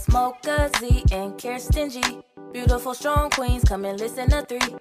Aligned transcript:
It's 0.00 0.08
Mocha 0.08 0.70
Z 0.78 1.04
and 1.12 1.36
Kirsten 1.36 1.90
G. 1.90 2.00
Beautiful, 2.54 2.94
strong 2.94 3.28
queens, 3.28 3.62
come 3.64 3.84
and 3.84 4.00
listen 4.00 4.30
to 4.30 4.40
three. 4.46 4.74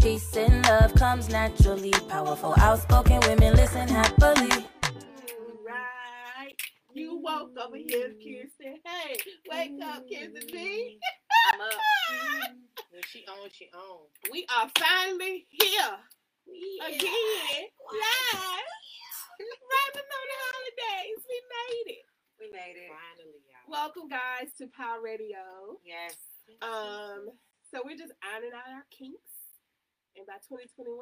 Peace 0.00 0.36
and 0.36 0.66
love 0.66 0.92
comes 0.96 1.28
naturally. 1.28 1.92
Powerful, 2.08 2.54
outspoken 2.58 3.20
women 3.20 3.54
listen 3.54 3.86
happily. 3.86 4.66
Right. 5.64 6.56
You 6.92 7.20
woke 7.22 7.52
over 7.56 7.76
here, 7.76 8.14
Kirsten. 8.18 8.80
Hey, 8.84 9.16
wake 9.48 9.80
up, 9.80 10.02
Kirsten 10.10 10.42
B. 10.50 10.98
I'm 11.52 11.60
up. 11.60 11.70
When 12.90 13.02
she 13.12 13.24
on, 13.28 13.48
she 13.52 13.70
on. 13.72 14.08
We 14.32 14.44
are 14.58 14.68
finally 14.76 15.46
here 15.50 15.98
again, 16.84 16.98
live. 16.98 17.70
Right 19.38 19.92
before 19.92 20.26
the 20.30 20.38
holidays. 20.42 21.22
We 21.28 21.38
made 21.54 21.92
it. 21.98 22.13
We 22.44 22.52
made 22.52 22.76
it. 22.76 22.92
Finally, 22.92 23.40
y'all. 23.48 23.72
Welcome, 23.72 24.12
guys, 24.12 24.52
to 24.60 24.68
Power 24.68 25.00
Radio. 25.00 25.80
Yes. 25.80 26.12
Um, 26.60 27.32
so 27.72 27.80
we're 27.80 27.96
just 27.96 28.12
ironing 28.20 28.52
out 28.52 28.68
our 28.68 28.84
kinks, 28.92 29.32
and 30.12 30.28
by 30.28 30.36
2021, 30.44 30.92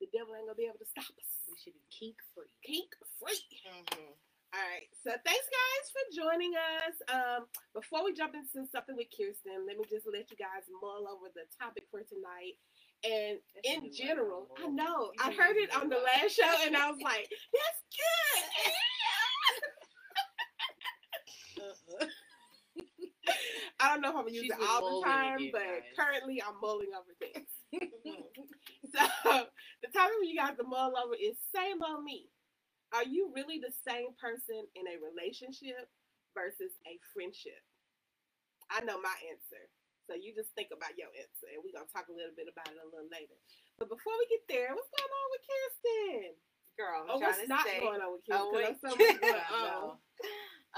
the 0.00 0.08
devil 0.16 0.32
ain't 0.32 0.48
gonna 0.48 0.56
be 0.56 0.64
able 0.64 0.80
to 0.80 0.88
stop 0.88 1.12
us. 1.12 1.28
we 1.44 1.60
should 1.60 1.76
be 1.76 1.84
kink 1.92 2.16
free. 2.32 2.48
Kink 2.64 2.88
free. 3.20 3.36
Mm-hmm. 3.68 4.16
All 4.56 4.64
right. 4.64 4.88
So 5.04 5.12
thanks, 5.12 5.44
guys, 5.44 5.84
for 5.92 6.04
joining 6.16 6.56
us. 6.56 6.96
Um, 7.12 7.52
before 7.76 8.00
we 8.00 8.16
jump 8.16 8.32
into 8.32 8.64
something 8.72 8.96
with 8.96 9.12
Kirsten, 9.12 9.68
let 9.68 9.76
me 9.76 9.84
just 9.92 10.08
let 10.08 10.32
you 10.32 10.40
guys 10.40 10.64
mull 10.80 11.04
over 11.04 11.28
the 11.36 11.44
topic 11.60 11.84
for 11.92 12.00
tonight. 12.00 12.56
And 13.04 13.44
That 13.60 13.68
should 13.68 13.76
in 13.76 13.92
general, 13.92 14.48
I 14.56 14.72
know 14.72 15.12
I 15.20 15.36
heard 15.36 15.60
it 15.60 15.68
on 15.76 15.92
the 15.92 16.00
last 16.00 16.32
show, 16.32 16.48
and 16.64 16.72
I 16.72 16.88
was 16.88 17.00
like, 17.04 17.28
"That's 17.28 17.80
good." 17.92 18.72
Uh-uh. 21.62 22.06
I 23.78 23.94
don't 23.94 24.02
know 24.02 24.10
if 24.10 24.16
I'm 24.16 24.26
gonna 24.26 24.34
use 24.34 24.50
She's 24.50 24.58
it 24.58 24.62
all 24.62 25.02
the 25.02 25.06
time, 25.06 25.38
again, 25.38 25.50
but 25.52 25.62
guys. 25.62 25.94
currently 25.98 26.42
I'm 26.42 26.58
mulling 26.62 26.90
over 26.94 27.14
things. 27.18 27.50
Mm-hmm. 27.70 28.30
so 28.94 29.02
the 29.82 29.90
topic 29.90 30.18
for 30.18 30.26
you 30.26 30.38
guys 30.38 30.58
to 30.58 30.66
mull 30.66 30.94
over 30.94 31.14
is 31.18 31.38
same 31.54 31.82
old 31.82 32.02
me. 32.06 32.30
Are 32.92 33.06
you 33.06 33.32
really 33.32 33.56
the 33.58 33.72
same 33.86 34.12
person 34.20 34.68
in 34.76 34.84
a 34.86 35.00
relationship 35.00 35.88
versus 36.36 36.76
a 36.84 37.00
friendship? 37.14 37.58
I 38.70 38.84
know 38.84 39.00
my 39.00 39.16
answer. 39.32 39.66
So 40.10 40.18
you 40.18 40.34
just 40.34 40.52
think 40.58 40.74
about 40.74 40.98
your 40.98 41.08
answer 41.14 41.48
and 41.50 41.62
we're 41.62 41.74
gonna 41.74 41.90
talk 41.90 42.10
a 42.10 42.16
little 42.16 42.34
bit 42.34 42.50
about 42.50 42.68
it 42.70 42.78
a 42.78 42.86
little 42.86 43.08
later. 43.08 43.38
But 43.78 43.88
before 43.88 44.14
we 44.18 44.26
get 44.28 44.44
there, 44.46 44.70
what's 44.74 44.92
going 44.92 45.10
on 45.10 45.26
with 45.32 45.44
Kirsten? 45.46 46.38
Girl, 46.76 46.96
I'm 47.02 47.08
Oh, 47.08 47.18
what's 47.20 47.48
not 47.48 47.64
going 47.66 48.00
on 48.02 48.10
with 48.14 48.24
oh, 48.30 48.52
Kirsten? 48.52 48.52
Oh, 48.52 48.52
wait. 48.52 48.64
there's 48.68 48.82
so 48.82 48.92
much 48.98 49.20
going 49.20 49.48
on. 49.58 49.96
Oh. 49.96 50.02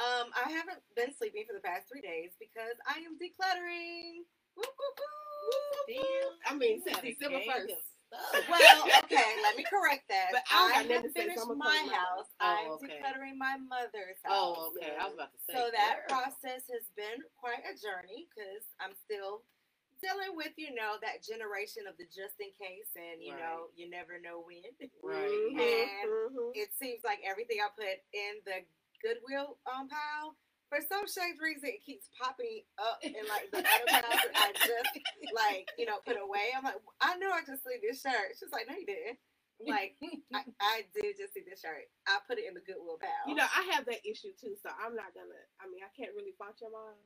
Um, 0.05 0.29
I 0.37 0.53
haven't 0.53 0.85
been 0.93 1.17
sleeping 1.17 1.49
for 1.49 1.57
the 1.57 1.65
past 1.65 1.89
three 1.89 2.05
days 2.05 2.37
because 2.37 2.77
I 2.85 3.01
am 3.01 3.17
decluttering. 3.17 4.29
Woo, 4.57 4.69
woo, 4.69 4.93
woo. 5.01 5.15
I 6.45 6.53
mean, 6.55 6.85
since 6.85 7.01
December 7.01 7.41
first. 7.49 7.73
Well, 8.47 8.87
okay, 9.03 9.31
let 9.43 9.59
me 9.59 9.67
correct 9.67 10.07
that. 10.07 10.31
But 10.31 10.47
I 10.47 10.87
I 10.87 10.87
have 10.87 11.03
to 11.03 11.11
say, 11.11 11.35
so 11.35 11.51
finished 11.51 11.59
my 11.59 11.83
house. 11.91 12.31
Oh, 12.39 12.47
I'm 12.47 12.71
okay. 12.79 13.03
decluttering 13.03 13.35
my 13.35 13.59
mother's 13.59 14.23
house. 14.23 14.55
Oh, 14.55 14.71
okay. 14.71 14.95
I 14.95 15.11
was 15.11 15.19
about 15.19 15.35
to 15.35 15.41
say. 15.43 15.59
So 15.59 15.67
that 15.75 16.07
girl. 16.07 16.23
process 16.23 16.63
has 16.71 16.87
been 16.95 17.27
quite 17.35 17.67
a 17.67 17.75
journey 17.75 18.31
because 18.31 18.71
I'm 18.79 18.95
still 18.95 19.43
dealing 19.99 20.39
with, 20.39 20.55
you 20.55 20.71
know, 20.79 20.95
that 21.03 21.27
generation 21.27 21.91
of 21.91 21.99
the 21.99 22.07
just 22.07 22.39
in 22.39 22.55
case, 22.55 22.95
and 22.95 23.19
you 23.19 23.35
know, 23.35 23.73
you 23.75 23.91
never 23.91 24.23
know 24.23 24.47
when. 24.47 24.63
Right. 25.03 25.51
And 25.55 26.07
mhm. 26.31 26.55
it 26.55 26.71
seems 26.79 27.03
like 27.03 27.19
everything 27.27 27.59
I 27.59 27.71
put 27.75 27.99
in 28.15 28.39
the 28.47 28.63
Goodwill 29.03 29.59
um 29.67 29.89
pile, 29.89 30.37
for 30.69 30.83
some 30.83 31.07
strange 31.07 31.39
reason, 31.39 31.71
it 31.71 31.85
keeps 31.85 32.11
popping 32.19 32.67
up 32.83 32.99
in 33.03 33.15
like 33.31 33.47
the 33.55 33.63
other 33.63 33.89
piles 33.91 34.23
that 34.27 34.35
I 34.35 34.51
just 34.59 34.91
like, 35.31 35.69
you 35.79 35.87
know, 35.87 36.03
put 36.03 36.19
away. 36.19 36.51
I'm 36.57 36.65
like, 36.65 36.81
I 37.01 37.15
know 37.19 37.31
I 37.31 37.47
just 37.47 37.63
see 37.63 37.79
this 37.79 38.03
shirt. 38.03 38.35
She's 38.35 38.51
like, 38.51 38.67
no, 38.67 38.75
you 38.75 38.87
didn't. 38.89 39.19
I'm 39.63 39.71
Like, 39.71 39.95
I, 40.35 40.43
I 40.59 40.77
did 40.91 41.15
just 41.15 41.31
see 41.33 41.47
this 41.47 41.63
shirt. 41.63 41.87
I 42.11 42.19
put 42.27 42.43
it 42.43 42.51
in 42.51 42.59
the 42.59 42.65
Goodwill 42.67 42.99
pile. 42.99 43.23
You 43.31 43.39
know, 43.39 43.47
I 43.47 43.71
have 43.77 43.87
that 43.87 44.03
issue 44.03 44.35
too, 44.35 44.59
so 44.59 44.69
I'm 44.75 44.99
not 44.99 45.15
gonna. 45.15 45.41
I 45.63 45.71
mean, 45.71 45.87
I 45.87 45.91
can't 45.95 46.11
really 46.19 46.35
fault 46.35 46.59
your 46.59 46.75
mom, 46.75 46.99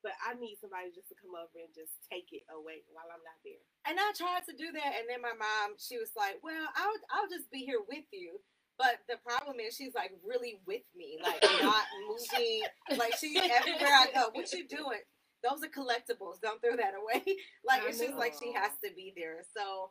but 0.00 0.16
I 0.24 0.32
need 0.40 0.56
somebody 0.56 0.88
just 0.88 1.12
to 1.12 1.16
come 1.20 1.36
over 1.36 1.52
and 1.60 1.68
just 1.76 2.00
take 2.08 2.32
it 2.32 2.48
away 2.48 2.80
while 2.96 3.12
I'm 3.12 3.20
not 3.20 3.36
there. 3.44 3.60
And 3.84 4.00
I 4.00 4.08
tried 4.16 4.48
to 4.48 4.56
do 4.56 4.72
that, 4.72 4.92
and 4.98 5.04
then 5.06 5.20
my 5.20 5.36
mom, 5.36 5.76
she 5.76 6.00
was 6.00 6.16
like, 6.16 6.40
"Well, 6.40 6.64
I'll 6.72 6.98
I'll 7.12 7.28
just 7.28 7.52
be 7.52 7.68
here 7.68 7.84
with 7.84 8.08
you." 8.08 8.40
But 8.78 9.04
the 9.08 9.16
problem 9.22 9.56
is, 9.60 9.76
she's 9.76 9.94
like 9.94 10.12
really 10.26 10.60
with 10.66 10.82
me, 10.96 11.18
like 11.22 11.42
not 11.62 11.84
moving. 12.08 12.62
Like 12.98 13.14
she's 13.18 13.36
everywhere 13.36 13.92
I 13.92 14.08
go. 14.14 14.30
What 14.32 14.52
you 14.52 14.66
doing? 14.66 15.04
Those 15.42 15.62
are 15.62 15.70
collectibles. 15.70 16.40
Don't 16.40 16.60
throw 16.62 16.76
that 16.76 16.94
away. 16.94 17.22
like 17.66 17.82
I 17.82 17.88
it's 17.88 17.98
just 17.98 18.16
like 18.16 18.34
she 18.38 18.52
has 18.52 18.72
to 18.84 18.90
be 18.94 19.12
there. 19.16 19.44
So. 19.56 19.90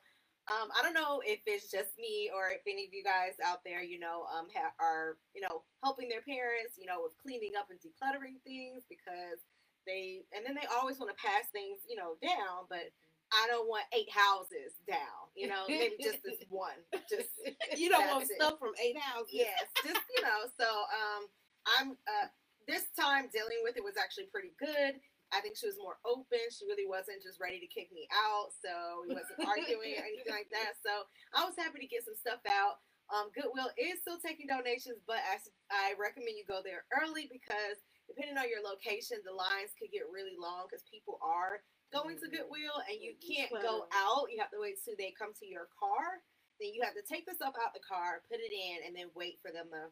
Um, 0.50 0.74
I 0.74 0.82
don't 0.82 0.98
know 0.98 1.22
if 1.22 1.46
it's 1.46 1.70
just 1.70 1.94
me 2.02 2.34
or 2.34 2.50
if 2.50 2.66
any 2.66 2.90
of 2.90 2.92
you 2.92 3.06
guys 3.06 3.38
out 3.46 3.62
there, 3.64 3.86
you 3.86 4.02
know, 4.02 4.26
um, 4.26 4.50
ha- 4.50 4.74
are 4.82 5.22
you 5.38 5.40
know 5.40 5.62
helping 5.86 6.10
their 6.10 6.26
parents, 6.26 6.82
you 6.82 6.90
know, 6.90 7.06
with 7.06 7.14
cleaning 7.22 7.54
up 7.54 7.70
and 7.70 7.78
decluttering 7.78 8.42
things 8.42 8.82
because 8.90 9.38
they, 9.86 10.26
and 10.34 10.46
then 10.46 10.58
they 10.58 10.68
always 10.74 10.98
want 11.00 11.14
to 11.14 11.18
pass 11.22 11.50
things, 11.54 11.82
you 11.88 11.96
know, 11.96 12.18
down, 12.22 12.66
but 12.70 12.90
I 13.32 13.48
don't 13.48 13.68
want 13.68 13.86
eight 13.96 14.12
houses 14.12 14.76
down. 14.88 15.32
You 15.36 15.48
know, 15.48 15.64
maybe 15.68 15.96
just 16.04 16.20
this 16.24 16.44
one. 16.50 16.76
Just 17.08 17.32
You 17.80 17.90
don't 17.90 18.08
want 18.08 18.28
it. 18.28 18.36
stuff 18.36 18.60
from 18.60 18.76
eight 18.84 19.00
houses. 19.00 19.32
yes, 19.32 19.64
just 19.84 20.04
you 20.16 20.22
know. 20.24 20.48
So 20.60 20.68
um, 20.68 21.22
I'm 21.80 21.88
uh, 22.08 22.28
this 22.68 22.92
time 23.00 23.32
dealing 23.32 23.64
with 23.64 23.78
it 23.80 23.84
was 23.84 23.96
actually 23.96 24.28
pretty 24.32 24.52
good. 24.60 25.00
I 25.32 25.40
think 25.40 25.56
she 25.56 25.64
was 25.64 25.80
more 25.80 25.96
open. 26.04 26.44
She 26.52 26.68
really 26.68 26.84
wasn't 26.84 27.24
just 27.24 27.40
ready 27.40 27.56
to 27.64 27.68
kick 27.72 27.88
me 27.96 28.04
out. 28.12 28.52
So 28.52 29.08
we 29.08 29.16
wasn't 29.16 29.40
arguing 29.48 29.96
or 29.96 30.04
anything 30.04 30.28
like 30.36 30.52
that. 30.52 30.76
So 30.84 31.08
I 31.32 31.48
was 31.48 31.56
happy 31.56 31.80
to 31.80 31.88
get 31.88 32.04
some 32.04 32.20
stuff 32.20 32.44
out. 32.52 32.84
Um, 33.08 33.32
Goodwill 33.32 33.72
is 33.80 34.04
still 34.04 34.20
taking 34.20 34.48
donations, 34.52 35.00
but 35.08 35.24
I 35.72 35.96
recommend 35.96 36.36
you 36.36 36.44
go 36.48 36.60
there 36.64 36.84
early 36.96 37.32
because 37.32 37.80
depending 38.12 38.36
on 38.36 38.52
your 38.52 38.60
location, 38.64 39.24
the 39.24 39.32
lines 39.36 39.72
could 39.80 39.92
get 39.92 40.08
really 40.12 40.36
long 40.36 40.68
because 40.68 40.84
people 40.88 41.16
are 41.24 41.64
going 41.92 42.18
to. 42.20 42.28
Goodwill 42.32 42.80
and 42.90 42.98
you 43.04 43.14
can't 43.20 43.52
go 43.62 43.86
out. 43.92 44.32
You 44.32 44.40
have 44.40 44.52
to 44.56 44.60
wait 44.64 44.80
till 44.84 44.96
they 44.98 45.12
come 45.12 45.36
to 45.40 45.46
your 45.48 45.68
car. 45.76 46.24
Then 46.60 46.72
you 46.74 46.82
have 46.84 46.96
to 46.96 47.04
take 47.04 47.26
the 47.28 47.36
stuff 47.36 47.54
out 47.60 47.74
the 47.74 47.84
car, 47.84 48.22
put 48.32 48.40
it 48.40 48.54
in, 48.54 48.86
and 48.88 48.96
then 48.96 49.10
wait 49.16 49.40
for 49.42 49.50
them 49.52 49.68
to 49.74 49.90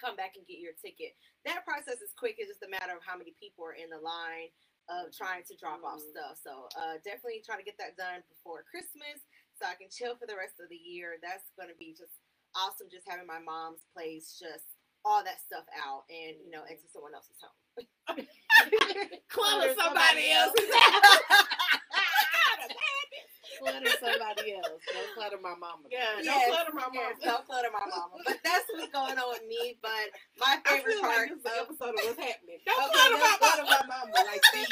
come 0.00 0.16
back 0.16 0.34
and 0.40 0.42
get 0.48 0.58
your 0.58 0.74
ticket. 0.80 1.14
That 1.46 1.62
process 1.68 2.00
is 2.02 2.10
quick. 2.16 2.36
It's 2.42 2.50
just 2.50 2.64
a 2.66 2.70
matter 2.72 2.96
of 2.96 3.04
how 3.06 3.14
many 3.14 3.36
people 3.38 3.62
are 3.68 3.76
in 3.78 3.92
the 3.92 4.00
line 4.02 4.50
of 4.90 5.14
trying 5.14 5.44
to 5.46 5.54
drop 5.60 5.84
off 5.86 6.02
Mhm. 6.02 6.10
stuff. 6.10 6.34
So 6.42 6.66
uh, 6.74 6.98
definitely 7.06 7.42
try 7.46 7.54
to 7.56 7.62
get 7.62 7.78
that 7.78 7.94
done 7.96 8.24
before 8.28 8.64
Christmas 8.66 9.22
so 9.54 9.66
I 9.66 9.76
can 9.78 9.88
chill 9.90 10.16
for 10.16 10.26
the 10.26 10.34
rest 10.36 10.58
of 10.58 10.68
the 10.68 10.76
year. 10.80 11.18
That's 11.22 11.50
going 11.54 11.68
to 11.70 11.76
be 11.78 11.94
just 11.94 12.18
awesome 12.56 12.90
just 12.90 13.08
having 13.08 13.26
my 13.26 13.38
mom's 13.38 13.84
place 13.94 14.36
just 14.38 14.66
all 15.04 15.24
that 15.24 15.40
stuff 15.40 15.64
out 15.86 16.04
and 16.10 16.36
you 16.44 16.50
know 16.50 16.64
into 16.64 16.84
someone 16.92 17.14
else's 17.14 17.40
home. 17.40 17.56
Clutter 19.30 19.74
somebody 19.78 20.30
else's 20.32 20.70
house. 20.74 21.22
Clutter 23.58 23.94
somebody 24.00 24.54
else. 24.54 24.82
Don't 24.92 25.12
clutter 25.14 25.38
my 25.42 25.54
mama. 25.56 25.86
Yeah, 25.90 26.18
don't 26.18 26.24
Yes, 26.26 26.48
clutter 26.50 26.74
my 26.74 26.82
mom. 26.90 26.94
Yes, 26.94 27.16
don't 27.22 27.46
clutter 27.46 27.70
my 27.72 27.86
mama. 27.86 28.18
But 28.26 28.38
that's 28.44 28.66
what's 28.74 28.92
going 28.92 29.18
on 29.18 29.28
with 29.32 29.46
me. 29.48 29.78
But 29.82 30.10
my 30.40 30.58
favorite 30.66 31.00
part 31.00 31.30
like 31.30 31.30
this 31.30 31.38
is 31.40 31.46
of 31.46 31.68
episode 31.70 31.94
of 31.94 32.00
what's 32.04 32.20
happening. 32.20 32.58
Don't 32.66 32.82
Okay, 32.90 32.98
clutter 32.98 33.18
my 33.22 33.36
clutter 33.38 33.64
mom. 33.64 33.86
my 33.88 34.02
mama. 34.02 34.18
Like 34.26 34.42
Dee. 34.52 34.66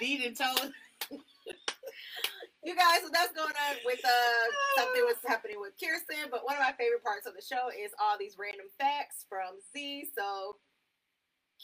Dee 0.00 0.34
told. 0.34 0.72
you 2.64 2.74
guys, 2.76 3.02
so 3.04 3.10
that's 3.12 3.32
going 3.36 3.54
on 3.54 3.74
with 3.86 4.02
uh 4.04 4.44
something 4.78 5.04
was 5.06 5.20
happening 5.26 5.58
with 5.62 5.78
Kirsten. 5.78 6.30
But 6.30 6.44
one 6.44 6.56
of 6.58 6.62
my 6.66 6.74
favorite 6.74 7.04
parts 7.04 7.26
of 7.26 7.34
the 7.38 7.44
show 7.44 7.70
is 7.70 7.94
all 8.02 8.18
these 8.18 8.36
random 8.38 8.66
facts 8.78 9.26
from 9.28 9.56
Z. 9.72 10.10
So 10.16 10.56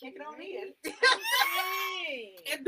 kick 0.00 0.16
it 0.16 0.24
on 0.24 0.40
in. 0.40 0.72
And. 2.52 2.66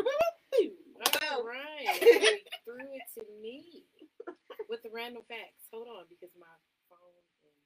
All 1.33 1.43
right. 1.49 1.97
Threw 2.69 2.79
it 2.93 3.07
to 3.19 3.23
me 3.43 3.83
with 4.69 4.85
the 4.85 4.93
random 4.93 5.25
facts. 5.27 5.65
Hold 5.73 5.89
on, 5.89 6.05
because 6.13 6.31
my 6.39 6.53
phone 6.93 7.17
and 7.43 7.57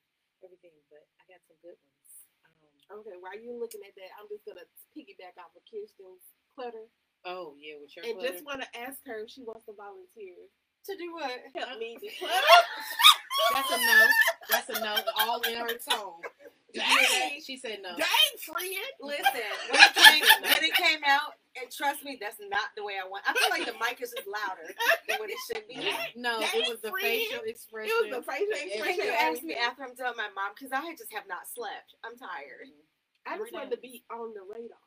everything, 0.47 0.73
but 0.89 1.03
I 1.21 1.23
got 1.29 1.43
some 1.51 1.59
good 1.61 1.77
ones. 1.83 2.11
Um, 2.47 3.03
Okay, 3.03 3.19
while 3.19 3.35
you're 3.37 3.59
looking 3.59 3.83
at 3.85 3.93
that, 3.99 4.11
I'm 4.17 4.31
just 4.31 4.47
gonna 4.47 4.65
piggyback 4.95 5.35
off 5.43 5.53
of 5.59 5.67
Kirsten's 5.67 6.23
clutter 6.55 6.87
oh 7.27 7.59
yeah, 7.59 7.77
with 7.83 7.91
your 7.99 8.07
and 8.07 8.17
clutter. 8.17 8.33
just 8.33 8.47
want 8.47 8.63
to 8.63 8.71
ask 8.79 9.03
her 9.11 9.27
if 9.27 9.31
she 9.35 9.43
wants 9.45 9.67
to 9.67 9.75
volunteer. 9.77 10.39
to 10.87 10.93
do 10.97 11.11
what? 11.13 11.35
Help 11.59 11.77
me 11.83 11.99
declutter. 11.99 12.55
That's 13.53 13.71
a 13.75 13.79
no. 13.83 13.99
That's 14.51 14.69
a 14.71 14.77
no. 14.81 14.95
All 15.27 15.43
in 15.43 15.59
her 15.59 15.75
tone. 15.83 16.23
Did 16.75 16.83
you 16.83 16.89
hear 16.89 17.09
that? 17.31 17.45
She 17.45 17.57
said 17.59 17.79
no. 17.83 17.91
Dang, 17.97 18.33
friend. 18.43 18.91
Listen, 19.01 19.51
when 19.71 19.81
it 19.83 19.95
came 19.97 20.25
when 20.43 20.63
it 20.65 20.75
came 20.75 21.03
out, 21.07 21.35
and 21.61 21.71
trust 21.73 22.05
me, 22.05 22.19
that's 22.21 22.37
not 22.51 22.71
the 22.77 22.85
way 22.85 22.95
I 23.03 23.09
want. 23.09 23.25
I 23.27 23.33
feel 23.33 23.51
like 23.51 23.67
the 23.67 23.79
mic 23.81 24.03
is 24.03 24.13
just 24.13 24.29
louder 24.29 24.69
than 25.09 25.19
what 25.19 25.31
it 25.31 25.41
should 25.49 25.67
be. 25.69 25.81
No, 26.17 26.41
Dang, 26.41 26.51
it 26.55 26.69
was 26.69 26.81
the 26.83 26.91
friend. 26.91 27.07
facial 27.07 27.43
expression. 27.47 27.91
It 27.91 27.97
was 28.11 28.11
the 28.13 28.25
facial 28.27 28.53
expression. 28.53 28.97
Can 29.01 29.07
you 29.09 29.17
ask 29.17 29.43
me 29.43 29.55
after 29.57 29.85
I'm 29.85 29.95
done 29.97 30.15
my 30.21 30.29
mom? 30.37 30.53
Because 30.55 30.73
I 30.73 30.93
just 30.99 31.13
have 31.15 31.25
not 31.29 31.49
slept. 31.49 31.97
I'm 32.05 32.17
tired. 32.19 32.69
I 33.27 33.39
just 33.39 33.53
wanted 33.53 33.73
to 33.73 33.81
be 33.81 34.05
on 34.13 34.35
the 34.35 34.43
radar. 34.47 34.79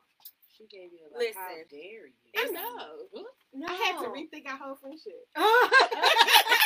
She 0.56 0.66
gave 0.68 0.92
you 0.92 1.08
a 1.08 1.16
like, 1.16 1.34
how 1.34 1.48
Listen. 1.48 1.64
dare 1.72 2.06
you? 2.12 2.36
I 2.36 2.44
know. 2.52 3.08
What? 3.12 3.32
No. 3.54 3.66
I 3.68 3.74
had 3.74 3.98
to 4.04 4.08
rethink 4.12 4.46
our 4.48 4.58
whole 4.60 4.76
friendship. 4.76 5.24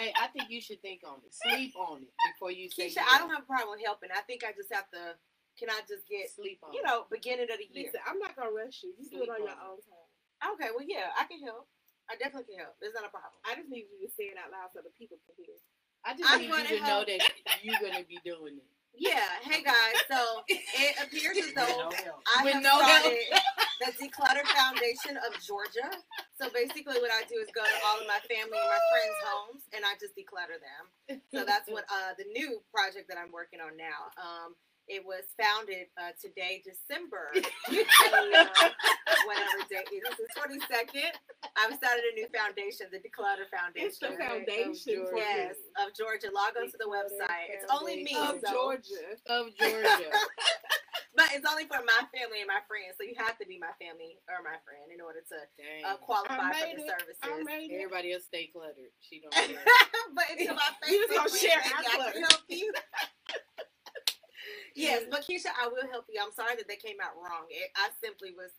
Hey, 0.00 0.16
I 0.16 0.32
think 0.32 0.48
you 0.48 0.64
should 0.64 0.80
think 0.80 1.04
on 1.04 1.20
it. 1.20 1.28
Sleep 1.28 1.76
on 1.76 2.08
it 2.08 2.14
before 2.32 2.48
you 2.48 2.72
say. 2.72 2.88
Keisha, 2.88 3.04
yeah. 3.04 3.12
I 3.12 3.20
don't 3.20 3.28
have 3.28 3.44
a 3.44 3.50
problem 3.52 3.76
with 3.76 3.84
helping. 3.84 4.08
I 4.08 4.24
think 4.24 4.40
I 4.40 4.56
just 4.56 4.72
have 4.72 4.88
to. 4.96 5.20
Can 5.60 5.68
I 5.68 5.84
just 5.84 6.08
get 6.08 6.32
sleep 6.32 6.64
on. 6.64 6.72
It. 6.72 6.80
You 6.80 6.82
know 6.88 7.04
beginning 7.12 7.52
of 7.52 7.60
the 7.60 7.68
year? 7.68 7.92
Listen, 7.92 8.00
I'm 8.08 8.16
not 8.16 8.32
gonna 8.32 8.48
rush 8.48 8.80
you. 8.80 8.96
You 8.96 9.04
do 9.04 9.20
it 9.20 9.28
Sleep 9.28 9.36
on 9.36 9.44
your 9.44 9.60
own 9.60 9.76
time. 9.84 10.08
Okay, 10.56 10.72
well 10.72 10.88
yeah, 10.88 11.12
I 11.20 11.28
can 11.28 11.44
help. 11.44 11.68
I 12.08 12.16
definitely 12.16 12.48
can 12.48 12.64
help. 12.64 12.80
It's 12.80 12.96
not 12.96 13.04
a 13.04 13.12
problem. 13.12 13.36
I 13.44 13.60
just 13.60 13.68
need 13.68 13.92
you 13.92 14.08
to 14.08 14.10
say 14.16 14.32
it 14.32 14.40
out 14.40 14.48
loud 14.48 14.72
so 14.72 14.80
the 14.80 14.94
people 14.96 15.20
can 15.28 15.36
hear. 15.36 15.52
I 16.00 16.16
just 16.16 16.24
I 16.32 16.40
need 16.40 16.48
wanna 16.48 16.72
you 16.72 16.80
to 16.80 16.88
know 16.88 17.04
that 17.04 17.20
you're 17.60 17.76
gonna 17.76 18.08
be 18.08 18.16
doing 18.24 18.56
it. 18.56 18.68
Yeah. 18.94 19.38
Hey 19.42 19.62
guys. 19.62 19.96
So 20.10 20.42
it 20.48 20.94
appears 21.02 21.38
as 21.38 21.54
though 21.54 21.90
I 22.36 22.44
With 22.44 22.54
have 22.54 22.62
no 22.62 22.78
started 22.78 23.18
the 23.80 23.90
Declutter 23.96 24.44
Foundation 24.44 25.16
of 25.24 25.32
Georgia. 25.40 25.88
So 26.40 26.48
basically, 26.52 27.00
what 27.00 27.10
I 27.10 27.24
do 27.28 27.40
is 27.40 27.48
go 27.54 27.64
to 27.64 27.76
all 27.88 28.00
of 28.00 28.06
my 28.06 28.20
family 28.28 28.56
and 28.56 28.70
my 28.70 28.82
friends' 28.92 29.20
homes, 29.24 29.62
and 29.72 29.84
I 29.84 29.96
just 30.00 30.12
declutter 30.16 30.60
them. 30.60 31.20
So 31.32 31.44
that's 31.44 31.68
what 31.68 31.84
uh, 31.88 32.12
the 32.18 32.28
new 32.32 32.60
project 32.72 33.08
that 33.08 33.16
I'm 33.16 33.32
working 33.32 33.60
on 33.60 33.76
now. 33.76 34.12
Um, 34.20 34.54
it 34.90 35.06
was 35.06 35.22
founded 35.38 35.86
uh, 35.94 36.10
today, 36.18 36.58
December, 36.66 37.30
uh, 37.38 38.46
whatever 39.22 39.62
date 39.70 39.86
it 39.94 40.02
is, 40.02 40.18
the 40.18 40.26
22nd. 40.34 41.14
I've 41.54 41.74
started 41.78 42.02
a 42.10 42.14
new 42.18 42.26
foundation, 42.34 42.90
the 42.90 42.98
Declutter 42.98 43.46
Foundation. 43.54 43.86
It's 43.86 44.02
the 44.02 44.18
Foundation. 44.18 44.74
foundation 44.74 45.06
for 45.06 45.16
Yes, 45.22 45.54
of 45.78 45.94
Georgia. 45.94 46.34
Log 46.34 46.58
on 46.58 46.66
to 46.66 46.78
the 46.78 46.90
website. 46.90 47.54
It's 47.54 47.70
only 47.70 48.02
me. 48.02 48.18
of 48.18 48.42
so- 48.42 48.50
Georgia. 48.50 49.14
Of 49.30 49.54
Georgia. 49.56 50.10
But 51.16 51.34
it's 51.34 51.44
only 51.44 51.66
for 51.66 51.82
my 51.82 52.06
family 52.14 52.38
and 52.38 52.46
my 52.46 52.62
friends. 52.70 52.94
So 52.94 53.02
you 53.02 53.18
have 53.18 53.34
to 53.42 53.46
be 53.46 53.58
my 53.58 53.74
family 53.82 54.22
or 54.30 54.46
my 54.46 54.54
friend 54.62 54.94
in 54.94 55.02
order 55.02 55.18
to 55.18 55.38
uh, 55.42 55.98
qualify 55.98 56.38
for 56.54 56.70
the 56.78 56.86
it. 56.86 56.86
services. 56.86 57.18
I 57.26 57.66
it. 57.66 57.74
Everybody 57.74 58.14
else 58.14 58.24
stay 58.30 58.46
cluttered. 58.54 58.94
She 59.02 59.18
don't 59.20 59.34
care. 59.34 59.58
but 60.14 60.24
until 60.30 60.54
my 60.54 60.70
You 60.86 61.02
just 61.10 61.18
gonna 61.18 61.34
share 61.34 61.58
friends, 61.66 61.82
our 61.82 62.14
clutter. 62.14 62.20
help 62.30 62.42
you. 62.48 62.70
Yes, 64.74 65.04
but 65.10 65.22
Keisha, 65.26 65.50
I 65.58 65.68
will 65.68 65.88
help 65.90 66.06
you. 66.08 66.20
I'm 66.22 66.32
sorry 66.32 66.56
that 66.56 66.68
they 66.68 66.76
came 66.76 66.96
out 67.02 67.16
wrong. 67.16 67.46
It, 67.50 67.70
I 67.76 67.88
simply 68.02 68.32
was 68.36 68.50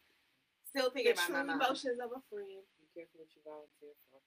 still 0.70 0.90
The 0.90 1.02
thinking 1.04 1.14
about 1.14 1.28
true 1.28 1.36
my 1.38 1.44
mom. 1.44 1.62
emotions 1.62 2.00
of 2.04 2.12
a 2.12 2.22
friend. 2.30 2.64
Be 2.80 2.88
careful 2.96 3.20
what 3.24 3.30
you 3.36 3.42
volunteer 3.44 3.94
for. 4.10 4.20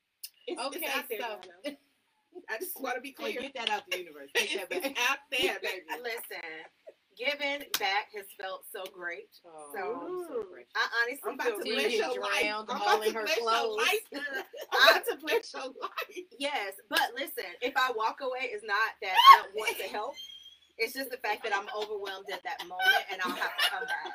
It's, 0.46 0.60
Okay, 0.60 0.84
it's 0.84 0.96
out 0.96 1.08
there, 1.08 1.20
so 1.20 1.28
Donna. 1.40 1.76
I 2.50 2.58
just 2.58 2.74
want 2.80 2.96
to 2.96 3.00
be 3.00 3.14
Hey, 3.16 3.32
clear. 3.38 3.40
get 3.46 3.54
that 3.54 3.70
out 3.70 3.86
of 3.86 3.90
the 3.90 3.98
universe. 3.98 4.28
Take 4.34 4.52
that 4.58 4.68
back. 4.68 4.96
out 5.08 5.22
there, 5.30 5.56
baby. 5.62 5.86
Listen, 6.02 6.42
giving 7.16 7.62
back 7.78 8.10
has 8.10 8.26
felt 8.40 8.66
so 8.74 8.82
great. 8.92 9.30
Oh, 9.46 9.70
So- 9.72 9.94
I'm 10.02 10.26
so 10.26 10.42
precious. 10.50 10.74
I 10.74 10.84
honestly 11.00 11.28
I'm 11.30 11.34
about 11.38 11.46
feel 11.46 11.58
to 11.58 11.64
Till 11.64 11.74
bless 11.78 11.94
your 11.94 12.20
life. 12.20 12.40
drowned 12.42 12.68
I'm 12.70 12.82
about 12.82 13.02
to 13.06 13.12
her 13.14 13.22
bless 13.24 13.38
your 13.38 13.76
life. 13.78 14.04
I'm 14.74 14.82
about 14.90 15.04
to 15.06 15.16
bless 15.22 15.44
your 15.54 15.70
life. 15.78 16.26
Yes, 16.38 16.72
but 16.90 17.14
listen, 17.14 17.48
if 17.62 17.72
I 17.78 17.92
walk 17.94 18.18
away, 18.20 18.50
it's 18.50 18.66
not 18.66 18.98
that 19.00 19.14
I 19.14 19.42
don't 19.46 19.54
want 19.54 19.78
to 19.78 19.88
help. 19.94 20.14
It's 20.78 20.92
just 20.94 21.10
the 21.10 21.18
fact 21.18 21.42
that 21.44 21.54
I'm 21.54 21.66
overwhelmed 21.76 22.26
at 22.32 22.42
that 22.44 22.60
moment 22.66 23.04
and 23.12 23.20
I'll 23.22 23.30
have 23.36 23.56
to 23.58 23.70
come 23.70 23.84
back. 23.86 24.14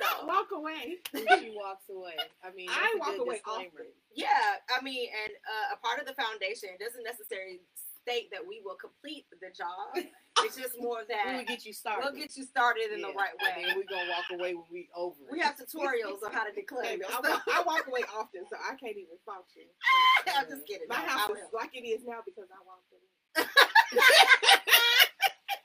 So, 0.00 0.24
Walk 0.26 0.48
away. 0.56 0.96
She 1.12 1.52
walks 1.52 1.84
away. 1.92 2.16
I 2.40 2.48
mean, 2.56 2.68
I 2.72 2.96
walk 2.96 3.20
away 3.20 3.36
disclaimer. 3.36 3.84
often. 3.84 3.92
yeah, 4.16 4.56
I 4.72 4.80
mean, 4.80 5.08
and 5.12 5.32
uh, 5.44 5.76
a 5.76 5.78
part 5.84 6.00
of 6.00 6.08
the 6.08 6.16
foundation 6.16 6.72
doesn't 6.80 7.04
necessarily 7.04 7.60
state 8.00 8.32
that 8.32 8.40
we 8.40 8.64
will 8.64 8.80
complete 8.80 9.28
the 9.28 9.52
job. 9.52 9.92
It's 10.40 10.56
just 10.56 10.80
more 10.80 11.04
that 11.04 11.28
we'll 11.36 11.44
get 11.44 11.68
you 11.68 11.76
started. 11.76 12.00
we'll 12.00 12.16
get 12.16 12.32
you 12.32 12.48
started 12.48 12.96
in 12.96 13.04
the 13.04 13.12
right 13.12 13.36
way. 13.44 13.60
And 13.60 13.76
we're 13.76 13.84
gonna 13.92 14.08
walk 14.08 14.24
away 14.32 14.56
when 14.56 14.64
we 14.72 14.88
over. 14.96 15.20
We 15.28 15.36
have 15.44 15.60
tutorials 15.60 16.24
on 16.24 16.32
how 16.32 16.48
to 16.48 16.52
declare 16.56 16.96
Baby, 16.96 17.04
I, 17.04 17.20
walk, 17.20 17.44
I 17.44 17.60
walk 17.68 17.84
away 17.84 18.08
often, 18.08 18.48
so 18.48 18.56
I 18.56 18.72
can't 18.80 18.96
even 18.96 19.20
function. 19.28 19.68
I'm 20.32 20.48
just 20.48 20.64
kidding. 20.64 20.88
My 20.88 21.04
No, 21.04 21.12
house 21.12 21.36
is 21.36 21.44
like 21.52 21.76
it 21.76 21.84
is 21.84 22.08
now 22.08 22.24
because 22.24 22.48
I 22.48 22.56
walked 22.64 22.88
away. 22.88 23.44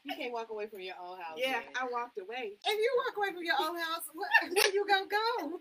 You 0.06 0.14
can't 0.16 0.34
walk 0.34 0.50
away 0.54 0.68
from 0.68 0.82
your 0.82 0.96
own 1.02 1.18
house. 1.18 1.38
Yeah, 1.42 1.66
man. 1.66 1.74
I 1.82 1.86
walked 1.90 2.18
away. 2.22 2.54
If 2.62 2.78
you 2.78 2.92
walk 3.06 3.18
away 3.18 3.34
from 3.34 3.42
your 3.44 3.58
own 3.58 3.74
house, 3.78 4.06
where, 4.14 4.30
where 4.54 4.70
you 4.74 4.86
gonna 4.88 5.10
go? 5.10 5.58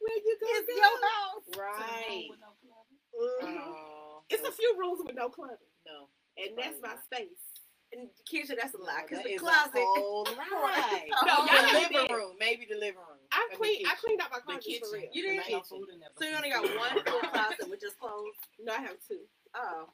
Where 0.00 0.16
you 0.16 0.34
gonna 0.40 0.56
It's 0.62 0.70
go? 0.70 0.78
your 0.80 0.96
house. 1.02 1.46
right. 1.58 2.30
Mhm. 2.30 3.68
Oh, 3.68 4.22
It's 4.30 4.46
a 4.48 4.52
few 4.52 4.74
rooms 4.78 5.00
with 5.04 5.14
no 5.16 5.28
clutter, 5.28 5.58
no. 5.84 6.08
and 6.38 6.56
that's 6.56 6.78
my 6.80 6.94
space. 7.04 7.42
And 7.92 8.08
Keisha, 8.24 8.54
that's 8.56 8.72
a 8.74 8.78
lie. 8.80 9.02
Cause 9.10 9.18
That 9.18 9.24
the 9.26 9.34
is 9.34 9.42
a 9.42 9.44
closet. 9.44 9.82
whole 9.82 10.24
lie. 10.38 11.10
No, 11.26 11.44
No, 11.44 11.44
y'all 11.44 11.60
the 11.60 11.68
did 11.74 11.90
living 11.92 12.06
it. 12.08 12.14
room, 12.14 12.32
maybe 12.38 12.64
the 12.70 12.78
living 12.78 13.02
room. 13.02 13.18
I 13.34 13.50
and 13.50 13.52
the 13.52 13.56
clean. 13.58 13.82
I 13.84 13.94
cleaned 14.00 14.22
out 14.22 14.30
my 14.30 14.38
The 14.38 14.46
closet 14.46 14.62
for 14.62 14.70
kitchen. 14.70 14.88
real. 14.94 15.10
You 15.12 15.22
didn't 15.26 15.36
The 15.44 15.58
kitchen. 15.58 15.82
kitchen. 15.84 16.00
So 16.16 16.24
you 16.24 16.34
only 16.38 16.50
got 16.54 16.62
one 16.64 16.94
full 17.04 17.20
closet 17.34 17.66
with 17.68 17.80
just 17.82 17.98
clothes. 17.98 18.38
No, 18.62 18.72
I 18.72 18.80
have 18.80 18.96
two. 19.04 19.26
Oh, 19.58 19.90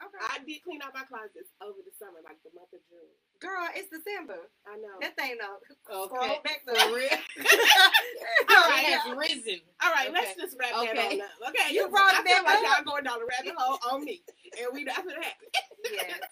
okay. 0.00 0.16
Okay. 0.16 0.26
I 0.32 0.40
did 0.44 0.60
clean 0.64 0.80
out 0.80 0.96
my 0.96 1.04
closets 1.04 1.52
over 1.60 1.78
the 1.84 1.92
summer, 2.00 2.20
like 2.24 2.40
the 2.44 2.50
month 2.56 2.72
of 2.72 2.80
June. 2.88 3.12
Girl, 3.40 3.68
it's 3.76 3.88
December. 3.92 4.48
I 4.68 4.76
know. 4.80 4.96
That 5.00 5.16
thing 5.16 5.36
no. 5.40 5.60
Okay. 5.60 6.08
Scroll 6.08 6.40
back 6.44 6.60
to 6.68 6.72
For 6.76 6.92
real? 6.92 7.18
All 8.52 8.68
It 8.72 8.84
has 8.92 9.04
risen. 9.16 9.60
All 9.80 9.92
right, 9.92 10.08
Okay. 10.12 10.16
let's 10.16 10.36
just 10.36 10.56
wrap 10.60 10.72
that 10.76 10.96
on 10.96 11.20
up. 11.20 11.52
Okay, 11.52 11.72
You 11.72 11.88
you 11.88 11.92
brought 11.92 12.16
I 12.16 12.20
it 12.20 12.28
feel 12.28 12.44
back 12.44 12.60
like 12.60 12.64
up. 12.64 12.84
y'all 12.84 12.88
going 12.88 13.04
down 13.04 13.18
the 13.20 13.28
rabbit 13.28 13.56
hole 13.56 13.80
on 13.92 14.04
me, 14.04 14.20
and 14.60 14.68
we 14.72 14.84
that's 14.84 15.04
what 15.04 15.16
happened. 15.16 15.52
Yes. 15.88 16.20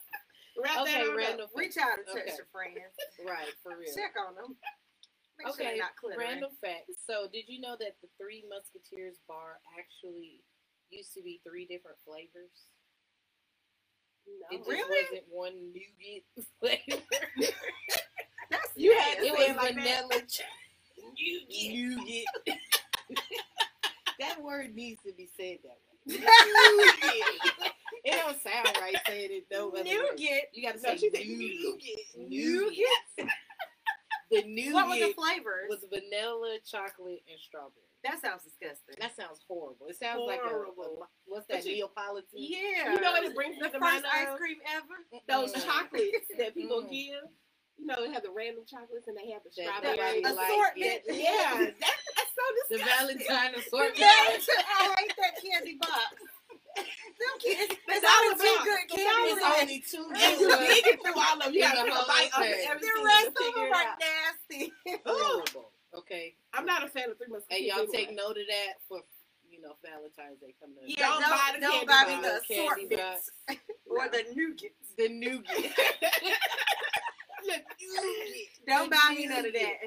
Wrap 0.58 0.82
Okay, 0.82 0.98
that 0.98 1.06
on 1.06 1.14
random. 1.14 1.46
up. 1.46 1.54
Reach 1.54 1.78
out 1.78 2.02
and 2.02 2.06
touch 2.10 2.26
Okay. 2.26 2.34
your 2.34 2.50
friends. 2.50 2.90
Right, 3.22 3.54
for 3.62 3.78
real. 3.78 3.94
Check 3.94 4.18
on 4.18 4.34
them. 4.34 4.58
Make 5.38 5.54
Okay, 5.54 5.70
they're 5.70 5.78
not 5.86 5.94
cluttering. 5.94 6.18
Random 6.18 6.50
facts. 6.58 6.98
So, 7.06 7.30
did 7.30 7.46
you 7.46 7.62
know 7.62 7.78
that 7.78 7.94
the 8.02 8.10
Three 8.18 8.42
Musketeers 8.50 9.22
bar 9.30 9.62
actually 9.78 10.42
used 10.90 11.14
to 11.14 11.22
be 11.22 11.38
three 11.46 11.62
different 11.70 11.94
flavors? 12.02 12.74
No. 14.40 14.46
It 14.50 14.58
just 14.58 14.68
Really? 14.68 15.02
wasn't 15.04 15.24
one 15.30 15.72
nougat 15.72 16.24
flavor. 16.60 17.02
That's 18.50 18.68
You 18.76 18.96
had 18.98 19.18
it 19.18 19.32
was 19.32 19.40
say 19.46 19.54
like 19.56 19.74
that. 19.76 20.04
vanilla. 20.08 20.22
ch- 20.26 20.42
nougat. 21.68 22.56
that 24.20 24.42
word 24.42 24.74
needs 24.74 25.00
to 25.06 25.12
be 25.12 25.28
said 25.36 25.58
that 25.64 25.78
way. 25.78 25.84
Nougat. 26.08 27.72
it 28.04 28.16
don't 28.16 28.42
sound 28.42 28.76
right 28.80 28.96
saying 29.06 29.30
it 29.32 29.46
though. 29.50 29.68
other 29.70 29.82
way. 29.84 29.94
Nougat. 29.94 30.42
You 30.54 30.62
gotta 30.66 30.78
say 30.78 30.96
she 30.96 31.10
said 31.10 31.26
nougat. 31.26 31.96
nougat. 32.16 32.96
Nougat. 33.18 33.30
The 34.30 34.42
nougat 34.46 34.74
What 34.74 34.88
were 34.88 35.06
the 35.06 35.12
flavors? 35.14 35.68
was 35.68 35.84
vanilla, 35.90 36.58
chocolate, 36.64 37.22
and 37.30 37.38
strawberry. 37.40 37.87
That 38.04 38.20
sounds 38.22 38.42
disgusting. 38.44 38.96
That 39.00 39.16
sounds 39.16 39.40
horrible. 39.48 39.86
It 39.88 39.98
sounds 39.98 40.22
like 40.26 40.40
a, 40.44 40.54
a 40.54 40.66
what's 41.26 41.46
that 41.48 41.64
But 41.64 41.66
you- 41.66 41.84
Neapolitan? 41.86 42.28
yeah. 42.38 42.92
You 42.94 43.00
know 43.00 43.12
what 43.12 43.24
it 43.24 43.34
brings 43.34 43.56
me 43.56 43.62
The 43.62 43.68
to 43.74 43.80
first 43.80 44.04
mind 44.04 44.04
ice 44.12 44.38
cream 44.38 44.58
ever. 44.70 44.96
Those 45.28 45.52
Mm. 45.52 45.64
chocolates 45.64 46.28
that 46.38 46.54
people 46.54 46.82
Mm. 46.82 46.90
give. 46.90 47.24
You 47.78 47.86
know, 47.86 47.96
they 48.02 48.12
have 48.12 48.22
the 48.24 48.30
random 48.30 48.64
chocolates 48.66 49.06
and 49.06 49.16
they 49.16 49.30
have 49.30 49.42
the 49.44 49.50
That 49.56 49.78
strawberry. 49.78 50.20
nobody 50.20 50.22
like 50.22 50.48
assortment. 50.50 51.02
it. 51.06 51.14
Yeah, 51.14 51.54
that, 51.54 51.74
that's 51.78 52.32
so 52.34 52.44
disgusting. 52.76 53.18
The. 53.18 53.24
Valentine 53.26 53.54
assortment. 53.54 54.02
I 54.02 54.94
hate 54.98 55.14
that 55.18 55.34
candy 55.42 55.74
box. 55.80 56.14
Them 56.76 57.34
kids, 57.40 57.74
there's 57.86 58.02
That's 58.02 58.04
all 58.06 58.24
only 58.30 58.36
two 58.38 58.58
good 58.64 58.78
that's 58.88 58.94
candies. 58.94 59.34
It's 59.34 59.44
all 59.44 59.54
in 59.54 59.60
only 59.62 59.80
two 59.80 60.06
And 60.14 60.40
you 60.40 60.48
good. 60.48 60.68
digging 60.68 60.98
through 61.02 61.18
all 61.20 61.34
of 61.34 61.42
them. 61.44 61.54
You 61.54 61.60
gotta 61.60 61.78
the 61.78 61.84
pick 61.86 61.92
a 61.92 61.96
whole 61.96 62.06
bite 62.06 62.30
of 62.34 62.42
thing. 62.42 62.66
everything 62.68 62.94
The 62.94 63.04
rest 63.04 63.26
of 63.28 63.34
them 63.54 63.72
are 63.74 63.98
nasty. 63.98 64.72
Horrible. 65.06 65.72
Okay. 65.98 66.34
I'm 66.54 66.64
not 66.66 66.84
a 66.84 66.88
fan 66.88 67.10
of 67.10 67.18
Three 67.18 67.28
Musketeers. 67.28 67.60
Hey, 67.60 67.66
y'all 67.68 67.78
anyway. 67.78 67.96
take 67.96 68.14
note 68.14 68.38
of 68.38 68.46
that 68.48 68.74
for 68.88 69.00
you 69.50 69.60
know 69.60 69.74
Valentine's 69.82 70.38
Day 70.40 70.54
coming 70.60 70.76
up. 70.78 70.84
Yeah, 70.86 71.08
Don't 71.08 71.20
don't, 71.20 71.30
buy 71.30 71.50
the 71.54 71.60
don't 71.60 71.72
candy 71.72 71.86
buy 71.86 72.04
me 72.06 72.14
the 72.22 72.40
Candy 72.46 72.94
assortments 72.94 73.30
or 73.86 74.08
the 74.08 74.22
nougats. 74.34 74.96
The 74.96 75.08
nougat. 75.08 75.48
Don't 78.66 78.90
buy 78.90 79.14
me 79.16 79.26
none 79.26 79.46
of 79.46 79.52
that. 79.52 79.78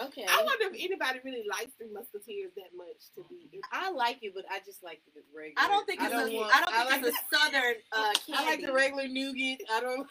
Okay. 0.00 0.24
I 0.28 0.42
wonder 0.44 0.66
if 0.72 0.78
anybody 0.78 1.18
really 1.24 1.42
likes 1.50 1.72
Three 1.76 1.90
Musketeers 1.92 2.52
that 2.54 2.70
much 2.76 3.10
to 3.16 3.24
be. 3.28 3.60
I 3.72 3.90
like 3.90 4.22
it, 4.22 4.32
but 4.34 4.44
I 4.50 4.60
just 4.64 4.82
like 4.84 5.00
the 5.12 5.22
regular. 5.34 5.54
I 5.58 5.68
don't 5.68 5.86
think 5.86 6.00
it's 6.00 6.10
don't 6.10 6.30
a. 6.30 6.36
want- 6.36 6.54
I 6.54 6.60
don't 6.60 6.72
think 6.72 7.02
like 7.02 7.12
it's 7.12 7.18
a 7.18 7.36
southern 7.36 7.74
uh, 7.92 8.12
candy. 8.24 8.32
I 8.34 8.44
like 8.44 8.62
the 8.64 8.72
regular 8.72 9.08
nougat. 9.08 9.58
I 9.72 9.80
don't. 9.80 10.06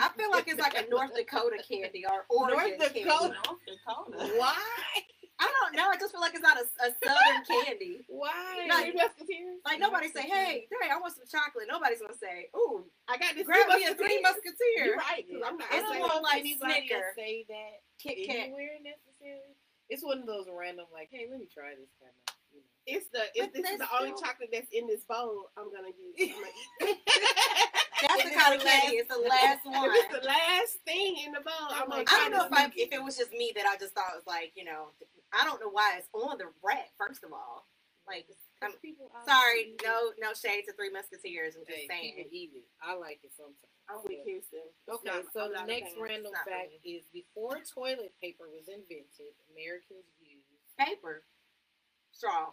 I 0.00 0.08
feel 0.16 0.30
like 0.30 0.48
it's 0.48 0.60
like 0.60 0.74
a 0.78 0.88
North 0.88 1.14
Dakota 1.14 1.62
candy 1.66 2.04
or 2.08 2.24
Oregon 2.30 2.78
North 2.78 2.94
candy. 2.94 3.04
Dakota. 3.04 3.36
Why? 4.36 4.56
I 5.42 5.48
don't 5.60 5.72
know. 5.76 5.88
I 5.88 5.96
just 5.96 6.12
feel 6.12 6.20
like 6.20 6.34
it's 6.34 6.42
not 6.44 6.58
a, 6.60 6.64
a 6.84 6.88
southern 7.00 7.44
candy. 7.48 8.04
Why? 8.08 8.66
No, 8.68 8.76
Three 8.84 8.92
Musketeers. 8.92 9.56
Like 9.64 9.80
nobody 9.80 10.08
say, 10.12 10.28
"Hey, 10.28 10.68
Dang, 10.68 10.92
I 10.92 11.00
want 11.00 11.16
some 11.16 11.24
chocolate." 11.24 11.64
Nobody's 11.64 12.00
gonna 12.00 12.12
say, 12.20 12.52
"Ooh, 12.56 12.84
I 13.08 13.16
got 13.16 13.32
this. 13.36 13.46
grab 13.48 13.64
Three 13.72 13.80
me 13.80 13.88
a 13.88 13.94
three 13.94 14.20
musketeer." 14.20 14.84
You're 14.84 14.96
right. 15.00 15.24
'cause 15.24 15.40
I'm 15.40 15.56
not. 15.56 15.68
I 15.72 15.78
I 15.78 15.80
don't 15.80 15.92
don't 15.96 16.00
want, 16.00 16.12
want 16.20 16.24
like, 16.28 16.40
anybody 16.44 16.88
to 16.88 16.92
Snicker. 16.92 17.12
say 17.16 17.46
that 17.48 17.72
Kit 17.96 18.26
Kat. 18.28 18.36
anywhere 18.52 18.76
necessarily. 18.84 19.56
It's 19.88 20.04
one 20.04 20.20
of 20.20 20.26
those 20.28 20.44
random, 20.52 20.86
like, 20.92 21.08
hey, 21.10 21.26
let 21.30 21.40
me 21.40 21.48
try 21.48 21.72
this 21.72 21.88
kind 21.96 22.12
of. 22.12 22.36
You 22.52 22.60
know. 22.60 22.68
It's 22.84 23.08
the. 23.08 23.24
If 23.32 23.48
But 23.48 23.52
this 23.56 23.64
is 23.64 23.78
the 23.80 23.88
that's 23.88 23.96
only 23.96 24.12
chocolate 24.20 24.50
that's 24.52 24.68
in 24.76 24.86
this 24.92 25.04
bowl, 25.08 25.48
I'm 25.56 25.72
gonna 25.72 25.88
use. 25.96 26.20
I'm 26.20 26.36
gonna 26.36 26.52
eat. 26.84 27.00
Of 28.48 28.60
candy. 28.64 28.96
It's 28.98 29.08
the 29.12 29.20
last 29.28 29.64
one. 29.64 29.90
It's 29.92 30.12
the 30.14 30.26
last 30.34 30.78
thing 30.86 31.16
in 31.26 31.32
the 31.32 31.40
bowl, 31.40 31.68
I'm 31.72 31.88
like, 31.88 32.08
I 32.12 32.18
don't 32.28 32.32
know 32.32 32.44
if 32.46 32.52
I, 32.52 32.70
if 32.76 32.92
it 32.92 33.02
was 33.02 33.16
just 33.16 33.32
me 33.32 33.52
that 33.56 33.66
I 33.66 33.76
just 33.76 33.94
thought 33.94 34.12
it 34.12 34.20
was 34.24 34.26
like 34.26 34.52
you 34.56 34.64
know 34.64 34.92
I 35.32 35.44
don't 35.44 35.60
know 35.60 35.70
why 35.70 35.96
it's 35.98 36.08
on 36.14 36.38
the 36.38 36.48
rack. 36.64 36.90
First 36.98 37.24
of 37.24 37.32
all, 37.32 37.66
like 38.08 38.26
I'm 38.62 38.72
sorry, 39.26 39.76
no 39.84 40.12
no 40.20 40.32
shade 40.34 40.64
to 40.68 40.72
Three 40.74 40.90
Musketeers. 40.90 41.56
I'm 41.56 41.64
just 41.66 41.78
Hey, 41.78 41.88
saying. 41.88 42.14
it. 42.18 42.64
I 42.82 42.96
like 42.96 43.20
it 43.24 43.32
sometimes. 43.36 43.68
I'm 43.90 44.02
with. 44.04 44.22
It's 44.26 44.48
Okay, 44.88 45.10
not- 45.10 45.32
so 45.32 45.50
the 45.52 45.64
next 45.66 45.94
random 46.00 46.32
fact 46.46 46.72
is 46.84 47.04
before 47.12 47.58
toilet 47.66 48.14
paper 48.22 48.46
was 48.50 48.68
invented, 48.68 49.34
Americans 49.52 50.06
used 50.22 50.46
Paper, 50.78 51.24
straw. 52.12 52.52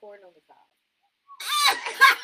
corn 0.00 0.20
on 0.26 0.32
the 0.34 0.42
cob. 0.48 0.56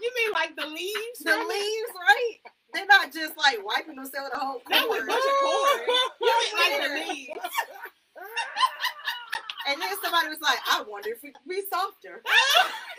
You 0.00 0.10
mean 0.14 0.32
like 0.32 0.54
the 0.56 0.66
leaves? 0.66 1.18
the 1.24 1.30
from 1.32 1.40
it? 1.42 1.48
leaves, 1.48 1.92
right? 1.96 2.36
They're 2.74 2.86
not 2.86 3.12
just 3.12 3.36
like 3.38 3.64
wiping 3.64 3.96
themselves 3.96 4.30
the 4.32 4.38
whole 4.38 4.60
That 4.68 4.88
was 4.88 4.98
corn. 5.00 5.08
a 5.08 5.12
bunch 5.12 5.24
of 5.24 5.36
corn. 5.40 5.80
You 6.20 6.32
mean 6.36 6.52
like 6.60 6.76
the 6.82 7.12
leaves? 7.14 7.40
And 9.68 9.80
then 9.82 9.90
somebody 10.02 10.28
was 10.28 10.38
like, 10.42 10.58
I 10.70 10.84
wonder 10.86 11.08
if 11.10 11.24
it 11.24 11.34
could 11.34 11.48
be 11.48 11.62
softer. 11.72 12.22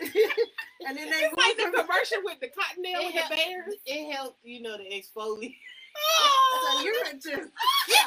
and 0.86 0.96
then 0.98 1.08
they 1.08 1.16
It's 1.30 1.36
like 1.36 1.56
the 1.56 1.70
commercial 1.70 2.18
with 2.24 2.40
the 2.40 2.48
cottontail 2.50 3.04
with 3.06 3.14
the 3.14 3.36
bears. 3.36 3.74
It 3.86 4.12
helped, 4.12 4.38
you 4.42 4.60
know, 4.62 4.76
to 4.76 4.84
exfoliate. 4.84 5.54
Oh. 5.96 6.78
So 6.78 6.84
you're 6.84 7.04
just 7.14 7.26
yeah. 7.88 8.04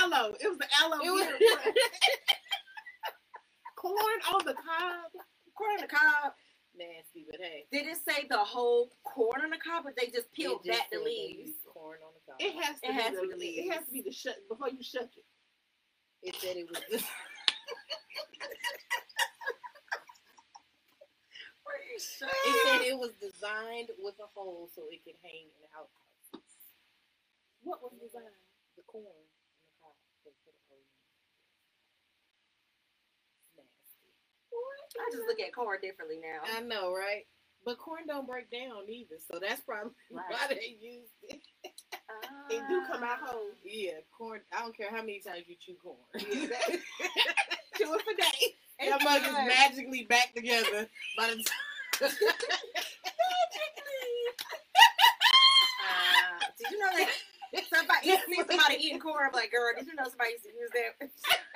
Aloe. 0.00 0.34
It 0.40 0.48
was 0.48 0.58
the 0.58 0.66
aloe 0.82 1.00
It 1.04 1.10
was- 1.10 1.26
vera. 1.26 1.74
Corn 3.84 4.20
on 4.34 4.42
the 4.46 4.54
cob. 4.54 5.12
corn 5.56 5.72
on 5.76 5.82
the 5.84 5.88
cob. 5.92 6.32
Nasty, 6.76 7.26
but 7.30 7.40
hey. 7.40 7.66
Did 7.72 7.86
it 7.86 7.98
say 8.04 8.26
the 8.30 8.38
whole 8.38 8.90
corn 9.04 9.42
on 9.44 9.50
the 9.50 9.58
cob, 9.62 9.86
or 9.86 9.92
they 9.96 10.08
just 10.08 10.32
peeled 10.32 10.64
just 10.64 10.78
back 10.78 10.90
the 10.90 10.98
leaves? 11.04 11.52
Corn 11.72 11.98
on 12.02 12.12
the 12.16 12.22
cob. 12.26 12.40
It 12.40 12.54
has 12.64 12.80
to 12.80 12.88
It 12.88 12.92
be 12.96 12.98
has 13.02 13.12
the, 13.14 13.22
to 13.22 13.36
be 13.36 13.38
the 13.38 13.62
It 13.62 13.72
has 13.74 13.84
to 13.86 13.92
be 13.92 14.02
the 14.02 14.12
shut 14.12 14.36
before 14.48 14.70
you 14.70 14.82
shut 14.82 15.10
it. 15.12 15.26
It 16.22 16.36
said 16.40 16.56
it 16.56 16.68
was. 16.68 16.80
Just, 16.90 17.06
Where 21.64 21.80
you 21.84 21.98
shut 22.00 22.30
ah. 22.32 22.48
it 22.48 22.56
said 22.66 22.82
it 22.90 22.98
was 22.98 23.12
designed 23.20 23.90
with 24.00 24.16
a 24.20 24.28
hole 24.34 24.70
so 24.74 24.88
it 24.90 25.04
could 25.04 25.16
hang 25.22 25.48
in 25.48 25.68
outhouses. 25.76 26.44
What 27.62 27.82
was 27.82 27.92
designed? 28.00 28.42
The 28.76 28.84
corn 28.88 29.06
on 29.06 29.26
the 29.26 29.74
cob. 29.82 29.96
They 30.24 30.32
put 30.44 30.54
a 30.56 30.62
hole 30.68 30.82
in 30.82 30.98
it. 30.98 31.12
It's 33.46 33.54
nasty. 33.58 34.10
I 34.96 35.10
just 35.10 35.24
look 35.26 35.40
at 35.40 35.52
corn 35.54 35.78
differently 35.82 36.18
now. 36.22 36.42
I 36.56 36.60
know, 36.60 36.92
right? 36.94 37.24
But 37.64 37.78
corn 37.78 38.02
don't 38.06 38.26
break 38.26 38.50
down 38.50 38.88
either, 38.88 39.16
so 39.30 39.38
that's 39.40 39.60
probably 39.62 39.92
Right. 40.12 40.24
why 40.28 40.46
they 40.48 40.76
use 40.80 41.08
it. 41.28 41.40
It 42.50 42.62
do 42.68 42.82
come 42.86 43.02
out 43.02 43.18
whole. 43.20 43.50
Yeah, 43.64 43.92
corn. 44.16 44.40
I 44.56 44.60
don't 44.60 44.76
care 44.76 44.90
how 44.90 44.98
many 45.00 45.20
times 45.20 45.44
you 45.48 45.56
chew 45.58 45.74
corn. 45.82 45.96
Yeah, 46.14 46.46
that- 46.48 46.80
Two 47.78 47.86
for 47.86 48.14
day. 48.16 48.54
that 48.88 49.02
mug 49.02 49.22
is 49.22 49.32
magically 49.32 50.04
back 50.04 50.32
together 50.34 50.88
by 51.18 51.26
the 51.28 51.42
time. 51.42 52.10
Uh, 55.84 56.38
did 56.58 56.70
you 56.70 56.78
know 56.78 56.90
that 56.96 57.08
somebody 57.72 58.08
you 58.08 58.18
see 58.26 58.42
somebody 58.48 58.76
eating 58.80 58.98
corn? 59.00 59.26
I'm 59.26 59.32
like, 59.32 59.50
girl, 59.52 59.72
did 59.76 59.86
you 59.86 59.94
know 59.94 60.04
somebody 60.08 60.32
used 60.36 60.44
to 60.44 60.52
use 60.54 60.70
that 60.74 60.90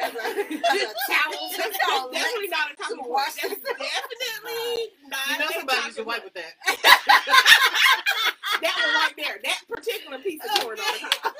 as 0.00 0.14
a, 0.14 0.24
as 0.54 0.82
a 0.82 0.94
towel? 1.10 1.50
That's 1.58 1.78
all 1.90 2.10
Definitely 2.10 2.48
not 2.48 2.72
a 2.72 2.76
to 2.94 3.08
wash 3.08 3.36
point. 3.42 3.58
That's 3.62 3.78
definitely 3.78 4.94
not 5.08 5.26
You 5.30 5.38
know 5.38 5.50
somebody 5.54 5.82
used 5.86 5.98
to 5.98 6.04
wipe 6.04 6.24
with 6.24 6.34
that. 6.34 6.54
That 8.60 8.74
one 8.74 8.94
right 8.94 9.14
there. 9.16 9.38
That 9.44 9.60
particular 9.68 10.18
piece 10.18 10.40
of 10.42 10.62
corn 10.62 10.78
on 10.78 10.84
the 11.00 11.06
top. 11.22 11.34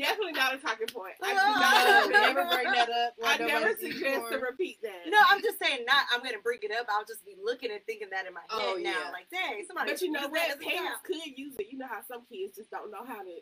Definitely 0.00 0.32
not 0.32 0.56
a 0.56 0.58
talking 0.58 0.88
point. 0.88 1.12
I 1.20 1.36
do 1.36 1.44
not. 1.60 2.08
never 2.08 2.42
bring 2.48 2.72
that 2.72 2.88
up. 2.88 3.12
I 3.20 3.36
never 3.36 3.76
suggest 3.76 4.32
to 4.32 4.40
repeat 4.40 4.80
that. 4.80 5.04
No, 5.12 5.20
I'm 5.28 5.44
just 5.44 5.60
saying. 5.60 5.84
Not. 5.84 6.08
I'm 6.08 6.24
gonna 6.24 6.40
bring 6.42 6.64
it 6.64 6.72
up. 6.72 6.88
I'll 6.88 7.04
just 7.04 7.20
be 7.24 7.36
looking 7.36 7.68
and 7.70 7.84
thinking 7.84 8.08
that 8.10 8.24
in 8.26 8.32
my 8.32 8.40
Oh, 8.48 8.80
head 8.80 8.88
now. 8.88 8.96
yeah. 8.96 9.12
Like, 9.12 9.28
dang, 9.28 9.60
somebody. 9.68 9.92
But 9.92 10.00
you 10.00 10.08
know 10.10 10.24
used 10.26 10.32
what? 10.32 10.48
that 10.48 10.60
Parents 10.64 11.04
could 11.04 11.20
use 11.36 11.54
it. 11.60 11.68
You 11.70 11.76
know 11.76 11.86
how 11.90 12.00
some 12.08 12.24
kids 12.24 12.56
just 12.56 12.72
don't 12.72 12.88
know 12.90 13.04
how 13.04 13.20
to 13.20 13.36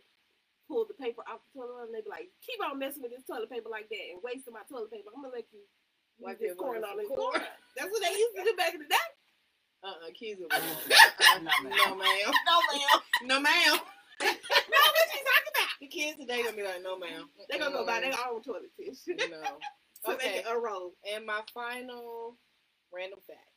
pull 0.66 0.84
the 0.84 0.98
paper 0.98 1.22
off 1.30 1.40
the 1.46 1.62
toilet 1.62 1.88
and 1.88 1.94
they 1.94 2.02
be 2.04 2.10
like, 2.10 2.28
keep 2.44 2.58
on 2.60 2.76
messing 2.78 3.00
with 3.00 3.14
this 3.14 3.24
toilet 3.24 3.48
paper 3.48 3.70
like 3.70 3.88
that 3.88 4.04
and 4.12 4.20
wasting 4.20 4.52
my 4.52 4.66
toilet 4.68 4.90
paper. 4.90 5.08
I'm 5.14 5.22
gonna 5.22 5.32
let 5.32 5.46
you 5.54 5.62
Wipe 6.18 6.36
wipe 6.36 6.42
your 6.42 6.58
corn 6.58 6.82
on 6.84 6.98
with 6.98 7.06
this 7.08 7.14
corn. 7.16 7.38
corn. 7.38 7.46
That's 7.78 7.88
what 7.94 8.02
they 8.02 8.12
used 8.18 8.34
to 8.36 8.42
do 8.44 8.52
back 8.58 8.74
in 8.74 8.82
the 8.82 8.90
day. 8.90 9.06
Uh-uh, 9.86 10.10
kids 10.12 10.40
will 10.42 10.50
be 10.50 10.58
No, 10.58 11.54
ma'am. 11.54 11.70
No, 11.70 11.86
ma'am. 11.94 12.30
No, 12.42 12.56
ma'am. 12.66 12.98
No, 13.22 13.36
ma'am. 13.40 13.74
no, 14.20 14.26
what 14.26 15.06
you 15.14 15.22
talking 15.22 15.54
about? 15.54 15.67
The 15.80 15.86
kids 15.86 16.18
today 16.18 16.42
gonna 16.42 16.56
be 16.56 16.64
like, 16.64 16.82
no, 16.82 16.98
ma'am. 16.98 17.30
They 17.50 17.58
gonna 17.58 17.70
go 17.70 17.86
buy 17.86 18.00
their 18.00 18.14
own 18.26 18.42
toilet 18.42 18.74
tissue. 18.74 19.14
No. 19.30 19.42
so 20.04 20.14
Okay. 20.14 20.42
can 20.42 20.56
unroll. 20.56 20.94
And 21.06 21.26
my 21.26 21.42
final 21.54 22.36
random 22.92 23.20
fact 23.26 23.52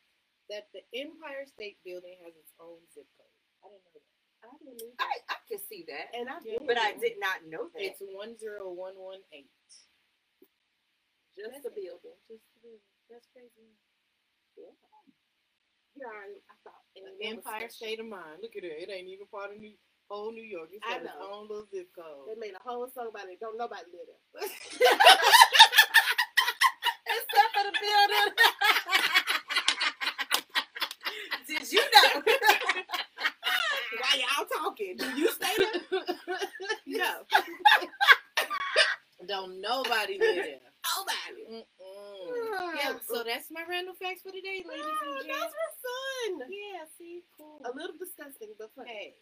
that 0.49 0.67
the 0.73 0.81
Empire 0.93 1.45
State 1.49 1.77
Building 1.85 2.17
has 2.21 2.33
its 2.37 2.53
own 2.61 2.77
zip 2.93 3.07
code. 3.17 3.33
I 3.65 3.69
didn't 3.73 3.85
know 3.85 3.93
that. 3.97 4.05
I 4.41 4.47
didn't 4.61 4.77
know 4.81 4.93
I, 4.99 5.05
that. 5.05 5.21
I 5.33 5.37
can 5.49 5.59
see 5.69 5.85
that, 5.89 6.13
And 6.13 6.29
I 6.29 6.37
Yeah. 6.45 6.59
did. 6.61 6.67
but 6.67 6.77
I 6.77 6.93
did 6.93 7.17
not 7.19 7.45
know 7.49 7.69
that. 7.73 7.81
It's 7.81 8.01
one 8.01 8.37
zero 8.37 8.69
one 8.69 8.97
one 8.97 9.21
eight. 9.33 9.49
just 11.33 11.63
the 11.63 11.71
building. 11.73 12.17
Just 12.29 12.45
the 12.53 12.59
building. 12.61 12.85
That's 13.09 13.25
crazy. 13.33 13.73
Yeah. 14.57 14.73
You 15.95 16.05
already, 16.05 16.41
I 16.49 16.55
thought. 16.63 16.83
The 16.95 17.01
and 17.01 17.15
it 17.19 17.35
was 17.37 17.45
Empire. 17.47 17.69
State 17.69 17.99
of 17.99 18.05
Mind. 18.07 18.41
Look 18.41 18.55
at 18.57 18.63
it. 18.63 18.77
It 18.85 18.89
ain't 18.91 19.09
even 19.09 19.27
part 19.27 19.51
of 19.51 19.59
New 19.59 19.73
whole 20.11 20.31
New 20.31 20.43
York. 20.43 20.69
It's 20.73 20.83
I 20.85 20.95
got 20.99 21.03
its 21.05 21.13
know. 21.19 21.31
own 21.31 21.47
little 21.47 21.65
zip 21.73 21.87
code. 21.95 22.27
They 22.27 22.35
made 22.39 22.51
a 22.53 22.59
whole 22.67 22.87
song 22.93 23.07
about 23.09 23.29
it. 23.31 23.39
Don't 23.39 23.57
nobody 23.57 23.83
live 23.95 24.07
there. 24.11 24.43
Except 27.07 27.51
for 27.55 27.63
the 27.63 27.73
building. 27.79 28.35
did 31.47 31.71
you 31.71 31.79
know? 31.81 32.21
Why 33.99 34.11
y'all 34.19 34.45
talking? 34.51 34.97
Do 34.97 35.07
you 35.15 35.31
stay 35.31 35.55
there? 35.57 36.03
No. 36.87 37.23
Don't 39.27 39.61
nobody 39.61 40.17
live 40.19 40.35
there. 40.35 40.59
Nobody. 40.91 41.63
Yeah, 42.79 42.93
so 43.07 43.23
that's 43.23 43.47
my 43.51 43.63
random 43.69 43.95
facts 44.01 44.21
for 44.23 44.31
today, 44.31 44.63
ladies 44.67 44.83
and 44.85 45.07
Oh, 45.07 45.13
those 45.15 45.25
gents. 45.25 45.53
were 45.55 45.71
fun. 45.85 46.49
Yeah, 46.51 46.83
see, 46.97 47.21
cool. 47.37 47.59
A 47.63 47.71
little 47.75 47.95
disgusting, 47.99 48.49
but 48.59 48.71
fun. 48.75 48.85
Hey, 48.87 49.13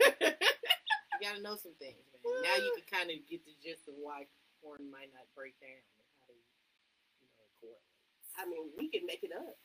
you 0.00 1.20
gotta 1.22 1.42
know 1.42 1.56
some 1.56 1.76
things, 1.78 2.00
man. 2.12 2.42
Now 2.42 2.56
you 2.56 2.72
can 2.80 2.86
kind 2.88 3.08
of 3.12 3.16
get 3.28 3.44
the 3.44 3.54
gist 3.60 3.88
of 3.88 3.94
why 4.00 4.26
corn 4.62 4.88
might 4.90 5.12
not 5.12 5.26
break 5.36 5.56
down 5.60 5.76
and 5.76 6.08
how 6.20 6.32
you 6.32 7.28
know, 7.36 7.46
correlate. 7.60 7.84
I 8.40 8.42
mean, 8.48 8.72
we 8.78 8.88
can 8.88 9.04
make 9.06 9.22
it 9.24 9.32
up. 9.36 9.56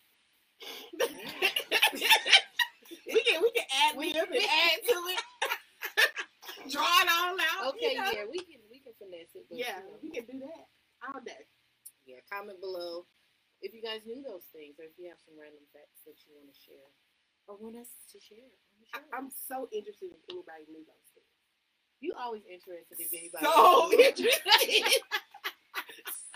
we 3.08 3.20
can 3.24 3.38
we 3.42 3.50
can 3.52 3.68
add 3.86 3.94
We- 3.98 4.14
lib 4.14 4.30
and 4.32 4.44
add 4.44 4.80
to 4.88 4.98
it. 5.14 5.22
Draw 6.72 6.82
it 6.82 7.10
all 7.14 7.38
out. 7.38 7.76
Okay, 7.78 7.94
you 7.94 8.02
know? 8.02 8.10
yeah, 8.12 8.26
we 8.26 8.40
can 8.42 8.60
we 8.72 8.82
can 8.82 8.94
finesse 8.98 9.34
it. 9.38 9.46
Yeah, 9.54 9.80
you 9.80 9.86
know, 9.86 9.98
we 10.02 10.10
can 10.10 10.26
do 10.26 10.38
that 10.42 10.66
all 11.06 11.22
day. 11.22 11.46
yeah. 12.10 12.20
Comment 12.32 12.58
below 12.60 13.06
if 13.62 13.70
you 13.74 13.82
guys 13.86 14.02
knew 14.06 14.22
those 14.26 14.46
things, 14.50 14.76
or 14.82 14.86
if 14.90 14.98
you 14.98 15.06
have 15.14 15.22
some 15.22 15.38
random 15.38 15.62
facts 15.72 16.02
that 16.10 16.18
you 16.26 16.34
want 16.34 16.50
to 16.50 16.58
share, 16.58 16.90
or 17.46 17.56
want 17.62 17.78
us 17.78 17.90
to 18.12 18.18
share 18.18 18.50
I. 18.94 19.00
I'm 19.16 19.30
so 19.48 19.68
interested 19.72 20.12
if 20.14 20.22
anybody 20.30 20.66
knew 20.70 20.84
those 20.86 21.08
things. 21.16 21.32
you 22.02 22.14
always 22.20 22.44
interested 22.46 23.00
if 23.00 23.10
anybody. 23.14 23.46
So 23.46 23.92
interested. 23.92 25.02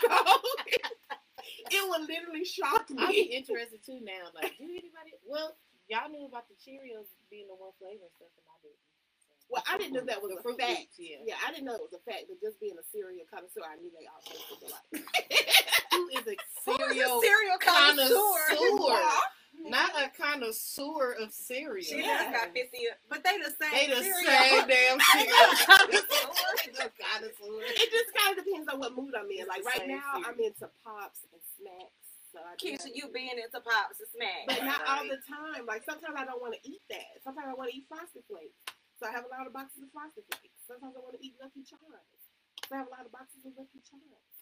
so 0.00 0.10
it 1.70 1.82
would 1.88 2.04
literally 2.08 2.44
shock 2.44 2.88
me. 2.90 3.02
I'd 3.02 3.12
be 3.12 3.30
interested 3.36 3.80
too 3.84 4.00
now. 4.02 4.32
Like, 4.34 4.56
do 4.58 4.64
anybody? 4.64 5.14
Well, 5.26 5.54
y'all 5.88 6.08
knew 6.10 6.26
about 6.26 6.48
the 6.48 6.56
Cheerios 6.58 7.06
being 7.30 7.46
the 7.46 7.54
one 7.56 7.72
flavor 7.78 8.04
and 8.08 8.14
stuff, 8.18 8.32
and 8.34 8.46
I 8.50 8.56
didn't. 8.64 8.80
So, 9.20 9.30
Well, 9.50 9.64
I 9.70 9.78
didn't 9.78 9.94
know 9.94 10.04
that 10.08 10.22
was 10.22 10.32
The 10.34 10.42
a 10.42 10.54
fact. 10.56 10.96
Yeah. 10.98 11.22
Yeah, 11.26 11.38
I 11.46 11.52
didn't 11.52 11.66
know 11.68 11.76
it 11.76 11.84
was 11.84 11.94
a 11.94 12.02
fact, 12.08 12.26
but 12.32 12.40
just 12.42 12.58
being 12.60 12.76
a 12.80 12.86
cereal 12.90 13.26
connoisseur, 13.30 13.62
I 13.66 13.76
knew 13.78 13.92
they 13.94 14.06
all 14.08 14.22
tasted 14.24 14.60
alike. 14.66 14.88
Who 15.92 16.02
is 16.16 16.24
a 16.26 16.34
Who's 16.66 16.80
a 16.80 16.88
cereal 16.90 17.20
cereal 17.22 17.58
connoisseur? 17.60 18.40
connoisseur? 18.50 19.20
Not 19.68 19.90
a 19.98 20.08
connoisseur 20.16 21.12
of 21.20 21.32
cereal. 21.32 21.84
She 21.84 22.00
Yeah. 22.00 22.32
got 22.32 22.52
50, 22.54 22.70
but 23.08 23.24
they 23.24 23.36
the 23.38 23.52
same 23.52 23.72
They 23.76 23.86
the 23.92 24.00
cereal. 24.02 24.30
same 24.32 24.66
damn 24.68 25.00
cereal. 25.12 25.50
it 27.76 27.88
just 27.92 28.10
kind 28.16 28.38
of 28.38 28.44
depends 28.44 28.68
on 28.72 28.78
what 28.80 28.94
mood 28.96 29.12
I'm 29.14 29.28
in. 29.30 29.46
Like 29.46 29.64
right 29.64 29.84
now, 29.86 30.00
cereal. 30.16 30.30
I'm 30.32 30.40
into 30.40 30.66
pops 30.84 31.26
and 31.32 31.42
snacks. 31.58 32.08
So 32.32 32.38
I 32.40 32.54
do 32.56 32.72
Keisha, 32.72 32.94
you 32.94 33.10
being 33.12 33.36
into 33.36 33.60
pops 33.60 33.98
and 34.00 34.08
smack. 34.14 34.46
but 34.48 34.62
not 34.64 34.80
all 34.86 35.04
the 35.04 35.18
time. 35.28 35.66
Like 35.66 35.84
sometimes 35.84 36.14
I 36.16 36.24
don't 36.24 36.40
want 36.40 36.54
to 36.54 36.62
eat 36.64 36.80
that. 36.88 37.20
Sometimes 37.24 37.48
I 37.50 37.54
want 37.54 37.70
to 37.70 37.76
eat 37.76 37.84
frosted 37.90 38.22
flakes. 38.30 38.56
So 38.96 39.08
I 39.08 39.12
have 39.12 39.24
a 39.26 39.32
lot 39.32 39.46
of 39.46 39.52
boxes 39.52 39.82
of 39.84 39.90
frosted 39.92 40.24
flakes. 40.30 40.56
Sometimes 40.64 40.94
I 40.96 41.00
want 41.04 41.18
to 41.18 41.22
eat 41.26 41.34
Lucky 41.42 41.64
Charms. 41.66 42.20
So 42.68 42.76
I 42.76 42.84
have 42.84 42.88
a 42.88 42.94
lot 42.94 43.04
of 43.04 43.12
boxes 43.12 43.42
of 43.44 43.52
Lucky 43.58 43.82
Charms. 43.84 44.39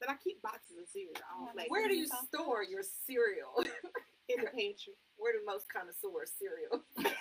But 0.00 0.10
I 0.10 0.14
keep 0.22 0.42
boxes 0.42 0.76
of 0.82 0.88
cereal. 0.92 1.16
All 1.32 1.48
flavors. 1.52 1.70
Where 1.70 1.88
do 1.88 1.94
you 1.96 2.06
store 2.28 2.62
your 2.62 2.82
cereal? 2.82 3.56
in 4.28 4.40
the 4.44 4.50
pantry? 4.50 4.92
Where 5.16 5.32
do 5.32 5.38
most 5.46 5.66
connoisseurs 5.72 6.32
cereal? 6.36 6.84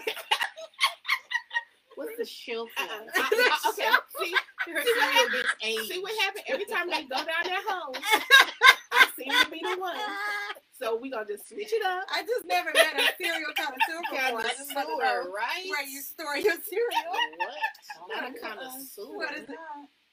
What's 1.95 2.17
the 2.17 2.25
shelf 2.25 2.67
Uh-uh. 2.77 3.07
I- 3.15 3.59
I- 3.63 3.69
okay. 3.71 3.87
See, 4.19 4.35
Her 4.67 4.83
See 4.83 4.91
what 4.91 5.13
cereal 5.13 5.29
gets 5.31 5.55
aged. 5.63 5.87
see 5.93 5.99
what 6.01 6.11
happened 6.23 6.43
every 6.47 6.65
time 6.65 6.89
they 6.89 7.03
go 7.03 7.15
down 7.15 7.43
that 7.47 7.63
hole. 7.67 7.95
I 8.91 9.07
seem 9.15 9.31
to 9.31 9.49
be 9.49 9.61
the 9.63 9.79
one. 9.79 9.95
So 10.77 10.97
we 10.99 11.09
gonna 11.09 11.25
just 11.25 11.47
switch 11.47 11.71
it 11.71 11.85
up. 11.85 12.03
I 12.11 12.23
just 12.23 12.43
never 12.45 12.71
met 12.75 12.99
a 12.99 13.15
cereal 13.15 13.51
connoisseur 13.55 14.01
before. 14.11 14.39
I 14.43 14.51
just 14.59 14.75
want 14.75 14.89
to 14.89 14.97
know 14.99 15.31
right? 15.31 15.63
where 15.69 15.87
you 15.87 16.01
store 16.01 16.35
your 16.35 16.55
cereal. 16.67 17.15
What? 17.39 18.11
Not 18.11 18.23
a 18.27 18.33
What 18.33 18.41
connoisseur. 18.43 19.15
What 19.15 19.31
is 19.37 19.47
it? 19.47 19.55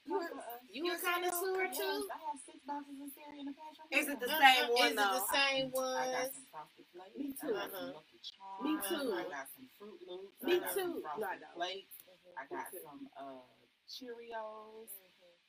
You 0.05 0.19
a, 0.19 0.27
you 0.71 0.83
a 0.91 0.97
connoisseur 0.99 1.67
too? 1.71 1.97
I 2.11 2.19
have 2.27 2.39
six 2.43 2.59
boxes 2.67 2.99
of 2.99 3.09
cereal 3.15 3.39
in 3.39 3.47
the 3.47 3.55
pantry. 3.55 3.87
Is 3.95 4.05
it 4.11 4.19
the 4.19 4.27
Uh-uh, 4.27 4.41
same 4.43 4.67
one 4.75 4.91
Is 4.91 4.91
it 4.91 4.97
the 4.97 5.25
same 5.31 5.65
I 5.67 5.71
got 5.71 6.27
ones? 6.27 6.33
some 6.35 6.47
frosted 6.51 6.85
flakes. 6.91 7.15
Me 7.17 7.27
I 7.31 7.47
too. 7.47 7.53
got 7.53 7.71
some 7.71 7.89
Uh-huh. 7.95 8.63
Me 8.63 8.73
too. 8.83 9.05
I 9.15 9.23
got 9.31 9.47
some 9.55 9.67
Froot 9.79 9.99
Loops. 10.07 10.37
Me 10.43 10.53
I 10.55 10.59
got 10.59 10.73
too. 10.75 10.91
Some 10.91 11.01
frosted 11.03 11.21
No, 11.23 11.27
I 11.27 11.37
don't. 11.39 11.55
flakes. 11.55 11.95
I 12.35 12.43
got 12.51 12.67
some 12.83 13.01
uh, 13.15 13.45
Cheerios, 13.87 14.91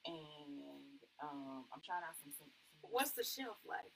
and 0.06 1.00
um, 1.22 1.64
I'm 1.74 1.82
trying 1.82 2.04
out 2.06 2.14
some. 2.22 2.30
some, 2.38 2.50
some 2.50 2.90
What's 2.94 3.12
the 3.18 3.24
shelf 3.24 3.58
life? 3.66 3.90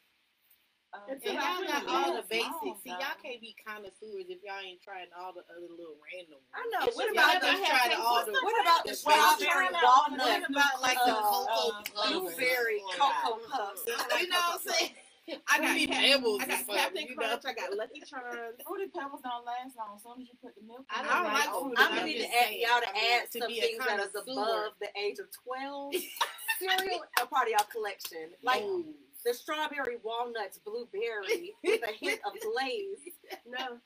It's 1.08 1.20
And 1.24 1.34
yeah, 1.36 1.36
y'all 1.36 1.68
got 1.68 1.84
really 1.84 1.96
all 2.00 2.12
the 2.16 2.24
basics. 2.32 2.80
See, 2.80 2.90
y'all 2.96 3.18
can't 3.20 3.40
be 3.44 3.52
connoisseurs 3.60 4.26
if 4.32 4.40
y'all 4.40 4.56
ain't 4.64 4.80
trying 4.80 5.12
all 5.12 5.36
the 5.36 5.44
other 5.52 5.68
little 5.68 6.00
random 6.00 6.40
ones. 6.40 6.56
I 6.56 6.64
know. 6.72 6.88
It's 6.88 6.96
What 6.96 7.12
just 7.12 7.16
about 7.20 7.28
y'all 7.28 7.44
the 7.44 7.52
never 7.60 7.68
tried 7.68 7.92
all 8.00 8.20
the- 8.24 8.40
What 8.40 8.56
about 8.64 8.82
the 8.84 8.90
the 8.92 8.96
strawberry 8.96 9.68
walnut? 9.68 10.16
What 10.16 10.48
about 10.48 10.76
like 10.80 10.96
the 11.04 11.12
uh, 11.12 11.20
cocoa 11.20 11.68
uh, 11.76 12.08
blueberry 12.08 12.80
Oh, 12.80 13.12
cocoa 13.20 13.36
puffs? 13.52 13.84
You 13.84 14.28
know 14.32 14.40
what 14.48 14.64
I'm 14.64 14.72
saying? 14.72 14.92
I 15.44 15.60
got 15.60 15.76
Fruity 15.76 15.86
Cap- 15.92 16.00
Pebbles 16.08 16.40
I 16.40 16.44
or 16.44 16.48
got 16.48 16.56
something, 16.56 16.76
Captain 16.80 17.04
you 17.04 17.16
know? 17.16 17.28
Crunch. 17.28 17.44
I 17.44 17.52
got 17.52 17.68
Lucky 17.76 18.00
Charms. 18.00 18.56
Fruity 18.64 18.88
Pebbles 18.88 19.20
don't 19.20 19.44
last 19.44 19.76
long. 19.76 19.92
As 19.92 20.00
soon 20.00 20.24
as 20.24 20.28
you 20.32 20.36
put 20.40 20.56
the 20.56 20.64
milk 20.64 20.88
I 20.88 21.00
in, 21.00 21.04
don't 21.04 21.12
I 21.12 21.20
don't 21.20 21.28
like 21.36 21.36
like 21.36 21.52
Fruity. 21.52 21.76
I'm 21.76 21.84
I'm 21.84 21.92
gonna 22.00 22.08
need 22.08 22.24
to 22.24 22.30
add 22.32 22.52
y'all 22.56 22.80
to 22.80 22.88
I 22.88 22.96
add 23.12 23.22
some 23.28 23.44
be 23.52 23.60
things 23.60 23.76
that 23.84 24.00
is 24.00 24.08
connoisseur. 24.08 24.32
above 24.40 24.72
the 24.80 24.88
age 24.96 25.20
of 25.20 25.28
12. 25.44 25.92
Cereal, 26.58 27.04
a 27.20 27.26
part 27.28 27.44
of 27.44 27.52
y'all 27.52 27.68
collection. 27.70 28.32
Like 28.42 28.64
No. 28.64 28.84
The 29.28 29.34
strawberry 29.34 29.98
walnuts, 30.02 30.58
blueberry 30.64 31.54
with 31.64 31.82
a 31.84 31.92
hint 31.92 32.20
of 32.26 32.32
glaze 32.40 33.14
No, 33.46 33.78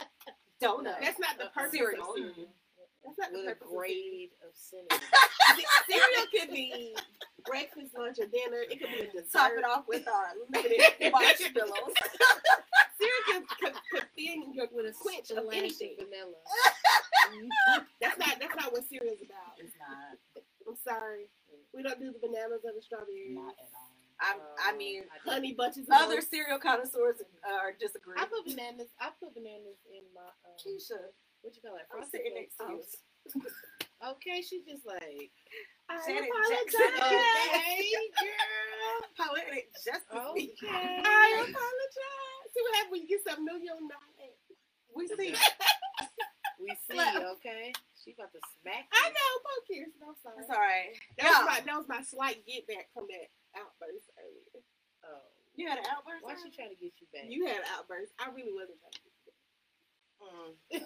donut. 0.62 1.00
that's 1.02 1.18
not 1.18 1.38
the 1.38 1.46
Uh-uh. 1.46 1.50
purpose 1.54 1.78
Cereal. 1.78 2.10
of 2.10 2.16
cereal. 2.16 2.48
That's 3.04 3.18
not 3.18 3.32
the 3.32 3.38
with 3.42 3.48
a 3.48 3.56
purpose 3.58 3.62
of 3.62 3.68
cereal. 3.68 3.78
grade 3.82 4.30
of 4.46 4.50
cinnamon. 4.54 5.02
Cereal 5.90 6.26
could 6.30 6.50
be 6.54 6.96
breakfast, 7.46 7.92
lunch, 7.98 8.18
or 8.20 8.26
dinner. 8.30 8.62
It 8.70 8.78
could 8.80 8.94
be 8.94 9.02
a 9.02 9.12
dessert. 9.12 9.32
Top 9.34 9.52
it 9.58 9.64
off 9.66 9.84
with 9.88 10.06
our 10.08 10.30
limited 10.54 11.10
marshmallows. 11.12 11.94
Cereal 12.98 13.22
could, 13.26 13.44
could, 13.58 13.74
could 13.92 14.06
thin 14.16 14.54
your 14.54 14.68
with 14.72 14.86
a 14.86 14.94
quench 14.94 15.30
of 15.32 15.42
splash 15.42 15.58
anything. 15.58 15.96
of 15.98 16.06
vanilla. 16.06 16.38
That's 18.00 18.18
not 18.18 18.38
that's 18.40 18.56
not 18.56 18.72
what 18.72 18.84
cereal's 18.88 19.22
about. 19.22 19.58
it's 19.58 19.74
not. 19.78 20.18
I'm 20.68 20.76
sorry. 20.76 21.26
We 21.74 21.82
don't 21.82 21.98
do 21.98 22.12
the 22.12 22.20
bananas 22.22 22.62
or 22.64 22.72
the 22.74 22.82
strawberries. 22.82 23.34
Not 23.34 23.54
at 23.58 23.70
all. 23.74 23.81
I, 24.22 24.70
I 24.70 24.76
mean, 24.78 25.02
I 25.10 25.18
do. 25.24 25.30
Honey 25.34 25.52
bunches 25.52 25.90
of 25.90 25.92
other 25.98 26.22
oats. 26.22 26.30
cereal 26.30 26.62
connoisseurs 26.62 27.18
are 27.42 27.74
disagreeing. 27.74 28.22
I 28.22 28.30
put 28.30 28.46
bananas. 28.46 28.94
I 29.02 29.10
put 29.18 29.34
bananas 29.34 29.82
in 29.90 30.06
my. 30.14 30.22
Um, 30.46 30.54
Keisha, 30.62 31.10
what 31.42 31.50
you 31.58 31.62
call 31.62 31.74
it? 31.74 31.90
I'm 31.90 32.06
Frosted 32.06 32.22
sitting 32.22 32.32
Flakes 32.38 32.54
next 32.62 33.02
to 33.34 33.42
you. 33.42 33.50
Okay, 34.02 34.42
she's 34.42 34.66
just 34.66 34.82
like, 34.82 35.30
I 35.86 35.94
Janet 36.02 36.26
apologize. 36.26 36.74
Jackson. 36.74 36.90
okay, 37.06 38.02
girl. 38.18 38.98
Poetic 39.14 39.66
justice. 39.78 40.10
Okay. 40.10 40.74
I 41.06 41.26
apologize. 41.38 42.46
See 42.50 42.62
what 42.66 42.74
happens 42.82 42.90
when 42.90 43.00
you 43.02 43.08
get 43.10 43.22
something 43.22 43.46
new, 43.46 43.58
you 43.62 43.70
don't 43.70 43.86
know 43.86 44.02
it. 44.22 44.34
We 44.94 45.06
see. 45.06 45.34
We 46.58 46.70
see, 46.90 46.98
okay? 47.38 47.70
She 48.02 48.10
about 48.18 48.34
to 48.34 48.42
smack 48.58 48.90
I 48.90 49.06
you. 49.06 49.14
know, 49.14 49.30
Paul 49.46 49.60
Kirsten. 49.70 50.02
I'm 50.02 50.18
sorry. 50.18 50.38
It's 50.42 50.50
all 50.50 50.58
right. 50.58 50.90
That 51.22 51.30
was, 51.30 51.42
my, 51.46 51.58
that 51.62 51.76
was 51.78 51.88
my 51.88 52.02
slight 52.02 52.42
get 52.42 52.66
back 52.66 52.90
from 52.92 53.06
that 53.06 53.30
outburst 53.56 54.08
earlier. 54.18 54.62
Oh. 55.04 55.26
You 55.54 55.68
had 55.68 55.78
an 55.78 55.84
outburst. 55.92 56.24
Why 56.24 56.34
she 56.40 56.50
trying 56.50 56.72
to 56.72 56.80
get 56.80 56.92
you 57.00 57.06
back? 57.12 57.28
You 57.28 57.44
had 57.46 57.60
an 57.60 57.68
outburst. 57.76 58.12
I 58.16 58.32
really 58.32 58.52
wasn't 58.56 58.80
trying 58.80 58.96
to 58.96 59.02
get 59.04 59.12
you 59.12 59.22
back. 59.28 59.40
Mm. 60.22 60.82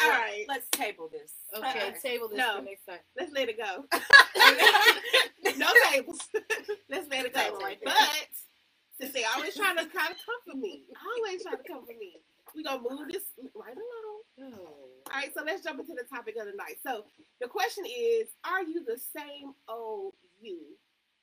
All 0.04 0.10
right, 0.10 0.44
Let's 0.48 0.68
table 0.70 1.08
this. 1.10 1.32
okay, 1.56 1.94
table 2.02 2.28
this 2.28 2.36
No. 2.36 2.58
for 2.58 2.64
next 2.64 2.84
time. 2.84 2.98
let's 3.16 3.32
let 3.32 3.48
it 3.48 3.56
go. 3.56 3.84
no 5.56 5.68
tables. 5.90 6.20
let's 6.90 7.08
let 7.10 7.26
it 7.26 7.34
go. 7.34 7.58
Right 7.62 7.78
but 7.82 7.94
since 9.00 9.12
they 9.14 9.24
always 9.24 9.54
trying 9.54 9.76
to 9.76 9.86
kind 9.86 10.10
of 10.10 10.18
comfort 10.20 10.60
me, 10.60 10.84
always 11.16 11.42
trying 11.42 11.56
to 11.56 11.62
comfort 11.64 11.96
me, 11.98 12.20
we 12.54 12.64
gonna 12.64 12.82
move 12.82 13.08
this 13.10 13.22
right 13.54 13.74
along. 13.74 14.52
Oh. 14.52 14.68
All 15.12 15.20
right, 15.20 15.32
so 15.34 15.42
let's 15.44 15.62
jump 15.62 15.80
into 15.80 15.94
the 15.94 16.04
topic 16.12 16.34
of 16.40 16.46
the 16.46 16.56
night. 16.56 16.76
So 16.84 17.04
the 17.40 17.48
question 17.48 17.84
is, 17.86 18.28
are 18.44 18.62
you 18.62 18.84
the 18.84 18.98
same 19.16 19.52
old 19.68 20.14
you 20.44 20.76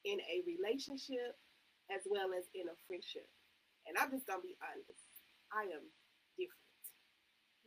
in 0.03 0.17
a 0.25 0.41
relationship 0.49 1.38
as 1.93 2.01
well 2.10 2.34
as 2.34 2.49
in 2.57 2.65
a 2.67 2.75
friendship? 2.89 3.29
And 3.86 3.97
I'm 3.97 4.10
just 4.12 4.25
gonna 4.25 4.41
be 4.41 4.57
honest. 4.62 5.05
I 5.53 5.69
am 5.69 5.86
different. 6.38 6.65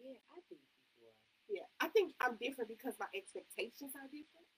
Yeah, 0.03 0.19
I 0.35 0.39
think 0.51 0.61
people 0.61 1.07
are. 1.07 1.17
Yeah, 1.49 1.67
I 1.79 1.89
think 1.95 2.15
I'm 2.21 2.35
different 2.43 2.69
because 2.71 2.99
my 2.99 3.09
expectations 3.15 3.95
are 3.95 4.09
different. 4.11 4.49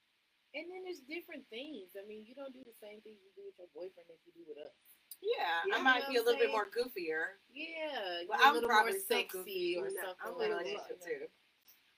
And 0.56 0.64
then 0.72 0.88
there's 0.88 1.04
different 1.04 1.44
things. 1.52 1.92
I 1.98 2.06
mean, 2.09 2.24
you 2.24 2.32
don't 2.32 2.54
do 2.54 2.64
the 2.64 2.72
same 2.80 3.04
things 3.04 3.20
you 3.20 3.32
do 3.37 3.44
with 3.44 3.59
your 3.61 3.68
boyfriend 3.76 4.09
that 4.09 4.20
you 4.24 4.32
do 4.32 4.44
with 4.48 4.56
us. 4.64 4.72
Yeah, 5.20 5.68
Yeah, 5.68 5.76
I 5.76 5.85
might 5.85 6.09
be 6.09 6.16
a 6.16 6.24
little 6.24 6.40
bit 6.40 6.48
more 6.52 6.64
goofier. 6.68 7.37
Yeah, 7.52 8.24
Well, 8.28 8.37
you're 8.40 8.40
a 8.40 8.48
I'm 8.48 8.54
little 8.56 8.68
probably 8.72 8.96
more 8.96 9.09
sexy 9.11 9.37
goofy. 9.44 9.76
or 9.80 9.88
something 9.92 10.16
I'm 10.24 10.37
like 10.64 10.72
that. 10.88 11.00
too. 11.04 11.28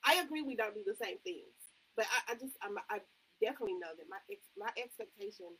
I 0.03 0.23
agree 0.23 0.43
we 0.43 0.57
don't 0.59 0.75
do 0.75 0.83
the 0.87 0.95
same 0.99 1.19
things, 1.23 1.55
but 1.95 2.07
I, 2.11 2.33
I 2.33 2.35
just 2.39 2.55
I'm, 2.63 2.79
I 2.91 2.99
definitely 3.43 3.79
know 3.81 3.95
that 3.97 4.09
my 4.11 4.21
ex, 4.31 4.43
my 4.59 4.71
expectation 4.79 5.51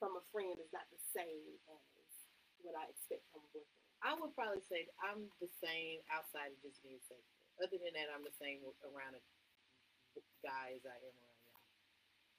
from 0.00 0.16
a 0.18 0.24
friend 0.32 0.56
is 0.60 0.70
not 0.72 0.86
the 0.92 1.00
same 1.14 1.44
as 1.72 2.08
what 2.62 2.74
I 2.78 2.86
expect 2.90 3.24
from 3.32 3.44
a 3.46 3.50
boyfriend. 3.54 3.74
I 4.04 4.14
would 4.14 4.30
probably 4.38 4.62
say 4.66 4.86
I'm 5.02 5.26
the 5.42 5.50
same 5.58 5.98
outside 6.14 6.54
of 6.54 6.58
just 6.62 6.78
being 6.86 7.02
sexual. 7.06 7.34
Other 7.58 7.78
than 7.82 7.90
that, 7.98 8.10
I'm 8.14 8.22
the 8.22 8.34
same 8.38 8.62
around 8.86 9.18
a 9.18 9.22
guy 10.46 10.78
as 10.78 10.86
I 10.86 10.94
am 11.02 11.14
around 11.18 11.40
y'all. 11.50 11.66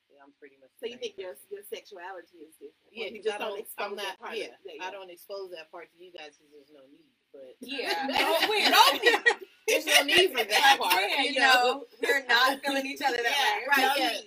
Yeah, 0.07 0.23
I'm 0.23 0.31
pretty 0.39 0.55
much. 0.63 0.71
So 0.79 0.87
the 0.87 0.95
you 0.95 0.99
same 0.99 1.03
think 1.03 1.15
your 1.19 1.35
person. 1.35 1.51
your 1.51 1.65
sexuality 1.67 2.39
is 2.47 2.55
different? 2.55 2.91
Yeah, 2.95 3.11
you 3.11 3.19
just 3.19 3.35
I 3.35 3.43
don't. 3.43 3.59
expose 3.59 3.83
I'm 3.91 3.95
that 3.99 4.15
not. 4.15 4.23
part 4.23 4.35
Yeah, 4.39 4.55
of- 4.55 4.63
yeah, 4.63 4.87
I 4.87 4.89
don't 4.95 5.11
expose 5.11 5.51
that 5.51 5.67
part 5.67 5.91
to 5.91 5.97
you 5.99 6.15
guys 6.15 6.39
because 6.39 6.51
there's 6.55 6.71
no 6.71 6.83
need. 6.87 7.11
But 7.35 7.53
Yeah, 7.59 8.07
no, 8.07 8.15
no, 8.15 8.71
no 8.71 8.83
need. 8.95 9.19
There's 9.67 9.85
no 9.85 9.99
need 10.07 10.31
for 10.33 10.43
that 10.47 10.77
part. 10.81 10.97
yeah, 10.97 11.21
you 11.27 11.35
you 11.35 11.39
know, 11.43 11.85
we're 12.01 12.25
not 12.25 12.57
feeling 12.63 12.87
each 12.87 13.03
other 13.03 13.19
that 13.21 13.35
Yeah, 13.37 13.53
way. 13.59 13.67
right, 13.69 13.83
No 13.85 13.91
yeah. 14.01 14.17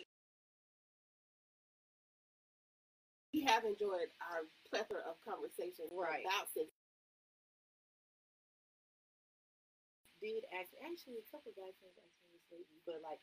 Have 3.52 3.64
enjoyed 3.68 4.08
our 4.32 4.48
plethora 4.72 5.04
of 5.04 5.20
conversations 5.20 5.92
Right. 5.92 6.24
about 6.24 6.48
sex. 6.56 6.72
did 10.22 10.46
actually 10.54 10.78
actually 10.86 11.18
a 11.18 11.26
couple 11.34 11.50
of 11.50 11.58
guy 11.58 11.66
friends 11.82 11.98
asked 11.98 12.22
me 12.30 12.38
this 12.38 12.46
lately, 12.54 12.78
but 12.86 13.02
like, 13.02 13.18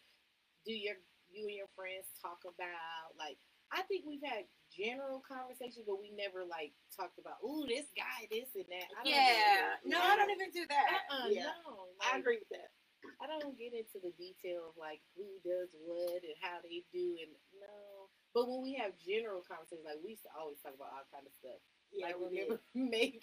do 0.67 0.75
your 0.75 0.99
you 1.31 1.47
and 1.47 1.55
your 1.55 1.71
friends 1.71 2.11
talk 2.19 2.43
about 2.43 3.15
like? 3.15 3.39
I 3.71 3.85
think 3.87 4.03
we've 4.03 4.25
had 4.25 4.49
general 4.73 5.21
conversations, 5.23 5.85
but 5.87 6.01
we 6.01 6.09
never 6.11 6.43
like 6.43 6.73
talked 6.91 7.21
about, 7.21 7.37
ooh, 7.45 7.63
this 7.69 7.87
guy, 7.93 8.25
this 8.33 8.49
and 8.57 8.65
that. 8.67 8.89
I 8.97 9.01
don't 9.05 9.13
Yeah, 9.13 9.77
no, 9.85 10.01
I 10.01 10.17
don't 10.17 10.33
even 10.33 10.49
do 10.51 10.65
that. 10.67 10.87
Uh-uh, 10.89 11.29
Yeah. 11.29 11.53
no, 11.63 11.93
I 12.01 12.17
agree 12.17 12.41
with 12.41 12.49
that. 12.51 12.73
I 13.21 13.29
don't 13.29 13.55
get 13.55 13.71
into 13.71 14.01
the 14.01 14.11
detail 14.17 14.73
of 14.73 14.75
like 14.75 14.99
who 15.15 15.23
does 15.45 15.69
what 15.85 16.19
and 16.19 16.37
how 16.41 16.59
they 16.65 16.83
do 16.91 17.15
and 17.23 17.31
no. 17.61 17.98
But 18.33 18.47
when 18.47 18.61
we 18.61 18.73
have 18.75 18.93
general 19.01 19.41
conversations, 19.41 19.85
like 19.85 19.97
we 20.03 20.11
used 20.13 20.23
to 20.23 20.29
always 20.37 20.57
talk 20.61 20.75
about 20.75 20.93
all 20.93 21.07
kind 21.11 21.25
of 21.25 21.33
stuff. 21.33 21.57
Yeah, 21.91 22.07
like 22.07 22.15
remember 22.21 22.61
maybe 22.75 23.21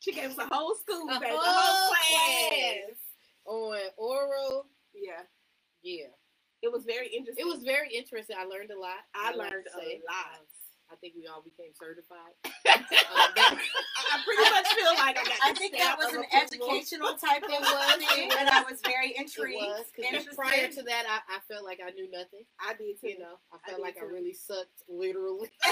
She 0.00 0.12
gave 0.12 0.30
us 0.32 0.38
a 0.38 0.52
whole 0.52 0.74
school, 0.76 1.08
a 1.08 1.14
whole 1.14 1.40
whole 1.40 1.94
class. 1.94 2.48
class 2.52 2.98
on 3.46 3.78
oral. 3.96 4.66
Yeah, 4.94 5.24
Yeah, 5.82 6.12
it 6.60 6.70
was 6.70 6.84
very 6.84 7.08
interesting. 7.08 7.46
it 7.46 7.48
was 7.48 7.64
very 7.64 7.88
interesting. 7.94 8.36
I 8.38 8.44
learned 8.44 8.70
a 8.70 8.78
lot. 8.78 9.00
I 9.14 9.32
like 9.32 9.50
learned 9.50 9.66
a 9.74 9.78
lot. 10.04 10.44
I 10.92 10.96
think 11.00 11.14
we 11.16 11.26
all 11.26 11.42
became 11.42 11.72
certified. 11.74 12.34
Um, 13.12 13.28
that- 13.36 13.58
I 14.12 14.22
pretty 14.24 14.50
much 14.50 14.68
feel 14.72 14.94
like 14.96 15.18
I 15.18 15.24
got. 15.24 15.38
I 15.44 15.52
think 15.52 15.76
that 15.76 15.98
was 15.98 16.14
an 16.14 16.24
educational 16.32 17.14
type 17.18 17.42
of 17.42 17.50
thing, 17.50 18.30
and 18.38 18.48
I 18.48 18.62
was 18.62 18.80
very 18.84 19.14
intrigued. 19.16 19.60
was 19.60 19.84
interested. 19.98 20.34
prior 20.34 20.68
to 20.68 20.82
that, 20.82 21.04
I, 21.08 21.36
I 21.36 21.40
felt 21.46 21.64
like 21.64 21.80
I 21.86 21.90
knew 21.90 22.10
nothing. 22.10 22.44
I 22.58 22.72
did 22.74 22.98
too. 23.00 23.08
You 23.10 23.18
know, 23.18 23.36
I 23.52 23.56
I 23.56 23.58
felt 23.70 23.78
did 23.78 23.82
like 23.84 23.96
I 24.00 24.04
really 24.06 24.32
sucked, 24.32 24.82
literally. 24.88 25.50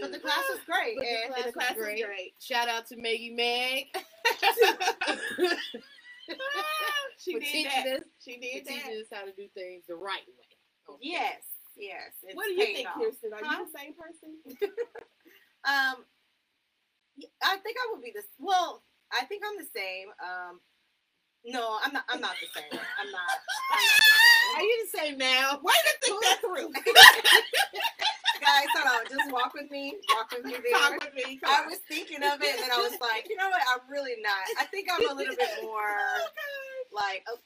but 0.00 0.12
the 0.12 0.18
class 0.18 0.42
was 0.50 0.60
great. 0.66 0.96
But 0.98 1.06
the 1.06 1.32
class 1.32 1.44
the 1.46 1.52
class 1.52 1.70
was 1.70 1.76
was 1.78 1.86
great. 1.86 2.04
great. 2.04 2.34
Shout 2.40 2.68
out 2.68 2.86
to 2.88 2.96
Maggie 2.96 3.34
Meg. 3.34 3.86
She 7.18 7.32
for 7.34 7.40
did 7.40 7.46
teaching 7.52 7.84
that. 7.86 7.96
us, 7.98 8.02
She 8.24 8.36
did 8.38 8.64
that. 8.66 8.72
teaching 8.74 9.00
us 9.00 9.06
how 9.12 9.24
to 9.24 9.32
do 9.32 9.46
things 9.54 9.84
the 9.88 9.94
right 9.94 10.26
way. 10.26 10.56
Okay. 10.90 10.98
Yes, 11.02 11.42
yes. 11.76 12.10
it's 12.22 12.34
What 12.34 12.46
do 12.46 12.52
you 12.52 12.66
think, 12.74 12.88
off. 12.88 12.96
Kirsten? 12.98 13.32
Are 13.32 13.40
Huh? 13.44 13.58
you 13.60 13.66
the 13.70 13.78
same 13.78 13.94
person? 13.94 14.70
Um, 15.64 16.02
y- 17.16 17.30
I 17.40 17.56
think 17.58 17.76
I 17.78 17.92
would 17.92 18.02
be 18.02 18.10
this. 18.12 18.24
Well, 18.40 18.82
I 19.12 19.24
think 19.26 19.44
I'm 19.46 19.56
the 19.62 19.70
same. 19.70 20.08
Um, 20.18 20.58
no, 21.44 21.78
I'm 21.84 21.92
not. 21.92 22.02
I'm 22.08 22.20
not 22.20 22.34
the 22.40 22.48
same. 22.60 22.66
I'm 22.72 23.10
not. 23.12 23.20
I'm 23.70 23.84
not 23.86 24.00
the 24.02 24.58
Are 24.58 24.62
you 24.64 24.86
the 24.90 24.98
same 24.98 25.18
now? 25.18 25.60
Way 25.62 25.72
to 25.72 25.94
think 26.02 26.22
that 26.24 26.40
through. 26.40 26.72
Guys, 28.42 28.66
hold 28.74 28.90
on. 28.90 29.02
Just 29.08 29.32
walk 29.32 29.54
with 29.54 29.70
me. 29.70 29.94
Walk 30.10 30.32
with 30.34 30.44
me 30.44 30.52
there. 30.58 30.74
Talk 30.80 30.98
with 31.04 31.14
me. 31.14 31.40
I 31.46 31.66
was 31.66 31.78
thinking 31.88 32.22
of 32.26 32.42
it, 32.42 32.58
and 32.58 32.62
then 32.66 32.70
I 32.74 32.82
was 32.82 32.98
like, 33.00 33.30
you 33.30 33.36
know 33.38 33.48
what? 33.48 33.62
I'm 33.70 33.86
really 33.90 34.18
not. 34.22 34.42
I 34.58 34.66
think 34.66 34.88
I'm 34.92 35.08
a 35.08 35.14
little 35.14 35.36
bit 35.36 35.62
more 35.62 35.86
like. 36.92 37.22
uh, 37.30 37.38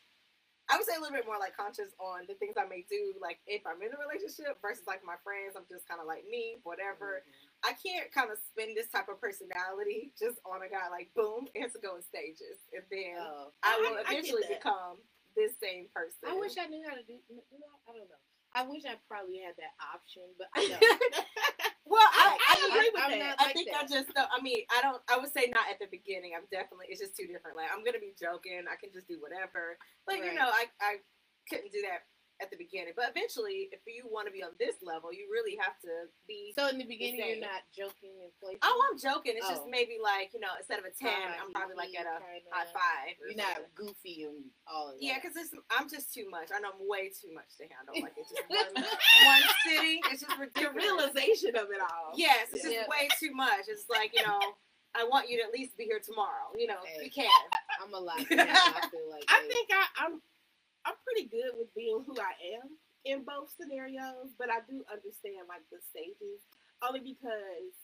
I 0.67 0.75
would 0.81 0.89
say 0.89 0.99
a 0.99 1.01
little 1.01 1.15
bit 1.15 1.31
more 1.31 1.39
like 1.39 1.55
conscious 1.55 1.95
on 2.03 2.27
the 2.27 2.35
things 2.43 2.59
I 2.59 2.67
may 2.67 2.83
do, 2.91 3.15
like 3.23 3.39
if 3.47 3.63
I'm 3.71 3.79
in 3.87 3.95
a 3.95 4.01
relationship 4.03 4.59
versus 4.59 4.83
like 4.91 5.07
my 5.07 5.15
friends. 5.23 5.55
I'm 5.55 5.69
just 5.71 5.87
kind 5.87 6.03
of 6.03 6.11
like 6.11 6.27
me, 6.27 6.59
whatever. 6.67 7.23
I 7.63 7.79
can't 7.79 8.11
kind 8.11 8.35
of 8.35 8.43
spin 8.43 8.75
this 8.75 8.91
type 8.91 9.07
of 9.07 9.23
personality 9.23 10.11
just 10.19 10.43
on 10.43 10.67
a 10.67 10.71
guy 10.73 10.91
like 10.91 11.15
boom. 11.15 11.47
It 11.55 11.63
has 11.63 11.71
to 11.79 11.83
go 11.85 11.95
in 11.95 12.03
stages, 12.03 12.59
and 12.75 12.83
then 12.91 13.15
Oh. 13.23 13.55
I 13.63 13.79
will 13.79 13.95
I- 13.95 14.11
I 14.11 14.19
eventually 14.19 14.43
that. 14.51 14.59
become 14.59 14.99
this 15.39 15.55
same 15.63 15.87
person. 15.95 16.27
I 16.27 16.35
wish 16.35 16.59
I 16.59 16.67
knew 16.67 16.83
how 16.83 16.99
to 16.99 17.07
do. 17.07 17.15
You 17.31 17.39
know, 17.63 17.71
I 17.87 17.95
don't 17.95 18.11
know. 18.11 18.26
I 18.57 18.64
wish 18.64 18.88
I 18.88 18.97
probably 19.05 19.45
had 19.45 19.53
that 19.61 19.77
option, 19.85 20.25
but 20.40 20.49
I 20.57 20.64
don't. 20.64 20.81
well, 21.92 22.09
I, 22.09 22.40
I 22.40 22.55
I, 22.57 22.64
agree 22.73 22.88
I, 22.88 22.92
with 22.97 23.05
I'm 23.05 23.19
that. 23.21 23.37
I 23.37 23.53
think 23.53 23.69
that. 23.69 23.85
I 23.85 23.87
just. 23.87 24.09
I 24.16 24.40
mean, 24.40 24.64
I 24.73 24.81
don't. 24.81 25.05
I 25.12 25.21
would 25.21 25.29
say 25.29 25.53
not 25.53 25.69
at 25.69 25.77
the 25.77 25.92
beginning. 25.92 26.33
I'm 26.33 26.49
definitely. 26.49 26.88
It's 26.88 27.05
just 27.05 27.12
too 27.12 27.29
different. 27.29 27.61
Like 27.61 27.69
I'm 27.69 27.85
gonna 27.85 28.01
be 28.01 28.16
joking. 28.16 28.64
I 28.64 28.81
can 28.81 28.97
just 28.97 29.05
do 29.05 29.21
whatever. 29.21 29.77
Like 30.09 30.25
you 30.25 30.33
know, 30.33 30.49
I 30.49 30.73
I 30.81 31.05
couldn't 31.53 31.69
do 31.69 31.85
that 31.85 32.09
at 32.40 32.51
the 32.51 32.57
beginning. 32.57 32.92
But 32.94 33.09
eventually, 33.11 33.68
if 33.72 33.81
you 33.87 34.05
want 34.11 34.27
to 34.29 34.33
be 34.33 34.42
on 34.42 34.53
this 34.61 34.77
level, 34.85 35.12
you 35.12 35.25
really 35.33 35.57
have 35.61 35.79
to 35.81 36.09
be. 36.29 36.53
So 36.57 36.68
in 36.68 36.77
the 36.77 36.85
beginning, 36.85 37.20
same. 37.20 37.40
you're 37.40 37.49
not 37.49 37.64
joking 37.72 38.12
and 38.20 38.33
playful. 38.40 38.61
Oh, 38.62 38.77
I'm 38.90 38.99
joking. 39.01 39.35
It's 39.37 39.49
just 39.49 39.64
Oh. 39.64 39.70
maybe 39.72 39.96
like 40.03 40.33
you 40.37 40.40
know, 40.40 40.53
instead 40.59 40.79
of 40.79 40.85
a 40.85 40.92
ten, 40.92 41.33
I'm 41.40 41.53
probably 41.53 41.77
like 41.77 41.94
at 41.96 42.05
a 42.05 42.20
kinda- 42.20 42.53
high 42.53 42.68
five. 42.72 43.16
You're 43.25 43.37
not 43.40 43.64
goofy 43.75 44.25
and 44.29 44.44
all 44.68 44.92
of 44.92 45.01
that. 45.01 45.03
Yeah, 45.03 45.16
because 45.22 45.37
I'm 45.70 45.88
just 45.88 46.12
too 46.12 46.29
much. 46.29 46.53
I 46.53 46.61
know 46.61 46.70
I'm 46.77 46.85
way 46.88 47.09
too 47.09 47.33
much 47.33 47.57
to 47.59 47.64
handle. 47.68 47.96
Like 47.96 48.14
it's 48.20 48.31
just 48.31 48.44
one, 48.49 48.85
one 49.25 49.42
sitting. 49.64 50.01
It's 50.12 50.20
just 50.22 50.37
the 50.37 50.70
realization 50.77 51.57
of 51.57 51.72
it 51.72 51.81
all. 51.81 52.12
Yes, 52.16 52.53
it's 52.53 52.62
just 52.62 52.75
Yeah. 52.75 52.88
way 52.88 53.09
too 53.18 53.33
much. 53.33 53.68
It's 53.68 53.88
like 53.88 54.12
you 54.12 54.22
know, 54.27 54.38
I 54.94 55.05
want 55.05 55.29
you 55.29 55.38
to 55.40 55.44
at 55.44 55.53
least 55.53 55.77
be 55.77 55.85
here 55.85 56.01
tomorrow. 56.01 56.53
You 56.57 56.66
know, 56.68 56.81
Hey. 56.85 57.05
you 57.05 57.11
can. 57.11 57.29
I'm 57.83 57.92
a 57.94 57.99
lot. 58.01 58.20
I 58.20 58.25
feel 58.25 59.09
like. 59.11 59.25
I 59.29 59.40
think 59.53 59.68
I, 59.72 59.85
I'm 60.05 60.20
I'm 60.87 60.94
pretty 61.03 61.27
good 61.27 61.59
with 61.59 61.75
being 61.75 62.07
who 62.07 62.14
I 62.14 62.35
am 62.62 62.79
in 63.03 63.27
both 63.27 63.51
scenarios, 63.59 64.31
but 64.38 64.49
I 64.49 64.62
do 64.70 64.87
understand 64.87 65.51
like 65.51 65.66
the 65.75 65.83
stages 65.83 66.46
only 66.79 67.03
because 67.03 67.75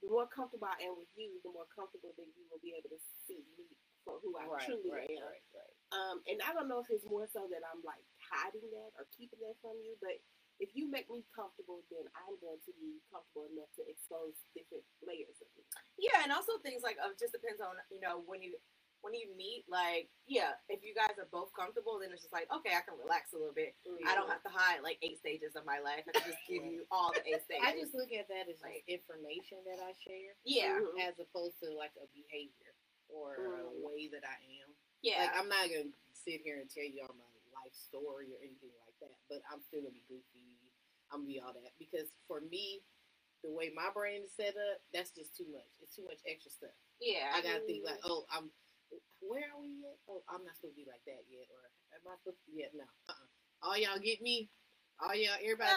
the 0.00 0.08
more 0.08 0.24
comfortable 0.24 0.68
I 0.72 0.80
am 0.88 0.96
with 0.96 1.12
you, 1.12 1.36
the 1.44 1.52
more 1.52 1.68
comfortable 1.68 2.16
that 2.16 2.28
you 2.32 2.44
will 2.48 2.62
be 2.64 2.72
able 2.72 2.88
to 2.96 3.00
see 3.28 3.44
me 3.60 3.68
for 4.00 4.16
who 4.24 4.32
I 4.40 4.48
right, 4.48 4.64
truly 4.64 4.88
right, 4.88 5.12
am. 5.12 5.28
right. 5.28 5.74
Um, 5.92 6.16
and 6.24 6.40
I 6.40 6.56
don't 6.56 6.72
know 6.72 6.80
if 6.80 6.88
it's 6.88 7.04
more 7.04 7.28
so 7.28 7.44
that 7.52 7.60
I'm 7.68 7.84
like 7.84 8.00
hiding 8.32 8.64
that 8.72 8.96
or 8.96 9.04
keeping 9.12 9.44
that 9.44 9.60
from 9.60 9.76
you, 9.84 10.00
but 10.00 10.16
if 10.60 10.72
you 10.76 10.88
make 10.88 11.08
me 11.08 11.24
comfortable, 11.32 11.84
then 11.88 12.04
I'm 12.16 12.36
going 12.40 12.60
to 12.64 12.72
be 12.76 13.00
comfortable 13.08 13.48
enough 13.48 13.72
to 13.80 13.82
expose 13.88 14.36
different 14.52 14.84
layers 15.00 15.36
of 15.40 15.48
me. 15.56 15.64
Yeah, 15.96 16.20
and 16.24 16.32
also 16.32 16.60
things 16.60 16.84
like 16.84 17.00
uh, 17.00 17.12
just 17.16 17.32
depends 17.36 17.60
on 17.60 17.76
you 17.92 18.00
know 18.00 18.24
when 18.24 18.40
you 18.44 18.56
when 19.02 19.14
you 19.14 19.28
meet. 19.36 19.64
Like, 19.68 20.08
yeah, 20.28 20.56
if 20.68 20.84
you 20.84 20.92
guys 20.94 21.16
are 21.18 21.28
both 21.32 21.50
comfortable, 21.56 21.98
then 22.00 22.12
it's 22.12 22.22
just 22.24 22.32
like 22.32 22.48
okay, 22.60 22.72
I 22.76 22.82
can 22.84 22.96
relax 23.00 23.32
a 23.32 23.38
little 23.40 23.54
bit. 23.56 23.74
I 24.06 24.14
don't 24.14 24.28
have 24.30 24.42
to 24.44 24.52
hide 24.52 24.80
like 24.84 24.98
eight 25.02 25.18
stages 25.18 25.56
of 25.56 25.64
my 25.64 25.80
life. 25.80 26.04
I 26.08 26.12
can 26.16 26.28
just 26.28 26.42
give 26.48 26.64
you 26.64 26.84
all 26.92 27.12
the 27.12 27.24
eight 27.24 27.42
stages. 27.44 27.64
I 27.64 27.72
just 27.76 27.94
look 27.96 28.12
at 28.12 28.28
that 28.28 28.48
as 28.48 28.60
Like- 28.62 28.84
just 28.86 29.00
information 29.02 29.60
that 29.66 29.80
I 29.82 29.92
share, 30.04 30.36
yeah, 30.44 30.78
Mhm. 30.78 31.00
as 31.08 31.18
opposed 31.18 31.58
to 31.64 31.72
like 31.74 31.92
a 32.00 32.06
behavior 32.12 32.74
or 33.08 33.34
a 33.34 33.64
Mm. 33.66 33.82
way 33.82 34.08
that 34.08 34.24
I 34.24 34.38
am. 34.62 34.76
yeah. 35.02 35.24
Like 35.26 35.36
I'm 35.36 35.48
not 35.48 35.68
gonna 35.68 35.92
sit 36.12 36.42
here 36.42 36.60
and 36.60 36.68
tell 36.70 36.84
you 36.84 37.02
all 37.02 37.14
my 37.16 37.24
life 37.64 37.74
story 37.74 38.32
or 38.32 38.38
anything 38.38 38.70
like 38.86 38.96
that, 39.00 39.16
but 39.28 39.42
I'm 39.50 39.60
still 39.62 39.80
gonna 39.82 39.92
be 39.96 40.04
goofy. 40.08 40.46
I'm 41.10 41.20
gonna 41.22 41.32
be 41.32 41.40
all 41.40 41.52
that 41.52 41.72
because 41.78 42.12
for 42.28 42.40
me, 42.40 42.84
the 43.42 43.50
way 43.50 43.70
my 43.70 43.90
brain 43.90 44.22
is 44.22 44.32
set 44.32 44.54
up, 44.56 44.82
that's 44.92 45.10
just 45.10 45.34
too 45.34 45.46
much. 45.50 45.66
It's 45.80 45.96
too 45.96 46.04
much 46.04 46.20
extra 46.26 46.50
stuff. 46.52 46.76
yeah. 47.00 47.32
I 47.34 47.40
gotta 47.42 47.60
think 47.64 47.84
like, 47.84 47.98
oh, 48.04 48.26
I'm. 48.30 48.52
Where 49.20 49.46
are 49.52 49.60
we 49.60 49.70
yet? 49.78 49.96
Oh, 50.08 50.22
I'm 50.28 50.42
not 50.44 50.56
supposed 50.58 50.74
to 50.74 50.80
be 50.82 50.88
like 50.88 51.04
that 51.06 51.22
yet, 51.30 51.46
or 51.52 51.62
am 51.94 52.02
I 52.08 52.16
supposed 52.18 52.40
to? 52.44 52.50
Yeah, 52.50 52.72
no. 52.74 52.86
Uh-uh. 53.08 53.28
All 53.62 53.76
y'all 53.78 54.00
get 54.02 54.18
me. 54.24 54.48
All 54.98 55.14
y'all, 55.14 55.38
everybody, 55.40 55.70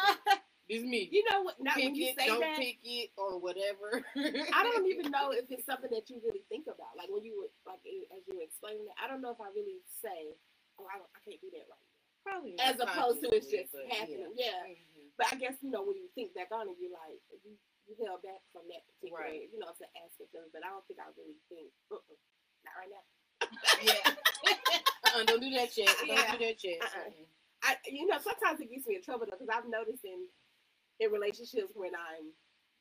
it's 0.67 0.84
me. 0.88 1.08
You 1.12 1.23
know 1.32 1.43
what? 1.47 1.56
Now 1.62 1.76
pick 1.78 1.91
when 1.91 1.95
you 1.95 2.12
it, 2.12 2.19
say 2.19 2.28
don't 2.28 2.41
that, 2.43 2.58
pick 2.60 2.80
it, 2.84 3.12
or 3.15 3.38
whatever. 3.39 4.04
I 4.17 4.62
don't 4.67 4.88
even 4.88 5.12
know 5.12 5.32
if 5.32 5.47
it's 5.52 5.63
something 5.69 5.91
that 5.91 6.10
you 6.12 6.19
really 6.23 6.43
think 6.52 6.67
about. 6.67 6.95
Like 6.97 7.08
when 7.12 7.23
you 7.23 7.36
were 7.39 7.52
like 7.67 7.84
as 7.86 8.23
you 8.28 8.36
were 8.39 8.43
explaining 8.47 8.88
it, 8.89 8.95
I 8.99 9.08
don't 9.08 9.21
know 9.23 9.32
if 9.32 9.39
I 9.39 9.52
really 9.56 9.80
say, 10.02 10.36
"Oh, 10.80 10.88
I, 10.91 10.99
don't, 10.99 11.12
I 11.15 11.19
can't 11.23 11.39
do 11.39 11.52
that 11.56 11.67
right 11.71 11.84
now," 11.88 11.99
Probably 12.23 12.54
as 12.60 12.80
opposed 12.84 13.23
to 13.23 13.32
it's 13.32 13.47
just 13.47 13.71
but 13.76 13.88
happening. 13.91 14.32
Yeah. 14.36 14.65
Yeah. 14.67 14.76
Mhm. 14.76 15.08
But 15.19 15.28
I 15.32 15.36
guess 15.39 15.56
you 15.63 15.69
know 15.71 15.84
when 15.86 15.95
you 15.99 16.10
think 16.17 16.34
back 16.36 16.49
on 16.52 16.67
it, 16.67 16.76
you're 16.82 16.91
like 16.95 17.19
you, 17.47 17.54
you 17.88 17.93
held 18.04 18.23
back 18.23 18.41
from 18.52 18.67
that 18.71 18.84
particular, 18.88 19.23
Right. 19.23 19.47
you 19.52 19.60
know, 19.60 19.69
it's 19.71 19.84
an 19.84 19.91
aspect 20.04 20.32
of 20.36 20.47
it. 20.47 20.52
But 20.56 20.63
I 20.65 20.71
don't 20.73 20.84
think 20.88 20.99
I 21.04 21.12
really 21.19 21.38
think, 21.52 21.69
uh-uh, 21.91 22.15
not 22.65 22.76
right 22.80 22.91
now. 22.91 23.06
Yeah. 23.84 24.15
uh-uh, 25.06 25.23
don't 25.26 25.41
do 25.41 25.49
that 25.52 25.76
yet. 25.78 25.89
Don't 25.99 26.08
Yeah. 26.08 26.32
do 26.38 26.45
that 26.45 26.63
yet. 26.63 26.80
Uh-uh. 26.82 27.12
I, 27.63 27.78
you 27.88 28.06
know, 28.08 28.19
sometimes 28.19 28.60
it 28.60 28.69
gets 28.71 28.88
me 28.88 28.95
in 28.95 29.04
trouble 29.04 29.26
though, 29.26 29.38
because 29.39 29.52
I've 29.54 29.69
noticed 29.69 30.04
in 30.04 30.28
in 30.99 31.12
relationships 31.12 31.71
when 31.76 31.95
I'm 31.95 32.32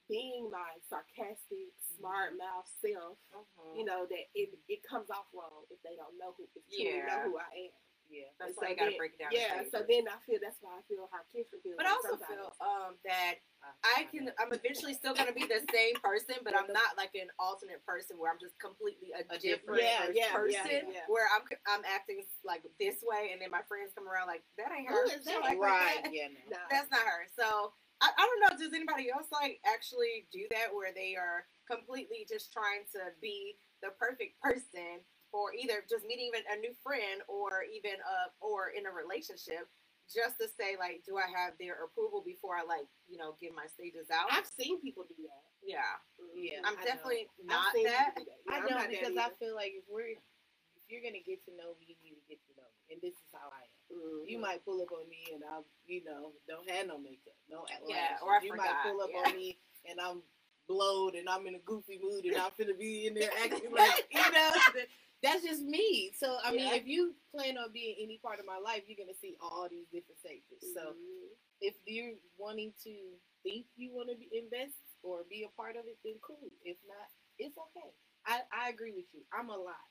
being 0.09 0.51
my 0.51 0.77
sarcastic, 0.91 1.73
smart 1.97 2.37
mouth 2.37 2.69
self, 2.83 3.17
Mhm. 3.33 3.79
you 3.79 3.85
know, 3.85 4.07
that 4.07 4.25
it 4.35 4.51
it 4.69 4.83
comes 4.83 5.09
off 5.11 5.27
wrong 5.33 5.65
if 5.71 5.81
they 5.83 5.97
don't 5.97 6.19
know 6.19 6.33
who, 6.37 6.49
if 6.55 6.63
Yeah. 6.69 7.07
know 7.07 7.31
who 7.31 7.39
I 7.39 7.71
am. 7.71 7.79
Yeah. 8.13 8.29
That's 8.37 8.53
so 8.61 8.69
you 8.69 8.77
gotta 8.77 8.93
then- 8.93 9.01
break 9.01 9.17
it 9.17 9.25
down. 9.25 9.33
Yeah, 9.33 9.65
so 9.73 9.81
then 9.89 10.05
I 10.07 10.21
feel 10.29 10.37
that's 10.37 10.61
why 10.61 10.77
I 10.77 10.83
feel 10.85 11.09
how 11.09 11.25
Kirsten 11.33 11.65
feels. 11.65 11.81
But 11.81 11.89
I 11.89 11.97
also 11.97 12.21
sometimes. 12.21 12.29
feel 12.29 12.53
um 12.61 12.93
that 13.09 13.41
Uh, 13.65 13.73
I 13.97 14.05
can 14.13 14.29
I'm 14.37 14.53
eventually 14.53 14.93
still 14.93 15.15
gonna 15.17 15.33
be 15.33 15.49
the 15.49 15.65
same 15.73 15.97
person, 16.05 16.37
but 16.45 16.53
I'm 16.53 16.69
not 16.69 16.93
like 17.01 17.17
an 17.17 17.33
alternate 17.41 17.81
person 17.89 18.19
where 18.21 18.29
I'm 18.29 18.39
just 18.39 18.59
completely 18.61 19.17
a, 19.17 19.25
A 19.33 19.39
different 19.41 19.81
different 19.81 20.13
Yeah, 20.13 20.29
yeah, 20.29 20.37
person 20.37 20.93
yeah, 20.93 21.09
where 21.09 21.25
I'm 21.33 21.43
I'm 21.67 21.83
acting 21.89 22.21
like 22.45 22.63
this 22.79 23.01
way 23.01 23.33
and 23.33 23.41
then 23.41 23.49
my 23.51 23.65
friends 23.65 23.97
come 23.97 24.05
around 24.05 24.29
like 24.29 24.45
that 24.61 24.69
ain't 24.77 24.93
her. 24.93 25.09
that? 25.09 25.25
act 25.25 25.57
like 25.57 25.59
Right. 25.59 26.05
that. 26.05 26.13
Yeah. 26.13 26.29
No. 26.53 26.61
That's 26.71 26.91
not 26.93 27.01
her. 27.09 27.25
So 27.33 27.73
I, 28.05 28.11
I 28.19 28.23
don't 28.29 28.41
know, 28.45 28.53
does 28.61 28.75
anybody 28.75 29.09
else 29.15 29.31
like 29.33 29.63
actually 29.65 30.27
do 30.35 30.45
that 30.51 30.75
where 30.75 30.93
they 30.93 31.15
are 31.17 31.47
completely 31.71 32.27
just 32.29 32.53
trying 32.53 32.83
to 32.93 33.15
be 33.23 33.57
the 33.81 33.91
perfect 33.99 34.39
person 34.43 35.01
or 35.33 35.53
either 35.57 35.83
just 35.89 36.05
meeting 36.07 36.29
even 36.29 36.45
a 36.53 36.57
new 36.61 36.73
friend 36.85 37.25
or 37.29 37.65
even 37.69 37.97
uh 38.05 38.29
or 38.41 38.71
in 38.77 38.85
a 38.87 38.93
relationship 38.93 39.67
just 40.13 40.37
to 40.37 40.47
say 40.49 40.77
like 40.77 41.01
do 41.09 41.17
I 41.17 41.29
have 41.33 41.57
their 41.57 41.81
approval 41.89 42.21
before 42.25 42.57
I 42.57 42.63
like, 42.69 42.85
you 43.09 43.17
know, 43.17 43.35
give 43.41 43.57
my 43.57 43.67
stages 43.67 44.13
out? 44.13 44.29
I've 44.29 44.47
seen 44.49 44.81
people 44.85 45.05
do 45.09 45.17
that. 45.25 45.43
yeah. 45.65 45.97
Yeah. 46.37 46.61
I'm 46.65 46.77
I 46.77 46.85
definitely 46.85 47.29
I've 47.49 47.49
not 47.49 47.73
seen 47.73 47.89
that. 47.89 48.13
people 48.17 48.29
do 48.29 48.31
that. 48.31 48.41
Yeah, 48.45 48.53
I 48.53 48.57
I'm 48.61 48.69
don't 48.69 48.79
that 48.79 48.91
because 48.93 49.17
I 49.17 49.31
feel 49.41 49.57
like 49.57 49.73
if 49.73 49.85
we're 49.89 50.13
if 50.13 50.85
you're 50.91 51.01
gonna 51.05 51.23
get 51.25 51.41
to 51.49 51.53
know 51.57 51.73
me, 51.81 51.97
you 51.97 51.97
need 52.05 52.19
to 52.21 52.27
get 52.29 52.41
to 52.51 52.53
know 52.59 52.69
me, 52.69 52.83
and 52.93 52.99
this 53.01 53.17
is 53.17 53.31
how 53.33 53.49
I 53.49 53.65
am. 53.65 53.73
Mhm. 53.97 54.29
You 54.29 54.39
might 54.39 54.65
pull 54.65 54.81
up 54.83 54.93
on 54.93 55.09
me 55.09 55.25
and 55.33 55.43
I'll, 55.45 55.65
you 55.87 56.03
know, 56.05 56.33
don't 56.49 56.69
have 56.69 56.87
no 56.87 56.99
makeup, 56.99 57.37
no 57.49 57.65
Yeah, 57.89 58.17
eyelashes. 58.17 58.23
or 58.25 58.31
I 58.37 58.41
you 58.43 58.51
forgot, 58.53 58.67
might 58.67 58.83
pull 58.85 59.01
up 59.01 59.11
yeah. 59.13 59.19
on 59.31 59.37
me 59.37 59.59
and 59.89 60.01
I'm 60.01 60.23
blowed 60.69 61.15
and 61.15 61.29
I'm 61.29 61.47
in 61.47 61.55
a 61.57 61.59
goofy 61.61 61.99
mood 62.03 62.25
and 62.25 62.37
I'm 62.37 62.51
finna 62.53 62.79
be 62.79 63.07
in 63.07 63.15
there 63.15 63.31
acting 63.43 63.71
like, 63.73 64.09
you 64.11 64.31
know, 64.33 64.51
that's 65.23 65.43
just 65.45 65.63
me. 65.63 66.13
So 66.19 66.39
I 66.43 66.51
mean, 66.51 66.61
Yeah. 66.67 66.75
if 66.75 66.87
you 66.87 67.15
plan 67.31 67.57
on 67.59 67.73
being 67.73 67.97
any 68.01 68.19
part 68.19 68.41
of 68.41 68.47
my 68.47 68.59
life, 68.59 68.85
you're 68.87 68.99
gonna 68.99 69.17
see 69.19 69.37
all 69.41 69.69
these 69.69 69.87
different 69.89 70.19
stages. 70.21 70.61
So 70.75 70.95
Mhm. 70.95 71.37
if 71.61 71.77
you're 71.87 72.19
wanting 72.37 72.73
to 72.85 73.21
think 73.43 73.67
you 73.77 73.93
want 73.93 74.09
to 74.11 74.37
invest 74.37 74.77
or 75.03 75.25
be 75.25 75.45
a 75.45 75.49
part 75.51 75.77
of 75.77 75.87
it, 75.87 75.99
then 76.05 76.19
cool. 76.21 76.51
If 76.65 76.77
not, 76.87 77.11
it's 77.39 77.57
okay. 77.59 77.93
I, 78.25 78.43
I 78.53 78.69
agree 78.69 78.93
with 78.93 79.13
you. 79.15 79.25
I'm 79.33 79.49
a 79.51 79.57
lot. 79.57 79.83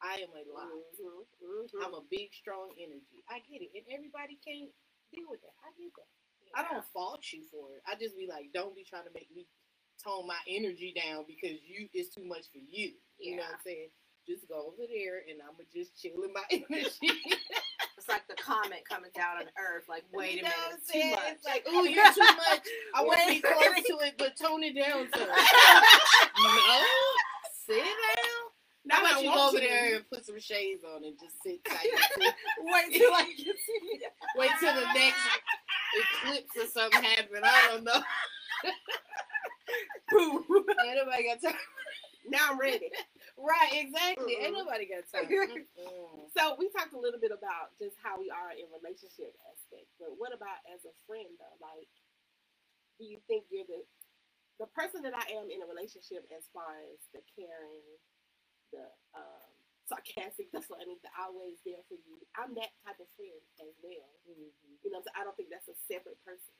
I 0.00 0.20
am 0.20 0.30
a 0.32 0.44
lot. 0.52 0.70
Mhm. 0.70 1.26
Mhm. 1.42 1.82
I'm 1.84 1.94
a 1.94 2.02
big, 2.02 2.32
strong 2.34 2.74
energy. 2.78 3.22
I 3.28 3.40
get 3.40 3.62
it, 3.62 3.72
and 3.74 3.86
everybody 3.92 4.36
can't 4.36 4.72
deal 5.12 5.28
with 5.28 5.40
that. 5.42 5.54
I 5.64 5.72
get 5.72 5.94
that. 5.96 6.08
I 6.54 6.62
don't 6.72 6.84
fault 6.92 7.30
you 7.32 7.44
for 7.44 7.74
it. 7.76 7.82
I 7.86 7.94
just 7.96 8.16
be 8.16 8.26
like, 8.26 8.52
don't 8.52 8.74
be 8.74 8.84
trying 8.84 9.04
to 9.04 9.10
make 9.10 9.30
me 9.30 9.46
tone 10.02 10.26
my 10.26 10.38
energy 10.46 10.92
down 10.92 11.24
because 11.26 11.60
you 11.62 11.88
it's 11.92 12.14
too 12.14 12.24
much 12.24 12.48
for 12.50 12.58
you. 12.58 12.94
You 13.18 13.36
know 13.36 13.42
what 13.42 13.54
I'm 13.54 13.60
saying? 13.64 13.90
Just 14.28 14.46
go 14.48 14.66
over 14.68 14.84
there, 14.92 15.22
and 15.28 15.40
I'ma 15.42 15.64
just 15.72 15.96
chill 16.00 16.22
in 16.22 16.32
my 16.34 16.42
energy. 16.50 17.00
It's 17.96 18.08
like 18.08 18.26
the 18.28 18.34
comet 18.36 18.84
coming 18.88 19.10
down 19.16 19.38
on 19.38 19.44
Earth. 19.58 19.88
Like, 19.88 20.04
wait 20.12 20.34
You 20.36 20.40
a 20.40 20.42
know 20.44 20.50
minute, 20.50 20.70
I'm 20.70 20.76
it's 20.78 20.92
too 20.92 21.10
much. 21.10 21.32
It's 21.32 21.44
like, 21.46 21.66
ooh, 21.68 21.88
you're 21.88 22.12
too 22.12 22.20
much. 22.36 22.60
I 22.94 23.02
want 23.04 23.20
to 23.22 23.28
be 23.28 23.40
close 23.40 23.82
to 23.88 23.98
it, 24.06 24.14
but 24.18 24.36
tone 24.36 24.62
it 24.64 24.74
down 24.76 25.08
some. 25.16 25.28
no, 25.28 25.28
sit 27.66 27.84
down. 27.84 28.44
Now 28.84 29.00
I 29.04 29.20
you 29.20 29.26
want 29.28 29.38
go 29.38 29.48
over 29.48 29.58
you. 29.58 29.68
there 29.68 29.94
and 29.96 30.08
put 30.10 30.24
some 30.26 30.38
shades 30.40 30.82
on 30.84 31.04
and 31.04 31.14
just 31.20 31.42
sit 31.42 31.64
tight? 31.64 31.86
Wait 32.60 32.92
till 32.92 33.12
I 33.14 33.24
to 33.24 33.42
you. 33.42 33.54
Wait 34.36 34.50
till 34.60 34.74
the 34.74 34.86
next 34.94 35.20
eclipse 36.24 36.56
or 36.58 36.66
something 36.66 37.02
happen. 37.02 37.40
I 37.44 37.68
don't 37.72 37.84
know. 37.84 38.02
Boo. 40.10 40.44
Ain't 40.84 40.96
nobody 41.04 41.24
got 41.28 41.42
time. 41.42 41.58
now 42.28 42.48
I'm 42.50 42.58
ready. 42.58 42.90
Right, 43.38 43.70
exactly. 43.86 44.34
Ain't 44.42 44.52
Mm-mm. 44.54 44.66
nobody 44.66 44.84
got 44.90 45.06
time. 45.14 45.30
Mm-mm. 45.30 45.64
So 46.36 46.54
we 46.60 46.68
talked 46.70 46.92
a 46.94 47.00
little 47.00 47.18
bit 47.18 47.32
about 47.34 47.72
just 47.80 47.96
how 48.04 48.20
we 48.20 48.28
are 48.30 48.52
in 48.54 48.68
relationship 48.70 49.32
aspect, 49.50 49.88
but 49.98 50.14
what 50.20 50.30
about 50.30 50.60
as 50.70 50.84
a 50.86 50.92
friend 51.08 51.26
though? 51.40 51.56
Like, 51.58 51.88
do 53.00 53.08
you 53.08 53.18
think 53.26 53.48
you're 53.50 53.66
the 53.66 53.82
the 54.62 54.68
person 54.74 55.02
that 55.06 55.14
I 55.16 55.24
am 55.38 55.48
in 55.50 55.62
a 55.64 55.68
relationship 55.70 56.26
as 56.34 56.46
far 56.52 56.78
as 56.90 56.98
the 57.16 57.22
caring, 57.34 57.82
the 58.74 58.86
um, 59.16 59.50
sarcastic, 59.88 60.50
the 60.54 60.62
funny, 60.62 60.98
the 61.02 61.10
always 61.18 61.58
there 61.66 61.82
for 61.88 61.98
you? 61.98 62.20
I'm 62.38 62.54
that 62.60 62.70
type 62.86 63.00
of 63.00 63.08
friend 63.18 63.40
as 63.64 63.74
well. 63.82 64.10
Mhm. 64.28 64.52
You 64.84 64.90
know, 64.92 65.00
what 65.02 65.10
I'm? 65.16 65.22
I 65.22 65.24
don't 65.26 65.34
think 65.38 65.50
that's 65.50 65.70
a 65.72 65.78
separate 65.90 66.20
person. 66.22 66.54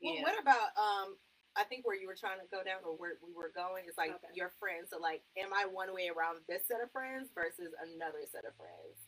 Well, 0.00 0.14
Yeah. 0.14 0.24
what 0.24 0.36
about 0.40 0.70
um? 0.78 1.18
I 1.56 1.62
think 1.64 1.86
where 1.86 1.94
you 1.94 2.06
were 2.10 2.18
trying 2.18 2.42
to 2.42 2.48
go 2.50 2.66
down 2.66 2.82
or 2.82 2.98
where 2.98 3.14
we 3.22 3.30
were 3.30 3.52
going 3.54 3.86
is 3.86 3.94
like 3.96 4.10
Okay. 4.18 4.34
your 4.34 4.50
friends. 4.58 4.90
So 4.90 4.98
like, 4.98 5.22
am 5.38 5.54
I 5.54 5.66
one 5.70 5.94
way 5.94 6.10
around 6.10 6.42
this 6.50 6.66
set 6.66 6.82
of 6.82 6.90
friends 6.90 7.30
versus 7.34 7.70
another 7.78 8.26
set 8.26 8.44
of 8.44 8.54
friends? 8.58 8.98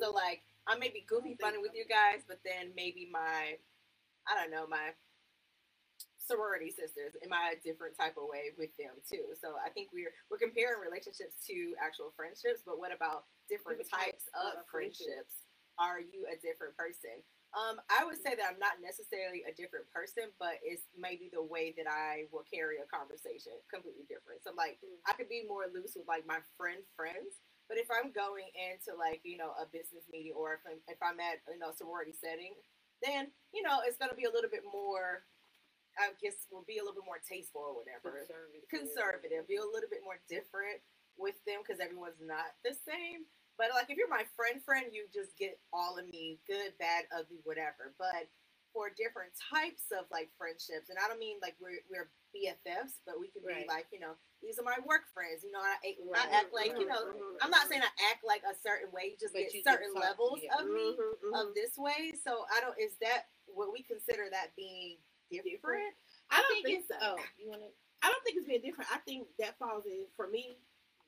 So 0.00 0.12
like, 0.12 0.44
I 0.68 0.76
may 0.76 0.88
be 0.92 1.04
goofy 1.08 1.36
funny 1.40 1.58
with 1.58 1.72
you 1.74 1.84
guys, 1.88 2.24
but 2.28 2.40
then 2.44 2.72
maybe 2.76 3.08
my, 3.12 3.56
I 4.28 4.32
don't 4.36 4.50
know, 4.52 4.66
my 4.68 4.92
sorority 6.20 6.72
sisters, 6.72 7.12
am 7.24 7.32
I 7.32 7.56
a 7.56 7.60
different 7.60 7.96
type 8.00 8.16
of 8.16 8.28
way 8.28 8.52
with 8.56 8.72
them 8.80 8.96
too? 9.04 9.32
So 9.40 9.56
I 9.60 9.68
think 9.72 9.92
we're 9.92 10.12
we're 10.32 10.40
comparing 10.40 10.80
relationships 10.80 11.36
to 11.48 11.56
actual 11.80 12.12
friendships, 12.16 12.64
but 12.64 12.80
what 12.80 12.92
about 12.96 13.28
different, 13.48 13.80
Different 13.84 13.92
types 13.92 14.24
types 14.28 14.36
of 14.36 14.60
of 14.60 14.64
friendships. 14.68 15.04
friendships? 15.04 15.34
Are 15.76 16.00
you 16.00 16.24
a 16.28 16.36
different 16.40 16.76
person? 16.80 17.20
Um, 17.54 17.78
I 17.86 18.02
would 18.02 18.18
say 18.18 18.34
that 18.34 18.46
I'm 18.50 18.58
not 18.58 18.82
necessarily 18.82 19.46
a 19.46 19.54
different 19.54 19.86
person, 19.94 20.34
but 20.42 20.58
it's 20.66 20.82
maybe 20.98 21.30
the 21.30 21.42
way 21.42 21.70
that 21.78 21.86
I 21.86 22.26
will 22.34 22.42
carry 22.50 22.82
a 22.82 22.86
conversation 22.90 23.54
completely 23.70 24.02
different. 24.10 24.42
So 24.42 24.50
like 24.58 24.82
Mm. 24.82 24.98
I 25.06 25.14
could 25.14 25.30
be 25.30 25.46
more 25.46 25.66
loose 25.70 25.94
with 25.94 26.06
like 26.10 26.26
my 26.26 26.42
friend 26.58 26.82
friends, 26.98 27.38
but 27.70 27.78
if 27.78 27.86
I'm 27.94 28.10
going 28.10 28.50
into 28.58 28.98
like 28.98 29.22
you 29.22 29.38
know 29.38 29.54
a 29.54 29.66
business 29.70 30.02
meeting 30.10 30.34
or 30.34 30.58
if 30.58 30.62
I'm, 30.66 30.82
if 30.90 30.98
I'm 30.98 31.20
at 31.22 31.46
you 31.46 31.58
know 31.62 31.70
a 31.70 31.76
sorority 31.78 32.12
setting, 32.12 32.58
then 33.02 33.30
you 33.54 33.62
know 33.62 33.80
it's 33.86 33.96
gonna 33.98 34.18
be 34.18 34.26
a 34.26 34.34
little 34.34 34.50
bit 34.50 34.64
more. 34.66 35.22
I 35.94 36.10
guess 36.18 36.34
will 36.50 36.66
be 36.66 36.78
a 36.78 36.82
little 36.82 36.98
bit 36.98 37.06
more 37.06 37.22
tasteful 37.22 37.62
or 37.62 37.74
whatever 37.78 38.26
Conservative. 38.26 38.66
conservative, 38.66 39.46
be 39.46 39.62
a 39.62 39.62
little 39.62 39.86
bit 39.88 40.02
more 40.02 40.18
different 40.26 40.82
with 41.14 41.38
them 41.46 41.62
because 41.62 41.78
everyone's 41.78 42.18
not 42.18 42.50
the 42.66 42.74
same. 42.82 43.30
But 43.58 43.70
like 43.74 43.90
if 43.90 43.96
you're 43.96 44.10
my 44.10 44.26
friend, 44.34 44.58
friend, 44.64 44.90
you 44.92 45.06
just 45.14 45.36
get 45.38 45.58
all 45.72 45.98
of 45.98 46.06
me, 46.10 46.38
good, 46.46 46.74
bad, 46.78 47.06
ugly, 47.14 47.38
whatever. 47.44 47.94
But 47.98 48.26
for 48.74 48.90
different 48.90 49.30
types 49.38 49.94
of 49.94 50.10
like 50.10 50.30
friendships, 50.34 50.90
and 50.90 50.98
I 50.98 51.06
don't 51.06 51.22
mean 51.22 51.38
like 51.38 51.54
we're 51.62 51.78
we're 51.86 52.10
BFFs, 52.34 52.98
but 53.06 53.22
we 53.22 53.30
can 53.30 53.46
Right. 53.46 53.62
be 53.62 53.70
like 53.70 53.86
you 53.94 54.02
know 54.02 54.18
these 54.42 54.58
are 54.58 54.66
my 54.66 54.74
work 54.82 55.06
friends. 55.14 55.46
You 55.46 55.54
know 55.54 55.62
I, 55.62 55.78
I 55.78 55.94
Right. 56.02 56.32
act 56.42 56.50
like 56.50 56.74
you 56.74 56.86
know 56.90 57.14
Mhm, 57.14 57.38
I'm 57.42 57.54
not 57.54 57.66
mhm. 57.66 57.78
saying 57.78 57.82
I 57.86 57.94
act 58.10 58.26
like 58.26 58.42
a 58.42 58.54
certain 58.66 58.90
way. 58.90 59.14
You 59.14 59.16
just 59.22 59.32
But 59.32 59.46
get 59.46 59.54
you 59.54 59.62
certain 59.62 59.94
talk- 59.94 60.02
levels 60.18 60.42
yeah. 60.42 60.58
of 60.58 60.66
me 60.66 60.98
Mhm, 60.98 61.14
mhm. 61.22 61.34
of 61.38 61.54
this 61.54 61.78
way. 61.78 62.12
So 62.18 62.46
I 62.50 62.58
don't. 62.60 62.74
Is 62.78 62.98
that 62.98 63.30
what 63.46 63.70
we 63.70 63.82
consider 63.86 64.26
that 64.30 64.50
being 64.58 64.98
different? 65.30 65.94
I 66.30 66.38
I 66.38 66.42
don't 66.42 66.50
think 66.58 66.66
think 66.66 66.78
it's 66.82 66.88
so. 66.90 66.98
oh, 67.00 67.18
you 67.38 67.48
want 67.48 67.62
to? 67.62 67.70
I 68.02 68.10
don't 68.10 68.22
think 68.26 68.36
it's 68.42 68.46
being 68.50 68.60
different. 68.62 68.90
I 68.92 68.98
think 69.06 69.28
that 69.38 69.56
falls 69.58 69.86
in 69.86 70.06
for 70.16 70.26
me 70.26 70.58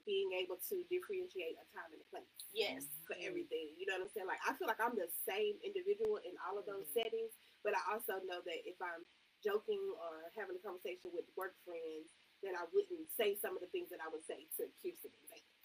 being 0.06 0.30
able 0.38 0.56
to 0.70 0.84
differentiate 0.88 1.58
a 1.58 1.66
time 1.74 1.90
and 1.92 2.00
a 2.00 2.08
place 2.14 2.30
Yes. 2.56 2.88
for 3.06 3.14
Mhm. 3.14 3.28
everything. 3.28 3.76
You 3.76 3.84
know 3.86 4.00
what 4.00 4.08
I'm 4.08 4.12
saying? 4.16 4.26
Like 4.26 4.40
I 4.48 4.56
feel 4.56 4.66
like 4.66 4.80
I'm 4.80 4.96
the 4.96 5.08
same 5.28 5.60
individual 5.62 6.16
in 6.24 6.34
all 6.48 6.56
of 6.58 6.64
those 6.66 6.88
Mhm. 6.88 6.92
settings, 7.04 7.32
but 7.62 7.76
I 7.76 7.82
also 7.92 8.18
know 8.24 8.40
that 8.40 8.60
if 8.66 8.80
I'm 8.80 9.04
joking 9.44 9.78
or 10.00 10.32
having 10.34 10.56
a 10.56 10.60
conversation 10.60 11.12
with 11.12 11.28
work 11.36 11.54
friends, 11.64 12.10
then 12.42 12.56
I 12.56 12.64
wouldn't 12.72 13.10
say 13.12 13.34
some 13.36 13.54
of 13.54 13.60
the 13.60 13.68
things 13.68 13.90
that 13.90 14.00
I 14.00 14.08
would 14.08 14.24
say 14.24 14.46
to 14.56 14.68
Kirsten. 14.82 15.12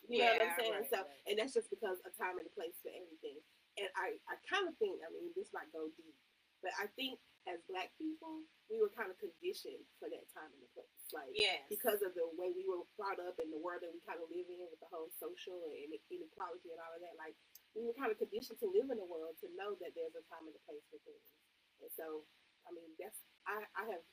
You 0.08 0.20
know 0.20 0.26
what 0.26 0.42
Yeah, 0.42 0.44
I'm 0.52 0.60
saying? 0.60 0.74
right, 0.74 0.90
so, 0.90 0.98
right. 0.98 1.22
and 1.28 1.40
that's 1.40 1.54
just 1.54 1.70
because 1.70 2.00
a 2.06 2.12
time 2.12 2.38
and 2.38 2.46
a 2.46 2.50
place 2.52 2.76
for 2.84 2.90
everything. 2.90 3.42
And 3.78 3.90
I, 3.96 4.20
I 4.28 4.36
kind 4.48 4.68
of 4.68 4.76
think, 4.78 5.02
I 5.02 5.10
mean, 5.10 5.32
this 5.34 5.52
might 5.54 5.72
go 5.72 5.88
deep, 5.96 6.16
but 6.62 6.74
I 6.80 6.88
think 6.94 7.18
as 7.50 7.58
black 7.66 7.90
people, 7.98 8.46
we 8.70 8.78
were 8.78 8.94
kind 8.94 9.10
of 9.10 9.18
conditioned 9.18 9.82
for 9.98 10.06
that 10.14 10.30
time 10.30 10.50
and 10.54 10.62
the 10.62 10.70
place. 10.78 10.94
Like, 11.10 11.34
Yes. 11.34 11.66
because 11.68 12.06
of 12.06 12.14
the 12.14 12.30
way 12.38 12.54
we 12.54 12.70
were 12.70 12.86
brought 12.96 13.18
up 13.18 13.42
and 13.42 13.50
the 13.50 13.58
world 13.58 13.82
that 13.82 13.90
we 13.92 14.00
kind 14.06 14.22
of 14.22 14.30
live 14.30 14.46
in 14.46 14.62
with 14.70 14.78
the 14.78 14.88
whole 14.94 15.10
social 15.18 15.58
and 15.66 15.74
inequality 16.14 16.70
and 16.70 16.80
all 16.80 16.94
of 16.94 17.02
that, 17.02 17.18
like 17.18 17.34
we 17.74 17.82
were 17.82 17.98
kind 17.98 18.14
of 18.14 18.22
conditioned 18.22 18.62
to 18.62 18.70
live 18.70 18.94
in 18.94 19.02
the 19.02 19.10
world 19.10 19.34
to 19.42 19.50
know 19.58 19.74
that 19.82 19.98
there's 19.98 20.14
a 20.14 20.22
time 20.30 20.46
and 20.46 20.54
a 20.54 20.64
place 20.70 20.86
for 20.94 21.02
things. 21.02 21.26
And 21.82 21.90
so, 21.98 22.30
I 22.70 22.72
mean, 22.78 22.94
that's 23.02 23.18
I, 23.50 23.66
I 23.74 23.84
have 23.90 24.06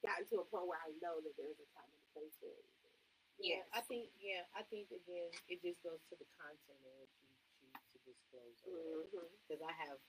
gotten 0.00 0.24
to 0.32 0.40
a 0.40 0.46
point 0.48 0.64
where 0.70 0.80
I 0.80 0.94
know 1.04 1.20
that 1.20 1.34
there's 1.36 1.60
a 1.60 1.68
time 1.76 1.90
and 1.92 2.00
a 2.08 2.10
place 2.16 2.32
for 2.40 2.48
everything. 2.48 2.96
Yeah, 3.38 3.62
Yes. 3.62 3.64
I 3.76 3.80
think 3.84 4.04
yeah, 4.18 4.42
I 4.56 4.64
think 4.66 4.88
again 4.90 5.28
it 5.46 5.60
just 5.60 5.78
goes 5.84 6.00
to 6.08 6.16
the 6.16 6.26
content 6.40 6.80
what 6.82 7.04
you 7.20 7.28
choose 7.60 7.84
to 7.92 7.98
disclose. 8.08 8.56
Mm-hmm. 8.64 9.28
Because 9.44 9.60
I 9.62 9.74
have 9.86 10.00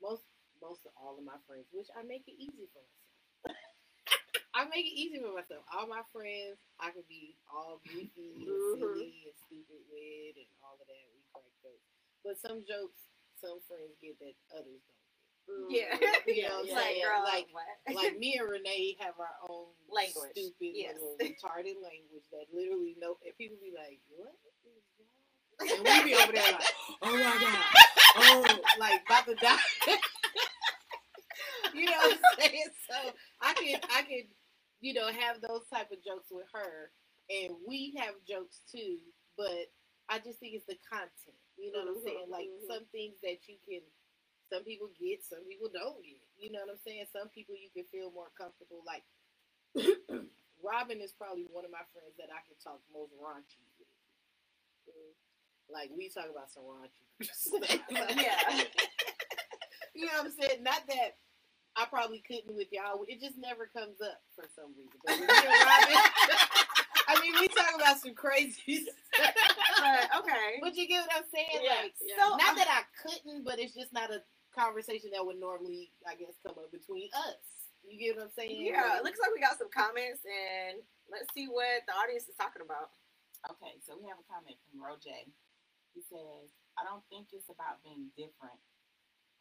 most 0.00 0.24
most 0.62 0.86
of 0.86 0.92
all 0.96 1.18
of 1.18 1.24
my 1.24 1.38
friends, 1.48 1.66
which 1.72 1.88
I 1.96 2.04
make 2.04 2.24
it 2.28 2.36
easy 2.38 2.68
for 2.72 2.82
myself. 2.84 3.58
I 4.54 4.66
make 4.68 4.86
it 4.86 4.96
easy 4.98 5.18
for 5.22 5.34
myself. 5.34 5.62
All 5.70 5.86
my 5.86 6.02
friends, 6.12 6.58
I 6.80 6.90
could 6.90 7.06
be 7.08 7.36
all 7.50 7.80
goofy 7.86 8.34
and 8.42 8.48
Mhm. 8.50 8.80
silly 8.80 9.30
and 9.30 9.36
stupid 9.46 9.82
with 9.90 10.36
and 10.36 10.50
all 10.64 10.74
of 10.80 10.86
that. 10.88 11.06
We 11.14 11.22
crack 11.32 11.52
jokes, 11.62 11.86
but 12.24 12.36
some 12.40 12.64
jokes 12.66 13.00
some 13.40 13.60
friends 13.68 13.96
get 14.02 14.18
that 14.20 14.34
others 14.52 14.82
don't 15.48 15.70
Yeah. 15.70 15.96
You 16.26 16.44
know 16.48 16.60
what 16.62 16.70
I'm 16.70 16.74
like, 16.76 16.84
saying? 16.84 17.02
girl, 17.02 17.22
Like- 17.24 17.48
what? 17.52 17.94
Like 17.94 18.18
me 18.20 18.36
and 18.38 18.50
Renee 18.50 18.96
have 19.00 19.14
our 19.20 19.36
own 19.48 19.68
Language, 19.88 20.32
stupid 20.32 20.72
yes. 20.74 20.94
little 20.96 21.16
retarded 21.18 21.78
language 21.82 22.26
that 22.32 22.46
literally 22.52 22.96
no. 23.00 23.18
And 23.24 23.36
people 23.38 23.58
be 23.62 23.72
like, 23.76 24.00
"What 24.10 24.34
is 24.44 24.56
wrong?" 24.64 25.08
And 25.60 25.84
we 25.84 26.10
be 26.10 26.16
over 26.16 26.32
there 26.32 26.52
like, 26.52 26.74
"Oh 27.02 27.12
my 27.12 27.36
god, 27.40 27.64
oh, 28.16 28.60
like 28.78 29.02
about 29.06 29.26
to 29.26 29.34
die." 29.36 29.58
you 31.74 31.86
know 31.86 31.98
what 31.98 32.18
I'm 32.18 32.24
saying? 32.40 32.70
So 32.88 32.96
I 33.42 33.54
can 33.54 33.80
I 33.96 34.02
can 34.02 34.24
you 34.80 34.94
know 34.94 35.08
have 35.08 35.40
those 35.42 35.66
type 35.72 35.90
of 35.92 36.02
jokes 36.04 36.28
with 36.30 36.46
her, 36.54 36.90
and 37.30 37.54
we 37.68 37.94
have 37.98 38.14
jokes 38.28 38.62
too. 38.70 38.98
But 39.38 39.70
I 40.08 40.18
just 40.20 40.40
think 40.40 40.54
it's 40.56 40.66
the 40.68 40.78
content. 40.88 41.38
You 41.58 41.72
know 41.72 41.84
what 41.86 41.96
I'm 41.98 42.04
saying? 42.04 42.28
Like 42.30 42.48
mhm. 42.50 42.66
some 42.68 42.84
things 42.92 43.16
that 43.22 43.46
you 43.48 43.56
can. 43.66 43.82
Some 44.52 44.62
people 44.62 44.90
get, 44.98 45.24
some 45.26 45.42
people 45.48 45.70
don't 45.72 45.98
get. 46.04 46.22
You 46.38 46.52
know 46.52 46.60
what 46.66 46.74
I'm 46.76 46.84
saying? 46.86 47.06
Some 47.10 47.30
people 47.34 47.56
you 47.56 47.70
can 47.74 47.88
feel 47.90 48.12
more 48.14 48.30
comfortable. 48.38 48.82
Like 48.86 49.04
Robin 50.64 51.00
is 51.00 51.12
probably 51.12 51.46
one 51.50 51.64
of 51.64 51.72
my 51.72 51.84
friends 51.94 52.14
that 52.18 52.30
I 52.34 52.42
can 52.46 52.56
talk 52.62 52.80
most 52.92 53.12
raunchy 53.16 53.62
with. 53.78 53.88
Like 55.72 55.90
we 55.96 56.10
talk 56.10 56.26
about 56.30 56.50
some 56.52 56.64
raunchy 56.64 57.26
stuff. 57.32 57.80
Yeah. 57.90 58.64
You 59.94 60.06
know 60.06 60.12
what 60.22 60.26
I'm 60.26 60.32
saying? 60.32 60.62
Not 60.62 60.86
that 60.88 61.16
I 61.76 61.86
probably 61.86 62.22
couldn't 62.26 62.56
with 62.56 62.68
y'all. 62.72 63.04
It 63.06 63.20
just 63.20 63.38
never 63.38 63.70
comes 63.70 64.00
up 64.02 64.20
for 64.34 64.44
some 64.54 64.74
reason. 64.74 64.98
But 65.06 65.18
with 65.20 65.30
Robin, 65.30 65.98
I 67.10 67.14
mean, 67.22 67.34
we 67.40 67.46
talk 67.48 67.74
about 67.74 67.98
some 68.02 68.14
crazy 68.14 68.86
stuff. 68.86 69.34
But, 69.78 70.06
okay. 70.22 70.58
But 70.62 70.74
you 70.76 70.86
get 70.86 71.06
what 71.06 71.22
I'm 71.22 71.28
saying? 71.30 71.62
Yeah, 71.62 71.86
like, 71.88 71.94
yeah. 72.02 72.18
So, 72.18 72.36
not 72.38 72.54
I'm- 72.54 72.58
that 72.58 72.70
I 72.70 72.82
couldn't, 72.98 73.44
but 73.44 73.58
it's 73.58 73.74
just 73.74 73.92
not 73.92 74.10
a 74.10 74.22
conversation 74.54 75.10
that 75.14 75.24
would 75.24 75.38
normally, 75.38 75.90
I 76.06 76.14
guess, 76.18 76.34
come 76.42 76.58
up 76.58 76.70
between 76.74 77.08
us. 77.14 77.42
You 77.86 77.96
get 77.96 78.18
what 78.18 78.28
I'm 78.28 78.34
saying? 78.36 78.60
Yeah, 78.60 79.00
it 79.00 79.04
looks 79.06 79.18
like 79.18 79.32
we 79.32 79.40
got 79.40 79.56
some 79.56 79.72
comments, 79.72 80.20
and 80.22 80.84
let's 81.08 81.26
see 81.32 81.48
what 81.48 81.82
the 81.88 81.96
audience 81.96 82.28
is 82.28 82.36
talking 82.36 82.62
about. 82.62 82.92
Okay, 83.48 83.80
so 83.82 83.96
we 83.96 84.04
have 84.06 84.20
a 84.20 84.26
comment 84.28 84.60
from 84.68 84.84
Roger. 84.84 85.16
He 85.96 86.04
says, 86.04 86.52
I 86.76 86.84
don't 86.84 87.02
think 87.08 87.32
it's 87.32 87.48
about 87.48 87.80
being 87.82 88.12
different 88.20 88.60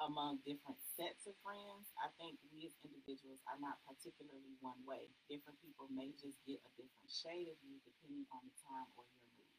among 0.04 0.40
different 0.48 0.80
sets 0.98 1.28
of 1.28 1.36
friends. 1.44 1.92
I 2.00 2.10
think 2.20 2.40
we 2.52 2.68
as 2.68 2.76
individuals 2.84 3.42
are 3.52 3.60
not 3.60 3.80
particularly 3.88 4.56
one 4.64 4.80
way. 4.88 5.12
Different 5.32 5.60
people 5.64 5.88
may 5.92 6.12
just 6.20 6.40
get 6.48 6.60
a 6.64 6.72
different 6.80 7.12
shade 7.12 7.52
of 7.52 7.58
you 7.66 7.78
depending 7.86 8.26
on 8.32 8.44
the 8.48 8.56
time 8.64 8.90
or 9.00 9.06
your 9.12 9.24
mood. 9.36 9.50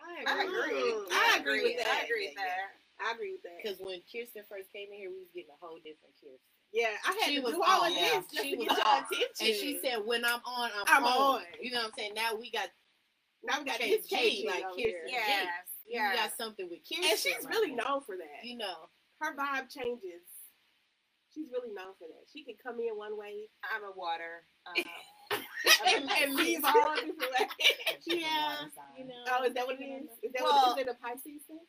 I 0.00 0.24
I 0.26 0.36
agree. 0.44 0.92
I 1.12 1.28
agree 1.40 1.62
with 1.64 1.78
that. 1.80 1.88
I 1.88 2.04
agree 2.04 2.26
with 2.32 2.36
that. 2.36 2.58
I 3.00 3.08
agree 3.14 3.32
with 3.36 3.44
that. 3.44 3.58
Because 3.62 3.78
when 3.80 4.00
Kirsten 4.08 4.44
first 4.48 4.72
came 4.72 4.88
in 4.92 4.98
here, 4.98 5.10
we 5.12 5.20
was 5.24 5.32
getting 5.34 5.52
a 5.52 5.60
whole 5.60 5.78
different 5.80 6.16
Kirsten. 6.20 6.40
Yeah, 6.72 6.92
I 7.06 7.12
had 7.20 7.28
She 7.30 7.36
to 7.36 7.42
was 7.42 7.54
do 7.54 7.62
all 7.62 7.84
on, 7.84 7.92
of 7.92 7.96
yeah. 7.96 8.20
this 8.20 8.26
just 8.32 8.44
She 8.44 8.52
to 8.52 8.58
was 8.58 8.68
get 8.68 8.76
your 8.78 8.86
on. 8.88 9.04
attention. 9.04 9.46
And 9.46 9.54
she 9.56 9.70
said, 9.82 9.98
"When 10.04 10.24
I'm 10.24 10.42
on, 10.44 10.70
I'm, 10.74 10.86
I'm 10.88 11.04
on. 11.04 11.34
on. 11.40 11.42
You 11.62 11.70
know 11.72 11.78
what 11.84 11.92
I'm 11.92 11.98
saying? 11.98 12.14
Now 12.14 12.34
we 12.36 12.50
got 12.50 12.68
now 13.44 13.58
we 13.60 13.64
got 13.66 13.80
KG, 13.80 13.90
this 14.02 14.06
KG 14.08 14.46
like 14.46 14.64
over 14.64 14.76
Kirsten. 14.76 14.82
here. 14.82 15.02
Yes. 15.06 15.48
you 15.86 16.00
got 16.18 16.32
something 16.36 16.68
with 16.68 16.80
Kirsten, 16.88 17.04
and 17.10 17.18
she's 17.18 17.34
right 17.44 17.54
really 17.54 17.72
now. 17.72 17.84
known 17.84 18.00
for 18.02 18.16
that. 18.16 18.44
You 18.44 18.58
know, 18.58 18.88
Her 19.20 19.32
vibe 19.34 19.72
changes. 19.72 20.24
She's 21.32 21.48
really 21.52 21.72
known 21.72 21.92
for 22.00 22.08
that. 22.08 22.24
She 22.32 22.44
can 22.44 22.56
come 22.56 22.80
in 22.80 22.96
one 22.96 23.16
way. 23.16 23.48
I'm 23.64 23.84
a 23.84 23.92
water. 23.92 24.48
Um, 24.64 24.80
and, 25.88 26.04
and 26.08 26.30
leaves 26.36 26.64
all 26.64 26.94
different 26.96 27.20
ways. 27.20 27.52
Yeah, 28.06 28.70
you 28.94 29.02
know. 29.02 29.18
Oh, 29.34 29.42
is 29.42 29.50
that 29.58 29.66
what 29.66 29.82
it 29.82 29.90
is? 29.90 30.06
Is 30.22 30.30
that 30.32 30.46
Well- 30.46 30.70
what 30.70 30.78
is 30.78 30.86
it 30.86 30.92
a 30.92 30.94
Pisces 30.94 31.42
thing? 31.50 31.66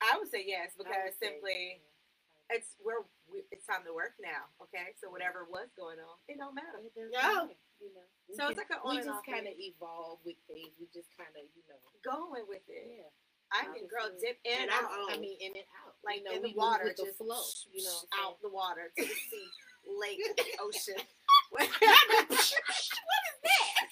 I 0.00 0.16
would 0.16 0.28
say 0.32 0.40
yes 0.44 0.72
because 0.76 1.12
say, 1.20 1.36
simply 1.36 1.80
yeah. 1.84 2.56
it's 2.56 2.76
we're 2.80 3.04
we, 3.28 3.44
it's 3.52 3.64
time 3.68 3.84
to 3.84 3.92
work 3.92 4.16
now. 4.20 4.48
Okay, 4.64 4.92
so 5.00 5.08
whatever 5.12 5.44
was 5.48 5.68
going 5.76 6.00
on, 6.00 6.16
it 6.32 6.40
don't 6.40 6.56
matter. 6.56 6.80
It 6.80 6.92
doesn't 6.96 7.12
Yeah. 7.12 7.48
matter, 7.48 7.56
You 7.80 7.92
know. 7.92 8.08
We 8.28 8.36
So 8.40 8.48
it's 8.48 8.56
just- 8.56 8.64
like 8.64 8.72
an 8.72 8.80
we 8.88 8.88
on 8.88 8.96
and 9.04 9.08
just 9.08 9.20
off 9.20 9.28
kind 9.28 9.44
of 9.44 9.54
evolve 9.60 10.24
with 10.24 10.40
things. 10.48 10.72
We 10.80 10.88
just 10.96 11.12
kind 11.16 11.32
of, 11.36 11.44
you 11.52 11.64
know. 11.68 11.76
Going 12.04 12.44
with 12.48 12.64
it. 12.72 13.04
Yeah. 13.04 13.12
I 13.52 13.64
can 13.72 13.86
girl 13.88 14.10
dip 14.20 14.38
in 14.44 14.62
and 14.62 14.70
out. 14.70 14.90
I 15.10 15.18
mean, 15.18 15.38
in 15.40 15.52
and 15.54 15.68
out. 15.86 15.94
like 16.04 16.18
you 16.20 16.24
know, 16.24 16.32
in 16.36 16.42
the 16.42 16.54
water, 16.56 16.92
the 16.96 17.04
just 17.06 17.18
flow. 17.18 17.42
You 17.72 17.84
know, 17.84 18.00
out 18.24 18.38
the 18.44 18.50
water 18.50 18.92
to 18.96 19.02
the 19.04 19.08
sea, 19.08 19.48
lake, 20.00 20.20
ocean. 20.62 21.00
what 21.50 21.64
is 21.64 21.70
that? 23.42 23.86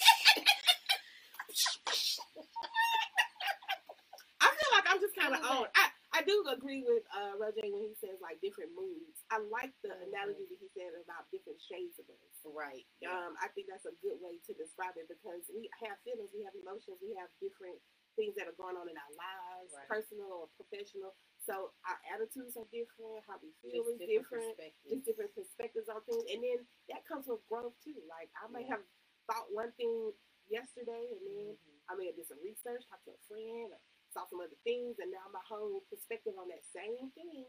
I 4.40 4.48
feel 4.54 4.72
like 4.76 4.86
I'm 4.90 5.00
just 5.02 5.16
kind 5.18 5.34
of 5.34 5.42
on. 5.44 5.66
I, 5.74 5.86
I 6.14 6.22
do 6.24 6.46
agree 6.52 6.82
with 6.86 7.04
uh, 7.12 7.36
Roger 7.36 7.66
when 7.68 7.84
he 7.84 7.94
says 7.98 8.18
like 8.22 8.40
different 8.40 8.72
moods. 8.76 9.22
I 9.34 9.38
like 9.50 9.74
the 9.82 9.92
Mhm. 9.94 10.08
analogy 10.14 10.46
that 10.48 10.58
he 10.62 10.70
said 10.74 10.94
about 11.04 11.28
different 11.34 11.60
shades 11.62 11.98
of 12.00 12.06
us. 12.10 12.18
Right. 12.46 12.86
Um, 13.08 13.36
I 13.42 13.48
think 13.52 13.68
that's 13.68 13.86
a 13.86 13.96
good 14.00 14.20
way 14.22 14.38
to 14.46 14.52
describe 14.54 14.96
it 14.96 15.08
because 15.10 15.44
we 15.52 15.68
have 15.84 15.98
feelings, 16.06 16.30
we 16.32 16.44
have 16.44 16.54
emotions, 16.56 17.02
we 17.02 17.12
have 17.18 17.28
different 17.42 17.76
things 18.16 18.34
that 18.38 18.46
are 18.48 18.56
going 18.58 18.76
on 18.78 18.88
in 18.88 18.96
our 18.98 19.14
lives, 19.18 19.72
Right. 19.74 19.88
personal 19.88 20.30
or 20.32 20.48
professional. 20.58 21.14
So 21.44 21.74
our 21.86 21.98
attitudes 22.14 22.56
are 22.56 22.66
different, 22.72 23.24
how 23.26 23.38
we 23.42 23.52
feel 23.62 23.84
Just 23.84 24.00
is 24.02 24.08
different, 24.08 24.56
perspectives. 24.56 24.90
just 24.90 25.04
different 25.04 25.32
perspectives 25.34 25.88
on 25.88 26.00
things, 26.04 26.24
and 26.32 26.40
then 26.42 26.58
that 26.88 27.04
comes 27.06 27.26
with 27.28 27.44
growth 27.48 27.76
too. 27.84 28.00
Like 28.08 28.30
I 28.40 28.48
may 28.48 28.62
Yeah. 28.64 28.76
have 28.80 28.84
thought 29.28 29.52
one 29.52 29.72
thing 29.72 30.14
yesterday, 30.48 31.10
and 31.12 31.20
then 31.26 31.46
Mhm. 31.56 31.80
I 31.88 31.94
may 31.96 32.06
have 32.06 32.16
did 32.16 32.26
some 32.26 32.40
research, 32.40 32.86
talked 32.88 33.04
to 33.06 33.12
a 33.14 33.18
friend, 33.28 33.72
or 33.72 33.80
saw 34.12 34.26
some 34.26 34.40
other 34.40 34.56
things, 34.64 34.98
and 35.00 35.10
now 35.10 35.28
my 35.28 35.42
whole 35.42 35.82
perspective 35.90 36.36
on 36.38 36.48
that 36.48 36.64
same 36.66 37.10
thing 37.12 37.46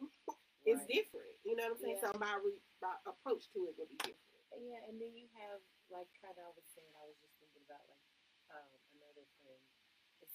is 0.66 0.82
different. 0.88 1.38
You 1.44 1.56
know 1.56 1.64
what 1.64 1.72
I'm 1.74 1.80
saying? 1.80 2.00
Yeah. 2.02 2.12
So 2.12 2.18
my, 2.20 2.36
re- 2.44 2.62
my 2.82 2.96
approach 3.06 3.50
to 3.54 3.68
it 3.68 3.78
will 3.78 3.88
be 3.88 3.98
different. 3.98 4.22
Yeah, 4.58 4.84
and 4.88 5.00
then 5.02 5.16
you 5.16 5.28
have 5.34 5.62
like 5.90 6.08
kind 6.22 6.38
of 6.40 6.46
I 6.46 6.50
was 6.56 6.66
saying 6.74 6.90
I 6.96 7.06
was 7.06 7.18
just 7.22 7.36
thinking 7.40 7.62
about 7.68 7.84
like 7.90 8.02
um. 8.52 8.85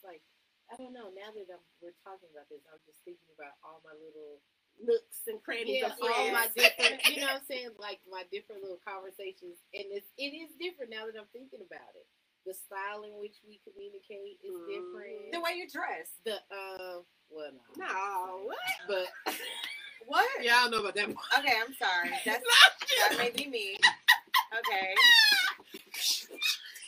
It's 0.01 0.09
like 0.09 0.25
I 0.73 0.81
don't 0.81 0.97
know. 0.97 1.13
Now 1.13 1.29
that 1.37 1.45
I'm, 1.53 1.61
we're 1.85 1.93
talking 2.09 2.33
about 2.33 2.49
this, 2.49 2.65
I'm 2.73 2.81
just 2.89 3.05
thinking 3.05 3.29
about 3.37 3.53
all 3.61 3.85
my 3.85 3.93
little 4.01 4.41
Nooks 4.81 5.29
and 5.29 5.37
crannies 5.45 5.85
yeah, 5.85 5.93
of 5.93 6.01
all 6.01 6.33
my 6.33 6.49
different. 6.57 7.05
You 7.05 7.21
know 7.21 7.37
what 7.37 7.45
I'm 7.45 7.49
saying? 7.53 7.77
Like 7.77 8.01
my 8.09 8.25
different 8.33 8.65
little 8.65 8.81
conversations, 8.81 9.61
and 9.77 9.93
it's 9.93 10.09
it 10.17 10.33
is 10.33 10.57
different 10.57 10.89
now 10.89 11.05
that 11.05 11.21
I'm 11.21 11.29
thinking 11.37 11.61
about 11.61 11.93
it. 12.01 12.09
The 12.49 12.57
style 12.57 13.05
in 13.05 13.13
which 13.21 13.45
we 13.45 13.61
communicate 13.61 14.41
is 14.41 14.57
Mhm. 14.57 14.73
different. 14.73 15.37
the 15.37 15.43
way 15.45 15.61
you 15.61 15.69
dress. 15.69 16.09
The 16.25 16.41
uh, 16.49 17.05
well, 17.29 17.53
no, 17.77 17.85
No, 17.85 18.49
what? 18.49 18.57
but 18.89 19.07
What? 20.09 20.25
yeah, 20.41 20.57
I 20.57 20.63
don't 20.65 20.73
know 20.73 20.81
about 20.81 20.97
that. 20.97 21.13
Okay, 21.13 21.57
I'm 21.61 21.77
sorry. 21.77 22.09
That's 22.25 22.41
that 23.05 23.19
may 23.21 23.31
be 23.37 23.53
me. 23.53 23.77
Okay. 24.57 24.95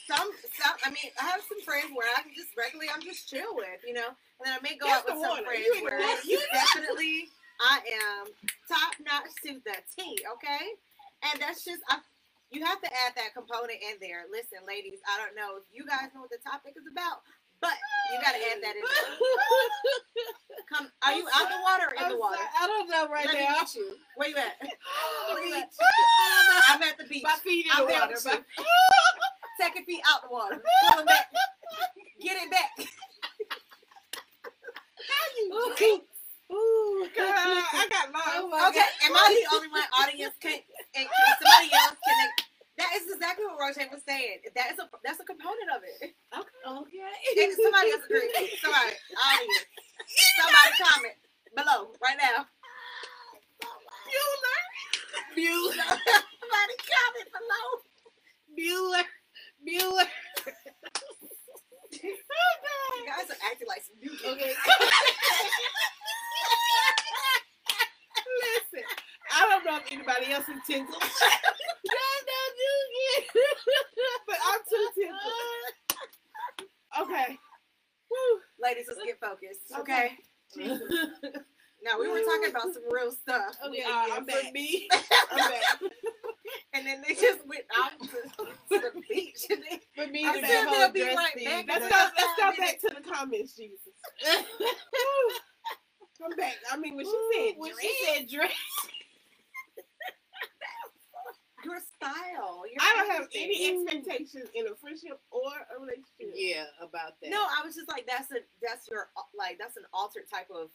Some, 0.08 0.30
some. 0.58 0.76
I 0.84 0.90
mean, 0.90 1.10
I 1.20 1.24
have 1.30 1.42
some 1.48 1.60
friends 1.62 1.90
where 1.94 2.08
I 2.18 2.22
can 2.22 2.32
just 2.34 2.50
regularly, 2.58 2.90
I'm 2.92 3.02
just 3.02 3.28
chill 3.30 3.54
with, 3.54 3.80
you 3.86 3.94
know. 3.94 4.10
And 4.10 4.42
then 4.44 4.52
I 4.58 4.60
may 4.62 4.74
go 4.76 4.86
That's 4.86 5.06
out 5.08 5.14
with 5.14 5.22
some 5.22 5.44
friends 5.44 5.62
You 5.66 5.84
where. 5.84 6.00
You- 6.26 6.42
definitely 6.52 7.28
I 7.62 7.78
am 8.18 8.26
top 8.66 8.98
notch 9.06 9.30
to 9.46 9.62
the 9.62 9.76
T. 9.94 10.18
Okay, 10.34 10.64
and 11.30 11.38
that's 11.40 11.64
just 11.64 11.82
I. 11.88 11.98
You 12.50 12.64
have 12.66 12.82
to 12.82 12.90
add 13.06 13.14
that 13.16 13.32
component 13.32 13.80
in 13.80 13.96
there. 14.02 14.26
Listen, 14.30 14.60
ladies, 14.68 15.00
I 15.08 15.16
don't 15.22 15.32
know 15.38 15.56
if 15.56 15.64
you 15.72 15.86
guys 15.88 16.12
know 16.12 16.20
what 16.20 16.28
the 16.34 16.42
topic 16.44 16.74
is 16.76 16.84
about, 16.84 17.24
but 17.64 17.72
you 18.12 18.20
got 18.20 18.36
to 18.36 18.42
add 18.44 18.60
that 18.60 18.76
in 18.76 18.82
there. 18.84 19.16
Come, 20.68 20.90
are 21.00 21.14
you 21.16 21.24
out 21.32 21.48
the 21.48 21.60
water 21.64 21.88
or 21.88 21.96
in 21.96 22.08
the 22.12 22.14
I'm 22.16 22.20
water? 22.20 22.36
sorry, 22.42 22.52
I 22.60 22.66
don't 22.66 22.88
know 22.90 23.08
right 23.08 23.24
Let 23.24 23.34
me 23.38 23.44
now. 23.48 23.56
meet 23.64 23.74
you. 23.74 23.96
Where 24.16 24.28
you 24.28 24.36
at? 24.36 24.58
Where 25.32 25.46
you 25.46 25.54
at? 25.56 25.70
I'm 26.68 26.82
at 26.82 26.98
the 26.98 27.04
beach. 27.08 27.22
My 27.24 27.38
feet 27.40 27.66
in 27.66 27.72
I'm 27.72 27.86
the 27.86 27.92
water. 27.94 28.16
you. 29.76 29.84
Feet 29.86 30.02
out 30.10 30.22
the 30.22 30.30
water. 30.30 30.62
Pull 30.88 30.98
them 30.98 31.06
back. 31.06 31.26
Get 32.20 32.36
it 32.42 32.50
back. 32.50 32.70
Ooh, 36.52 37.06
Girl, 37.16 37.26
I 37.26 37.86
got 37.90 38.12
lost. 38.12 38.28
Oh 38.36 38.68
Okay, 38.68 38.84
am 39.08 39.16
I 39.16 39.26
the 39.32 39.56
only 39.56 39.68
one 39.68 39.88
audience 40.02 40.34
can 40.40 40.60
and 40.94 41.06
can 41.08 41.34
somebody 41.40 41.70
else 41.72 41.96
can 41.96 42.16
they, 42.20 42.44
that 42.78 42.90
is 42.96 43.04
exactly 43.12 43.46
what 43.46 43.58
Roger 43.60 43.88
was 43.92 44.02
saying. 44.06 44.40
That 44.54 44.72
is 44.72 44.78
a 44.78 44.88
that's 45.04 45.20
a 45.20 45.24
component 45.24 45.70
of 45.76 45.82
it. 45.84 46.12
Okay. 46.34 46.50
And 47.40 47.52
somebody 47.56 47.92
else 47.92 48.04
agree. 48.04 48.28
Somebody, 48.60 48.96
audience. 49.16 49.66
Somebody 50.40 50.72
comment 50.80 51.16
below 51.56 51.80
right 52.02 52.18
now. 52.20 52.46
Bueller. 55.36 55.88
Somebody 56.40 56.76
comment 56.84 57.28
below. 57.32 57.66
Bueller. 58.56 59.06
Bueller. 59.64 60.08
You 62.02 63.06
guys 63.06 63.30
are 63.30 63.40
acting 63.50 63.68
like 63.68 63.82
some 63.84 63.96
new 64.00 64.12
Okay. 64.32 64.52
Listen, 68.42 68.84
I 69.32 69.48
don't 69.48 69.64
know 70.32 70.38
if 70.40 70.48
anybody 70.48 70.48
else 70.48 70.48
is 70.48 70.66
tingles, 70.66 70.96
but 74.26 74.36
I'm 74.48 74.60
too. 74.94 75.10
Okay. 77.02 77.38
Woo. 78.10 78.40
Ladies, 78.62 78.86
let's 78.88 79.02
get 79.04 79.20
focused. 79.20 79.72
Okay. 79.80 80.16
Now 81.84 81.98
we 81.98 82.06
were 82.08 82.20
talking 82.20 82.48
about 82.50 82.72
some 82.74 82.84
real 82.92 83.10
stuff. 83.10 83.56
We 83.68 83.82
Okay, 83.82 83.90
are. 83.90 84.02
Uh, 84.02 84.06
yeah, 84.06 84.14
I'm 84.16 84.24
back. 84.24 84.52
me. 84.52 84.88
I'm 85.32 85.50
back. 85.50 85.62
And 86.74 86.86
then 86.86 87.02
they 87.08 87.14
just 87.14 87.40
went 87.44 87.64
out 87.76 87.90
to, 88.00 88.06
to 88.06 88.12
the 88.94 89.02
beach. 89.10 89.46
And 89.50 89.58
they, 89.68 89.80
For 89.96 90.06
me, 90.08 90.24
I 90.24 90.40
the 90.40 90.46
said 90.46 90.66
whole 90.68 90.92
be 90.92 91.00
dress 91.00 91.16
right 91.16 91.34
thing. 91.34 91.66
back. 91.66 91.80
Let's 91.80 91.80
but- 91.80 91.90
go. 91.90 92.08
Let's 92.16 92.36
go 92.56 92.62
back 92.64 92.80
to 92.82 92.88
the 93.02 93.10
comments, 93.10 93.56
Jesus. 93.56 93.80
Woo. 94.60 95.34
Come 96.22 96.36
back. 96.36 96.54
I 96.72 96.76
mean, 96.76 96.94
when 96.94 97.04
she 97.04 97.18
said 97.34 97.54
when 97.58 97.72
dress, 97.72 97.82
she 97.82 98.06
said 98.14 98.28
dress, 98.30 98.52
your 101.64 101.78
style. 101.96 102.62
Your 102.66 102.76
I 102.80 102.94
don't 102.96 103.10
have 103.10 103.28
any 103.34 103.68
everything. 103.70 103.98
expectations 103.98 104.48
in 104.54 104.66
a 104.66 104.74
friendship 104.80 105.20
or 105.30 105.50
a 105.76 105.80
relationship. 105.80 106.34
yeah, 106.34 106.64
about 106.80 107.14
that. 107.22 107.30
No, 107.30 107.42
I 107.42 107.64
was 107.64 107.74
just 107.74 107.88
like, 107.88 108.06
that's 108.06 108.30
a 108.32 108.36
that's 108.62 108.88
your 108.90 109.08
like 109.38 109.58
that's 109.58 109.76
an 109.76 109.84
altered 109.92 110.24
type 110.32 110.48
of 110.54 110.70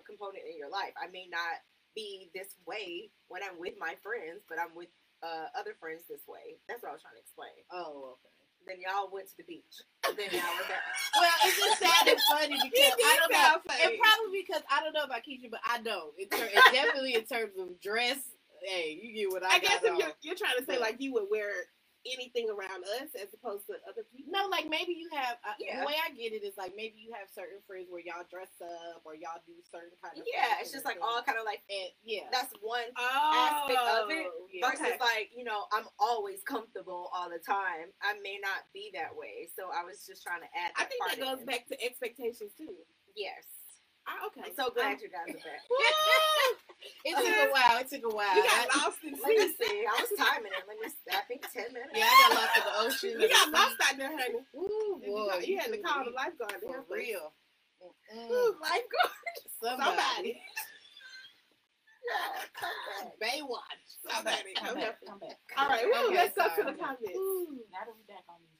uh 0.00 0.02
component 0.08 0.48
in 0.48 0.56
your 0.56 0.72
life. 0.72 0.96
I 0.96 1.12
may 1.12 1.28
not 1.28 1.60
be 1.94 2.30
this 2.34 2.56
way 2.66 3.10
when 3.28 3.42
I'm 3.44 3.60
with 3.60 3.74
my 3.76 3.94
friends, 4.00 4.42
but 4.48 4.56
I'm 4.56 4.72
with 4.72 4.88
uh 5.22 5.52
other 5.58 5.76
friends 5.76 6.08
this 6.08 6.24
way. 6.24 6.56
That's 6.68 6.80
what 6.82 6.90
I 6.90 6.94
was 6.96 7.04
trying 7.04 7.20
to 7.20 7.24
explain. 7.24 7.54
Oh, 7.68 8.16
okay. 8.16 8.32
Then 8.68 8.76
y'all 8.84 9.08
went 9.08 9.28
to 9.28 9.36
the 9.40 9.44
beach. 9.48 9.76
Then 10.04 10.28
now 10.36 10.48
we're 10.56 10.68
back. 10.68 10.84
Well, 11.16 11.36
it's 11.44 11.56
just 11.56 11.80
sounded 11.80 12.20
funny 12.30 12.56
because 12.70 12.92
I 12.96 13.14
don't 13.18 13.32
know. 13.32 13.56
funny. 13.66 13.82
And 13.84 13.92
probably 14.00 14.44
because 14.46 14.62
I 14.70 14.80
don't 14.84 14.92
know 14.92 15.04
about 15.04 15.24
Keisha, 15.24 15.50
but 15.50 15.60
I 15.64 15.80
don't. 15.80 16.12
In 16.20 16.28
ter- 16.28 16.44
and 16.48 16.64
definitely 16.72 17.14
in 17.14 17.24
terms 17.24 17.52
of 17.58 17.80
dress, 17.80 18.20
hey, 18.62 19.00
you 19.00 19.12
get 19.16 19.32
what 19.32 19.42
I, 19.44 19.56
I 19.56 19.58
guess 19.58 19.80
if 19.82 19.96
you're, 19.98 20.12
you're 20.22 20.36
trying 20.36 20.56
to 20.58 20.64
say 20.64 20.78
like 20.78 20.96
you 21.00 21.12
would 21.14 21.26
wear 21.30 21.48
anything 22.08 22.48
around 22.48 22.84
us 23.00 23.12
as 23.16 23.28
opposed 23.36 23.66
to 23.68 23.76
other 23.88 24.04
people. 24.08 24.32
No, 24.32 24.48
like 24.48 24.68
maybe 24.68 24.96
you 24.96 25.08
have. 25.12 25.36
Uh, 25.44 25.52
Yeah. 25.60 25.80
The 25.80 25.86
way 25.86 25.96
I 26.00 26.10
get 26.16 26.32
it 26.32 26.40
is 26.44 26.56
like 26.56 26.72
maybe 26.76 26.96
you 26.96 27.12
have 27.12 27.28
certain 27.28 27.60
friends 27.66 27.88
where 27.92 28.00
y'all 28.00 28.24
dress 28.30 28.52
up 28.62 29.02
or 29.04 29.14
y'all 29.14 29.40
do 29.44 29.52
certain 29.68 29.92
kind 30.00 30.16
of. 30.16 30.24
Yeah, 30.24 30.60
it's 30.60 30.72
just 30.72 30.84
like 30.88 30.96
all 31.02 31.20
kind 31.22 31.36
of 31.36 31.44
like 31.44 31.60
And 31.68 31.90
yeah, 32.04 32.28
that's 32.32 32.52
one 32.64 32.88
Oh, 32.96 33.32
aspect 33.36 33.84
of 34.00 34.10
it 34.10 34.26
yeah. 34.52 34.64
versus 34.68 34.96
like 35.00 35.30
you 35.36 35.44
know 35.44 35.66
i'm 35.72 35.86
always 35.98 36.42
comfortable 36.42 37.10
all 37.14 37.28
the 37.30 37.38
time 37.38 37.92
i 38.02 38.14
may 38.22 38.38
not 38.42 38.66
be 38.74 38.90
that 38.94 39.14
way 39.14 39.48
so 39.54 39.68
i 39.70 39.84
was 39.84 40.04
just 40.06 40.22
trying 40.22 40.40
to 40.40 40.50
add 40.56 40.72
I 40.76 40.84
think 40.84 41.00
that 41.06 41.18
goes 41.20 41.40
in. 41.40 41.46
back 41.46 41.66
to 41.68 41.76
expectations 41.84 42.52
too. 42.58 42.74
yes 43.16 43.44
I, 44.08 44.26
okay, 44.26 44.42
i'm 44.48 44.54
so 44.56 44.70
glad 44.72 44.96
Um, 44.96 45.02
you 45.02 45.08
guys 45.12 45.28
are 45.28 45.38
back 45.38 45.62
it 47.04 47.14
took 47.14 47.36
a 47.36 47.52
while. 47.52 47.76
It 47.80 47.88
took 47.90 48.04
a 48.10 48.14
while. 48.14 48.34
you 48.36 48.42
got 48.42 48.66
I- 48.72 48.78
lost 48.84 48.98
in 49.04 49.12
let 49.14 49.28
me 49.28 49.46
see 49.54 49.84
i 49.86 49.94
was 50.00 50.10
timing 50.18 50.50
it 50.56 50.64
let 50.66 50.76
me 50.80 50.88
see 50.88 51.12
i 51.12 51.22
think 51.28 51.44
10 51.52 51.72
minutes 51.76 51.92
yeah, 51.94 52.08
I 52.08 52.14
got 52.32 52.34
lost 52.40 52.56
in 52.56 52.64
the 52.64 52.74
ocean. 52.80 53.12
You 53.20 53.28
got 53.28 53.52
lost 53.52 53.76
out 53.84 53.94
there, 54.00 54.10
honey. 54.10 54.40
Ooh, 54.56 55.00
You, 55.04 55.12
boy, 55.12 55.28
got- 55.28 55.46
you 55.46 55.58
had 55.60 55.70
to 55.72 55.78
call 55.78 56.04
be 56.04 56.10
the 56.10 56.16
lifeguard 56.16 56.56
to 56.58 56.66
for 56.66 56.72
help 56.80 56.88
real. 56.90 57.32
Mm-mm. 57.84 58.28
Woo, 58.28 58.56
lifeguard 58.60 59.16
Somebody. 59.60 59.92
Somebody. 59.96 60.32
yeah, 62.00 62.44
come 62.56 62.76
back. 62.88 63.16
Baywatch. 63.20 63.88
Somebody. 64.04 64.52
Come 64.56 64.66
Come 64.66 64.74
back, 64.76 64.84
help 64.84 64.96
come 65.06 65.20
back. 65.20 65.38
All 65.56 65.68
right, 65.68 65.84
woo, 65.84 66.08
Okay, 66.08 66.16
let's 66.16 66.34
go 66.36 66.48
to 66.48 66.62
the 66.72 66.76
comments. 66.76 67.16
Ooh. 67.16 67.60
Now 67.72 67.84
that 67.84 67.92
we're 67.92 68.08
back 68.08 68.24
on 68.28 68.40
these 68.40 68.59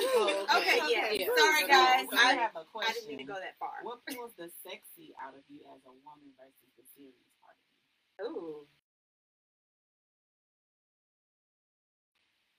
Oh, 0.00 0.46
okay, 0.58 0.80
yeah. 0.88 1.06
Okay. 1.12 1.28
sorry 1.36 1.64
guys 1.68 2.06
so 2.10 2.16
I 2.16 2.32
I, 2.32 2.34
have 2.34 2.56
a 2.56 2.60
I 2.60 2.72
question. 2.72 2.94
didn't 2.94 3.08
mean 3.08 3.18
to 3.18 3.28
go 3.32 3.38
that 3.40 3.56
far 3.60 3.82
What 3.82 4.00
pulls 4.08 4.32
the 4.38 4.48
sexy 4.64 5.14
out 5.20 5.34
of 5.36 5.44
you 5.48 5.60
as 5.74 5.82
a 5.86 5.92
woman 5.92 6.32
versus 6.40 6.70
the 6.78 6.84
serious 6.96 7.30
part 7.42 7.56
of 7.56 7.64
you? 7.68 8.26
Ooh. 8.26 8.66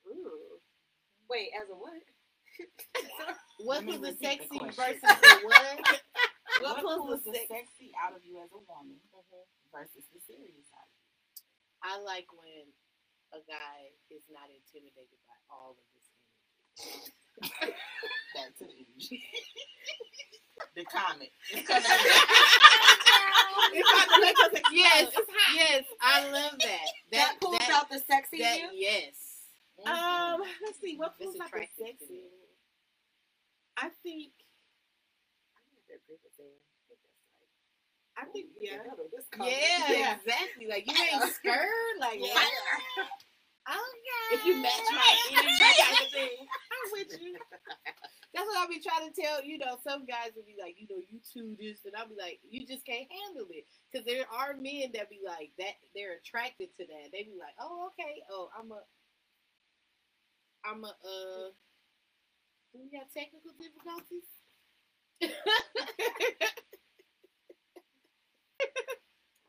Ooh. 0.10 0.60
Wait, 1.30 1.50
as 1.56 1.70
a 1.70 1.76
what? 1.78 2.04
What 3.58 3.84
Let 3.84 3.86
me 3.86 3.98
was 3.98 4.02
the 4.02 4.14
repeat 4.18 4.22
the 4.22 4.48
sexy 4.50 4.60
question. 4.60 4.76
versus 5.02 5.02
the 5.22 5.34
what? 5.46 5.80
What, 6.62 6.78
What 6.84 6.84
pulls 6.84 7.24
the 7.26 7.32
the 7.34 7.46
sexy 7.50 7.92
out 7.98 8.14
of 8.16 8.22
you 8.26 8.38
as 8.42 8.52
a 8.54 8.62
woman 8.62 9.00
mm-hmm. 9.14 9.44
versus 9.74 10.06
the 10.14 10.20
serious 10.28 10.68
side 10.70 10.90
of 10.90 10.98
you? 11.02 11.10
I 11.84 11.98
like 12.02 12.28
when 12.34 12.70
a 13.34 13.42
guy 13.48 13.94
is 14.12 14.24
not 14.30 14.50
intimidated 14.52 15.20
by 15.28 15.38
all 15.50 15.78
of 15.80 15.86
this 15.96 16.08
energy. 16.80 17.21
Back 17.42 18.58
to 18.60 18.66
the 18.66 18.72
energy. 18.72 19.24
the 20.76 20.84
comment. 20.86 21.30
It's 21.52 21.68
coming. 21.68 21.86
It's 23.74 23.90
about 23.92 24.16
to 24.16 24.22
make 24.22 24.38
us. 24.40 24.62
Yes, 24.72 25.08
It's 25.16 25.32
hot. 25.34 25.56
yes, 25.56 25.84
I 26.02 26.30
love 26.32 26.60
that. 26.60 26.88
That, 27.12 27.36
pulls 27.42 27.58
that, 27.60 27.70
out 27.72 27.90
the 27.90 28.00
sexy 28.00 28.44
in 28.44 28.58
you. 28.58 28.70
yes. 28.74 29.16
Um, 29.86 30.42
let's 30.64 30.80
see. 30.82 30.96
What 30.98 31.18
pulls 31.18 31.36
out 31.42 31.52
the 31.52 31.66
sexy? 31.78 32.24
I 33.78 33.90
think. 34.04 34.32
I 38.18 38.26
think 38.26 38.48
yeah. 38.60 38.78
yeah, 39.40 39.92
Yeah. 39.92 40.16
exactly. 40.16 40.68
Like 40.70 40.86
you 40.86 40.94
ain't 40.94 41.34
scared. 41.34 41.68
Like 42.00 42.20
Yeah. 42.22 42.36
Okay. 43.70 44.36
If 44.36 44.46
you 44.46 44.58
match 44.62 44.84
my 44.92 45.16
energy 45.32 45.60
type 45.60 46.02
of 46.04 46.12
thing, 46.12 46.38
I'm 46.74 46.88
with 46.94 47.22
you. 47.22 47.36
That's 48.34 48.48
what 48.48 48.58
I'll 48.60 48.68
be 48.70 48.80
trying 48.82 49.12
to 49.12 49.16
tell. 49.16 49.44
You 49.44 49.58
know, 49.60 49.78
some 49.84 50.06
guys 50.06 50.32
will 50.36 50.46
be 50.48 50.56
like, 50.60 50.76
you 50.80 50.88
know, 50.90 51.02
you 51.10 51.20
two 51.22 51.56
this, 51.60 51.80
and 51.86 51.94
I'll 51.98 52.08
be 52.10 52.16
like, 52.20 52.40
you 52.48 52.66
just 52.68 52.86
can't 52.86 53.08
handle 53.12 53.48
it. 53.52 53.66
Because 53.92 54.06
there 54.06 54.26
are 54.32 54.54
men 54.56 54.92
that 54.96 55.10
be 55.10 55.20
like 55.26 55.52
that. 55.60 55.76
They're 55.96 56.18
attracted 56.22 56.70
to 56.80 56.86
that. 56.88 57.12
They 57.14 57.24
be 57.28 57.36
like, 57.40 57.56
oh, 57.60 57.90
okay. 57.94 58.22
Oh, 58.32 58.50
I'm 58.58 58.72
a, 58.72 58.82
I'm 60.66 60.84
a. 60.86 60.90
Uh, 60.94 61.50
do 62.74 62.80
we 62.84 62.92
have 63.00 63.10
technical 63.14 63.54
difficulties? 63.60 64.28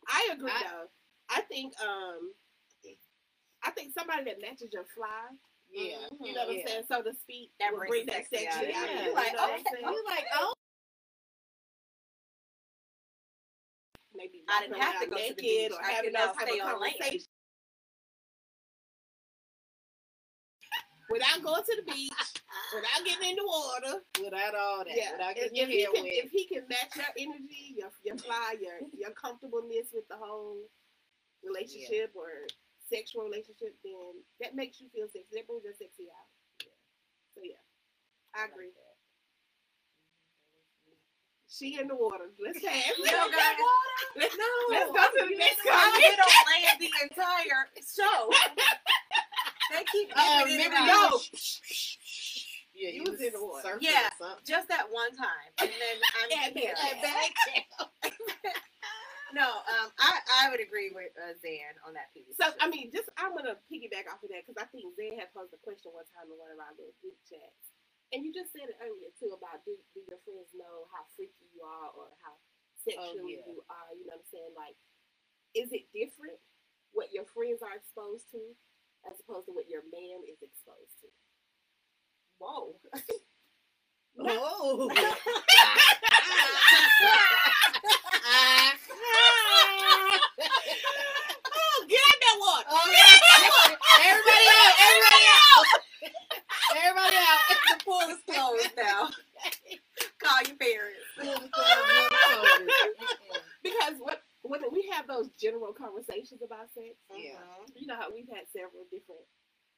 I 0.08 0.30
agree 0.34 0.52
I- 0.52 0.64
though. 0.64 0.88
I 1.30 1.42
think 1.42 1.74
um, 1.82 2.32
I 3.64 3.70
think 3.72 3.92
somebody 3.96 4.24
that 4.24 4.40
matches 4.40 4.70
your 4.72 4.84
fly, 4.94 5.08
yeah. 5.72 5.96
Mm-hmm. 6.12 6.24
you 6.24 6.34
know 6.34 6.46
what 6.46 6.54
Yeah. 6.56 6.62
I'm 6.62 6.68
saying, 6.68 6.84
so 6.88 7.02
to 7.02 7.12
speak, 7.14 7.50
That 7.60 7.72
brings 7.74 7.90
bring 7.90 8.06
that 8.06 8.26
sexy 8.28 8.46
out 8.48 8.54
sexy 8.54 8.70
of 8.70 8.76
you. 8.76 8.98
of 9.00 9.04
You're 9.06 9.14
like, 9.14 9.32
know 9.34 9.44
okay. 9.54 9.62
You're 9.82 10.04
like, 10.04 10.26
oh, 10.36 10.54
maybe 14.14 14.42
I 14.48 14.62
didn't 14.62 14.78
have 14.80 15.00
to 15.00 15.06
around 15.06 15.10
go 15.10 15.16
to 15.16 15.34
the 15.34 15.42
beach. 15.42 15.72
or 15.72 15.82
I 15.84 15.90
having 15.92 16.10
could 16.10 16.12
now 16.14 16.26
those 16.28 16.36
type 16.36 16.48
of 16.48 16.74
on 16.74 16.80
land. 16.80 16.94
conversations. 16.98 17.28
Without 21.10 21.42
going 21.42 21.62
to 21.62 21.76
the 21.76 21.92
beach, 21.92 22.12
without 22.74 23.04
getting 23.04 23.30
in 23.30 23.36
the 23.36 23.44
water, 23.44 24.00
without 24.22 24.54
all 24.54 24.84
that, 24.84 24.96
yeah. 24.96 25.12
without 25.12 25.36
If, 25.36 25.52
getting 25.52 25.78
your 25.78 25.90
if 25.92 25.92
he 25.92 25.94
can, 25.94 26.04
wet. 26.04 26.12
if 26.24 26.30
he 26.30 26.46
can 26.46 26.62
match 26.68 26.96
your 26.96 27.06
energy, 27.18 27.74
your 27.76 27.90
your 28.04 28.16
fly, 28.16 28.54
your 28.60 28.74
your 28.92 29.10
comfortableness 29.10 29.88
with 29.92 30.08
the 30.08 30.16
whole 30.16 30.56
relationship 31.44 32.12
or 32.14 32.46
sexual 32.92 33.24
relationship, 33.24 33.72
then 33.80 34.20
that 34.44 34.52
makes 34.54 34.80
you 34.80 34.92
feel 34.92 35.08
sexy. 35.08 35.32
That 35.32 35.48
brings 35.48 35.64
your 35.64 35.72
sexy 35.72 36.12
out. 36.12 36.28
So 37.32 37.40
yeah, 37.40 37.56
I 38.36 38.44
agree. 38.52 38.68
Mm-hmm. 38.68 38.92
She 41.48 41.80
in 41.80 41.88
the 41.88 41.96
water. 41.96 42.28
Let's. 42.36 42.60
You 42.60 42.68
know, 43.08 43.28
guys, 43.32 43.56
Let's, 44.16 44.36
no, 44.36 44.44
let's 44.70 44.92
go 44.92 45.04
to 45.04 45.24
the 45.28 45.36
next 45.36 45.60
comment. 45.64 45.96
been 46.04 46.20
on 46.20 46.44
land 46.48 46.76
the 46.80 46.92
entire 47.08 47.64
show. 47.80 48.28
They 49.72 49.84
keep 49.90 50.12
oh, 50.14 50.44
dipping 50.44 50.60
in 50.60 50.66
and 50.66 50.72
remember 50.74 50.92
out. 50.92 51.12
No. 51.12 51.20
Yeah, 52.74 52.90
You 52.90 53.04
was 53.08 53.20
in 53.22 53.32
the 53.32 53.40
water. 53.42 53.78
Yeah. 53.80 54.10
Just 54.46 54.68
that 54.68 54.84
one 54.90 55.14
time, 55.16 55.48
and 55.60 55.70
then 55.70 55.96
I'm 56.20 56.28
Yeah, 56.54 56.60
here. 56.60 56.74
yeah. 56.76 57.02
Back 58.42 58.56
No, 59.32 59.64
um, 59.64 59.88
I 59.96 60.20
I 60.44 60.52
would 60.52 60.60
agree 60.60 60.92
with 60.92 61.16
uh, 61.16 61.32
Zan 61.40 61.72
on 61.88 61.96
that 61.96 62.12
piece. 62.12 62.36
So 62.36 62.52
I 62.60 62.68
mean, 62.68 62.92
just 62.92 63.08
I'm 63.16 63.32
gonna 63.32 63.56
piggyback 63.72 64.04
off 64.12 64.20
of 64.20 64.28
that 64.28 64.44
because 64.44 64.60
I 64.60 64.68
think 64.68 64.92
Zay 64.92 65.16
had 65.16 65.32
posed 65.32 65.56
a 65.56 65.60
question 65.64 65.88
one 65.96 66.04
time 66.12 66.28
in 66.28 66.36
one 66.36 66.52
of 66.52 66.60
our 66.60 66.72
little 66.76 66.92
group 67.00 67.16
chats, 67.24 67.72
and 68.12 68.20
you 68.20 68.30
just 68.30 68.52
said 68.52 68.68
it 68.68 68.76
earlier 68.84 69.08
too 69.16 69.32
about 69.32 69.64
do, 69.64 69.72
do 69.96 70.04
your 70.04 70.20
friends 70.28 70.52
know 70.52 70.84
how 70.92 71.08
freaky 71.16 71.48
you 71.56 71.64
are 71.64 71.88
or 71.96 72.12
how 72.20 72.36
sexual 72.76 73.24
yeah. 73.24 73.40
you 73.48 73.64
are? 73.72 73.90
You 73.96 74.04
know 74.04 74.20
what 74.20 74.28
I'm 74.28 74.32
saying? 74.32 74.52
Like, 74.52 74.76
is 75.56 75.72
it 75.72 75.88
different 75.96 76.36
what 76.92 77.08
your 77.16 77.24
friends 77.32 77.64
are 77.64 77.72
exposed 77.72 78.28
to 78.36 78.42
as 79.08 79.16
opposed 79.24 79.48
to 79.48 79.56
what 79.56 79.72
your 79.72 79.82
man 79.88 80.28
is 80.28 80.44
exposed 80.44 80.92
to? 81.00 81.08
Whoa. 82.36 82.76
Oh. 84.18 84.90
oh, 91.54 91.86
get 91.88 92.00
oh, 92.00 92.08
out 92.08 92.18
that 92.20 92.36
water! 92.40 92.68
everybody 94.04 94.46
out! 94.50 94.76
Everybody 94.88 95.24
out! 95.32 95.66
Everybody 96.76 97.16
out! 97.16 97.42
the 97.70 97.76
pool 97.84 98.00
is 98.10 98.20
closed 98.26 98.72
now. 98.76 99.10
Call 100.22 100.40
your 100.46 100.56
parents. 100.56 101.08
Because 103.62 103.94
what 104.00 104.22
when 104.42 104.60
we 104.72 104.90
have 104.92 105.06
those 105.06 105.28
general 105.40 105.72
conversations 105.72 106.42
about 106.44 106.68
sex, 106.74 106.96
Yeah. 107.14 107.38
You 107.76 107.86
know 107.86 107.96
how 107.96 108.10
we've 108.12 108.28
had 108.28 108.46
several 108.52 108.84
different 108.90 109.22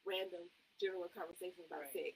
random 0.06 0.48
general 0.80 1.08
conversations 1.12 1.66
about 1.68 1.84
Right. 1.88 1.92
sex. 1.92 2.14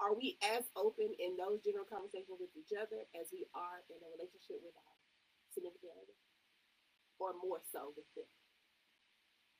Are 0.00 0.16
we 0.16 0.40
as 0.56 0.64
open 0.80 1.12
in 1.20 1.36
those 1.36 1.60
general 1.60 1.84
conversations 1.84 2.40
with 2.40 2.48
each 2.56 2.72
other 2.72 3.04
as 3.12 3.28
we 3.28 3.44
are 3.52 3.84
in 3.92 4.00
a 4.00 4.08
relationship 4.16 4.64
with 4.64 4.72
our 4.72 4.96
significant 5.52 5.92
other? 5.92 6.16
Or 7.20 7.36
more 7.36 7.60
so 7.68 7.92
with 7.92 8.08
them? 8.16 8.24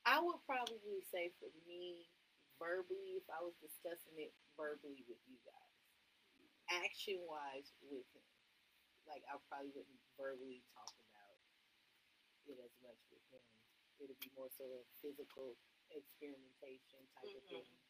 I 0.09 0.17
would 0.17 0.41
probably 0.49 1.05
say 1.13 1.29
for 1.37 1.53
me, 1.69 2.09
verbally, 2.57 3.21
if 3.21 3.29
I 3.29 3.45
was 3.45 3.53
discussing 3.61 4.17
it 4.17 4.33
verbally 4.57 5.05
with 5.05 5.21
you 5.29 5.37
guys, 5.45 5.77
action 6.73 7.21
wise 7.29 7.69
with 7.85 8.09
him, 8.17 8.25
like 9.05 9.21
I 9.29 9.37
probably 9.53 9.77
wouldn't 9.77 10.01
verbally 10.17 10.65
talk 10.73 10.89
about 11.13 11.37
it 12.49 12.57
as 12.65 12.73
much 12.81 12.97
with 13.13 13.21
him. 13.29 13.45
It'd 14.01 14.17
be 14.25 14.33
more 14.33 14.49
so 14.57 14.65
a 14.65 14.81
physical 15.05 15.53
experimentation 15.93 17.05
type 17.13 17.29
of 17.37 17.45
Mhm. 17.45 17.61
thing. 17.61 17.90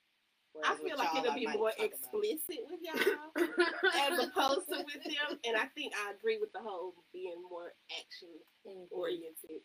I 0.67 0.75
feel 0.77 0.99
like 0.99 1.15
it'll 1.17 1.35
be 1.35 1.47
more 1.47 1.71
about 1.71 1.85
explicit 1.85 2.67
with 2.69 2.81
y'all 2.83 3.31
as 3.39 4.19
opposed 4.19 4.67
to 4.69 4.83
with 4.83 5.03
them. 5.07 5.39
And 5.47 5.57
I 5.57 5.67
think 5.79 5.95
I 5.95 6.11
agree 6.13 6.39
with 6.39 6.53
the 6.53 6.61
whole 6.61 6.95
being 7.13 7.41
more 7.49 7.73
action 7.95 8.35
Mhm. 8.67 8.89
oriented 8.91 9.63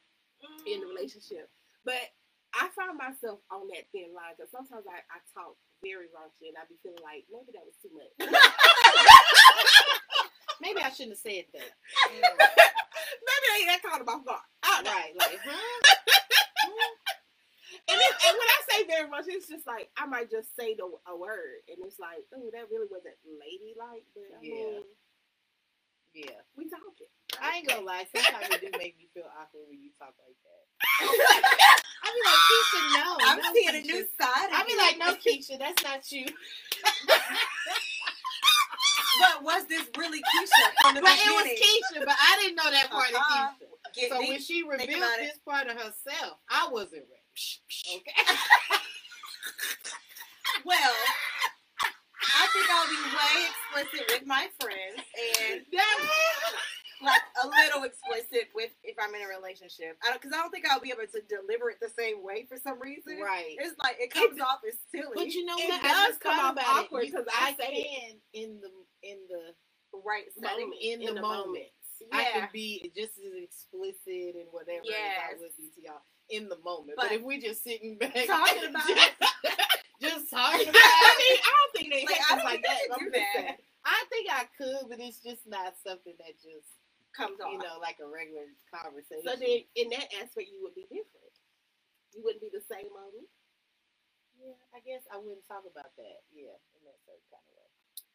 in 0.67 0.79
the 0.81 0.87
relationship. 0.87 1.49
But 1.83 2.13
I 2.53 2.69
find 2.69 2.97
myself 2.97 3.41
on 3.51 3.67
that 3.73 3.89
thin 3.91 4.13
line 4.13 4.35
because 4.37 4.51
sometimes 4.51 4.85
I, 4.87 5.01
I 5.11 5.19
talk 5.33 5.57
very 5.83 6.07
raunchy 6.15 6.47
and 6.53 6.57
I 6.57 6.63
be 6.69 6.77
feeling 6.81 7.01
like 7.03 7.25
maybe 7.33 7.51
that 7.53 7.65
was 7.65 7.75
too 7.81 7.91
much. 7.91 8.13
Maybe 10.61 10.79
I 10.79 10.89
shouldn't 10.89 11.19
have 11.19 11.25
said 11.25 11.45
that. 11.51 11.67
maybe 12.15 13.45
I 13.51 13.55
ain't 13.59 13.67
that 13.75 13.83
caught 13.83 13.99
off 14.07 14.23
guard. 14.23 14.39
I 14.63 14.65
don't 14.79 14.85
know. 14.85 14.91
right, 14.95 15.11
like, 15.19 15.39
huh? 15.43 15.51
And, 17.85 17.99
it, 18.01 18.13
and 18.25 18.33
when 18.33 18.49
I 18.49 18.59
say 19.25 19.33
it's 19.33 19.49
just 19.49 19.67
like 19.67 19.89
I 19.97 20.05
might 20.07 20.31
just 20.31 20.55
say 20.55 20.75
the 20.75 20.85
a 21.07 21.17
word, 21.17 21.65
and 21.69 21.77
it's 21.85 21.99
like, 21.99 22.23
oh, 22.35 22.49
that 22.53 22.69
really 22.71 22.87
wasn't 22.91 23.17
ladylike. 23.25 24.05
But 24.15 24.29
I 24.37 24.41
Yeah. 24.43 24.53
mean, 24.55 24.83
Yeah. 26.13 26.41
we 26.57 26.69
talking. 26.69 27.07
I 27.41 27.57
ain't 27.57 27.67
gonna 27.67 27.81
lie. 27.85 28.07
Sometimes 28.15 28.49
it 28.49 28.61
do 28.61 28.71
make 28.79 28.97
me 28.97 29.09
feel 29.13 29.27
awkward 29.39 29.67
when 29.69 29.81
you 29.81 29.91
talk 29.99 30.15
like 30.19 30.37
that. 30.45 30.63
I 32.03 32.07
be 32.13 32.21
like, 32.25 32.43
Keisha, 32.49 32.81
no. 32.93 33.17
I'm 33.21 33.39
no, 33.39 33.53
seeing 33.53 33.75
a 33.75 33.81
new 33.81 34.03
side. 34.21 34.49
I 34.53 34.61
of 34.61 34.67
be 34.67 34.77
like, 34.77 34.97
no, 34.99 35.15
Keisha, 35.19 35.59
that's 35.59 35.83
not 35.83 36.11
you. 36.11 36.25
But 39.19 39.43
was 39.43 39.65
this 39.67 39.85
really 39.97 40.19
Keisha 40.19 40.65
from 40.81 40.95
the 40.95 41.01
But 41.01 41.11
it 41.17 41.33
was 41.33 41.43
beginning? 41.43 41.63
Keisha, 41.63 42.05
but 42.05 42.15
I 42.19 42.37
didn't 42.41 42.55
know 42.57 42.69
that 42.71 42.89
part 42.91 43.09
Uh-uh. 43.13 43.17
of 43.17 43.21
uh-huh. 43.21 43.49
Keisha. 43.61 43.95
Get 43.95 44.11
So 44.11 44.19
deep. 44.19 44.29
when 44.29 44.41
she 44.41 44.63
revealed 44.63 44.89
about 45.03 45.19
it. 45.19 45.27
this 45.27 45.39
part 45.47 45.67
of 45.67 45.77
herself, 45.77 46.37
I 46.49 46.67
wasn't 46.71 47.05
ready. 47.07 47.97
Okay. 47.97 48.13
Well, 50.65 50.95
I 52.23 52.47
think 52.53 52.67
I'll 52.71 52.89
be 52.89 53.01
way 53.13 53.35
explicit 53.51 54.05
with 54.11 54.25
my 54.25 54.47
friends 54.59 55.01
and 55.45 55.61
like 57.03 57.21
a 57.43 57.47
little 57.47 57.83
explicit 57.83 58.49
with 58.55 58.71
if 58.83 58.95
I'm 58.99 59.13
in 59.13 59.21
a 59.21 59.27
relationship. 59.29 59.97
I 60.03 60.09
don't 60.09 60.21
because 60.21 60.33
I 60.33 60.41
don't 60.41 60.49
think 60.49 60.65
I'll 60.69 60.79
be 60.79 60.89
able 60.89 61.05
to 61.11 61.21
deliver 61.27 61.69
it 61.69 61.77
the 61.81 61.91
same 61.93 62.23
way 62.23 62.45
for 62.49 62.57
some 62.57 62.79
reason. 62.81 63.19
right. 63.21 63.55
It's 63.59 63.75
like 63.83 63.97
it 63.99 64.09
comes 64.11 64.39
off 64.41 64.59
as 64.67 64.75
silly. 64.89 65.13
But 65.13 65.33
you 65.33 65.45
know 65.45 65.55
It 65.59 65.69
what? 65.69 65.83
does 65.83 66.17
come 66.17 66.39
off 66.39 66.57
awkward 66.57 67.11
'cause 67.13 67.27
I 67.29 67.51
I 67.51 67.55
say 67.55 67.71
it. 67.73 67.87
can 67.87 68.21
in 68.33 68.61
the 68.61 68.71
in 69.03 69.19
the 69.29 69.53
right 70.03 70.25
setting. 70.33 70.71
Moment. 70.71 70.81
in, 70.81 71.01
In 71.01 71.07
the, 71.07 71.13
the 71.15 71.21
moment. 71.21 71.45
moment. 71.47 71.71
I 72.11 72.21
Yeah. 72.23 72.31
can 72.39 72.49
be 72.51 72.91
just 72.95 73.17
as 73.19 73.33
explicit 73.37 74.35
and 74.35 74.47
whatever 74.51 74.81
as 74.81 74.89
Yes. 74.89 75.31
I 75.31 75.39
would 75.39 75.55
be 75.57 75.69
to 75.75 75.81
y'all 75.81 76.01
in 76.29 76.49
the 76.49 76.57
moment. 76.63 76.97
But, 76.97 77.09
But 77.09 77.11
if 77.13 77.23
we 77.23 77.39
just 77.39 77.63
sitting 77.63 77.97
back 78.01 78.13
talking 78.25 78.69
about 78.69 78.87
just, 78.87 79.13
just 80.01 80.29
talking 80.31 80.67
I 80.67 80.71
about 80.71 81.17
mean, 81.19 81.35
it. 81.37 81.41
I 81.43 81.51
don't 81.53 81.73
think 81.75 81.87
they 81.93 82.03
Like, 82.05 82.21
I 82.25 82.35
don't 82.35 82.45
like 82.45 82.61
think 82.63 82.67
that. 82.67 82.99
do 82.99 83.09
that. 83.13 83.57
I 83.85 83.99
think 84.09 84.25
I 84.33 84.43
could, 84.57 84.89
but 84.89 84.99
it's 84.99 85.21
just 85.21 85.45
not 85.47 85.75
something 85.85 86.15
that 86.19 86.35
just 86.41 86.67
Comes 87.15 87.39
on. 87.39 87.53
you 87.53 87.59
know 87.59 87.79
like 87.79 87.97
a 88.03 88.07
regular 88.09 88.49
conversation. 88.73 89.23
So 89.23 89.39
then, 89.39 89.63
in 89.79 89.87
that 89.95 90.09
aspect, 90.19 90.51
you 90.51 90.59
would 90.65 90.75
be 90.75 90.83
different. 90.91 91.33
You 92.13 92.23
wouldn't 92.25 92.43
be 92.43 92.51
the 92.51 92.63
same 92.67 92.91
on 92.91 93.09
me. 93.15 93.23
yeah, 94.39 94.57
I 94.75 94.79
guess 94.83 95.03
I 95.11 95.17
wouldn't 95.17 95.47
talk 95.47 95.63
about 95.67 95.95
that. 95.97 96.19
Yeah, 96.35 96.55
in 96.75 96.81
that 96.87 96.99
kind 97.05 97.19
of 97.47 97.53
way. 97.55 97.69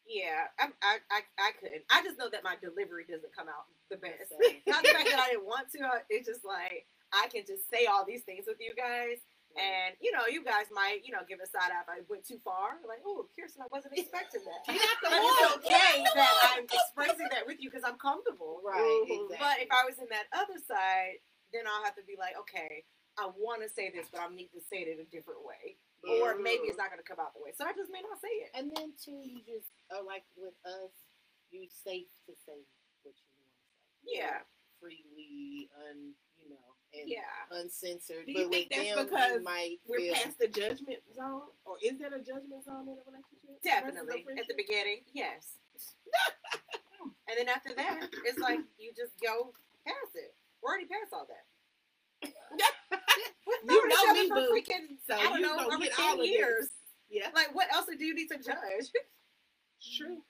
Yeah, 0.05 0.49
I'm, 0.59 0.73
I, 0.81 0.99
I, 1.13 1.19
I 1.39 1.49
couldn't. 1.61 1.85
I 1.89 2.01
just 2.03 2.17
know 2.19 2.29
that 2.29 2.43
my 2.45 2.57
delivery 2.61 3.05
doesn't 3.09 3.33
come 3.35 3.49
out 3.49 3.69
the 3.89 3.97
best. 3.97 4.33
Not 4.67 4.83
the 4.83 4.93
fact 4.93 5.09
that 5.09 5.21
I 5.21 5.33
didn't 5.37 5.45
want 5.49 5.69
to. 5.77 5.81
uh, 5.85 6.01
It's 6.09 6.27
just 6.27 6.45
like 6.45 6.85
I 7.13 7.27
can 7.27 7.43
just 7.45 7.69
say 7.69 7.85
all 7.85 8.05
these 8.07 8.23
things 8.23 8.45
with 8.47 8.57
you 8.59 8.71
guys, 8.75 9.19
and 9.59 9.95
you 9.99 10.11
know, 10.15 10.27
you 10.31 10.43
guys 10.43 10.71
might, 10.71 11.03
you 11.03 11.11
know, 11.11 11.23
give 11.27 11.39
a 11.43 11.47
side 11.47 11.71
eye 11.75 11.83
if 11.83 11.89
I 11.91 11.99
went 12.07 12.23
too 12.23 12.39
far. 12.43 12.79
Like, 12.87 13.03
oh, 13.05 13.27
Kirsten, 13.35 13.61
I 13.63 13.69
wasn't 13.71 13.99
expecting 13.99 14.41
that. 14.47 14.63
Get 14.67 14.79
out 14.79 14.99
the 15.03 15.09
But 15.11 15.19
it's 15.19 15.43
okay 15.59 15.93
that 16.15 16.33
I'm 16.55 16.63
expressing 16.63 17.27
that 17.35 17.43
with 17.47 17.59
you 17.59 17.67
because 17.69 17.83
I'm 17.83 17.99
comfortable. 17.99 18.63
Right, 18.63 18.79
Mhm. 18.79 19.27
exactly. 19.27 19.37
But 19.39 19.55
if 19.59 19.69
I 19.71 19.83
was 19.83 19.99
in 19.99 20.07
that 20.09 20.27
other 20.31 20.57
side, 20.59 21.19
then 21.51 21.67
I'll 21.67 21.83
have 21.83 21.95
to 21.99 22.03
be 22.07 22.15
like, 22.15 22.37
okay, 22.47 22.85
I 23.19 23.27
want 23.35 23.59
to 23.61 23.67
say 23.67 23.91
this, 23.91 24.07
but 24.07 24.21
I 24.23 24.31
need 24.31 24.55
to 24.55 24.61
say 24.71 24.87
it 24.87 24.87
in 24.87 25.03
a 25.03 25.09
different 25.11 25.43
way, 25.43 25.75
or 26.07 26.35
maybe 26.39 26.71
it's 26.71 26.79
not 26.79 26.87
going 26.87 27.03
to 27.03 27.07
come 27.07 27.19
out 27.19 27.35
the 27.35 27.43
way. 27.43 27.51
So 27.51 27.67
I 27.67 27.73
just 27.75 27.91
may 27.91 27.99
not 27.99 28.21
say 28.23 28.31
it. 28.47 28.51
And 28.55 28.71
then 28.71 28.95
too, 28.95 29.19
you 29.19 29.43
just 29.43 29.67
are 29.91 30.01
like 30.01 30.23
with 30.39 30.55
us, 30.63 30.95
you 31.51 31.67
safe 31.67 32.07
to 32.25 32.31
say 32.47 32.55
what 33.03 33.11
you 33.19 33.27
want 33.35 33.43
to 33.43 33.59
say. 33.59 34.15
Yeah, 34.15 34.39
freely, 34.79 35.67
un, 35.75 36.15
and 36.93 37.07
yeah. 37.09 37.23
uncensored. 37.51 38.25
Do 38.25 38.31
you 38.31 38.45
but 38.45 38.51
think 38.51 38.69
with 38.69 38.77
that's 38.77 38.95
them, 38.95 39.05
because 39.05 39.31
you 39.39 39.43
might 39.43 39.77
We're 39.87 39.97
feel 39.99 40.13
past 40.15 40.39
the 40.39 40.47
judgment 40.47 40.99
zone, 41.15 41.47
or 41.65 41.75
is 41.83 41.97
there 41.99 42.11
a 42.13 42.19
judgment 42.19 42.63
zone 42.65 42.87
in 42.87 42.95
a 42.99 43.03
relationship? 43.07 43.47
versus 43.47 43.59
a 43.59 43.63
Definitely. 43.63 44.25
At 44.39 44.47
the 44.47 44.57
beginning, 44.57 45.01
yes. 45.13 45.55
and 47.29 47.35
then 47.37 47.47
after 47.47 47.73
that, 47.75 48.07
it's 48.25 48.39
like 48.39 48.59
you 48.77 48.91
just 48.95 49.13
go 49.23 49.53
past 49.87 50.13
it. 50.15 50.35
We're 50.61 50.69
already 50.75 50.85
past 50.91 51.11
all 51.13 51.27
that. 51.31 51.45
We've 53.65 53.71
You 53.71 53.87
know 53.87 53.95
each 53.95 54.09
other 54.09 54.21
me, 54.21 54.29
for 54.29 54.43
freaking, 54.53 54.85
So 55.07 55.15
I 55.15 55.23
don't 55.23 55.39
you 55.39 55.47
know, 55.47 55.57
over 55.67 55.77
get 55.83 55.93
10 55.93 56.05
all 56.05 56.13
of 56.13 56.19
this. 56.19 56.29
years. 56.29 56.67
Yeah, 57.09 57.27
Like, 57.35 57.53
what 57.53 57.67
else 57.73 57.87
do 57.87 58.05
you 58.05 58.13
need 58.15 58.27
to 58.29 58.37
judge? 58.37 58.87
true. 59.97 60.21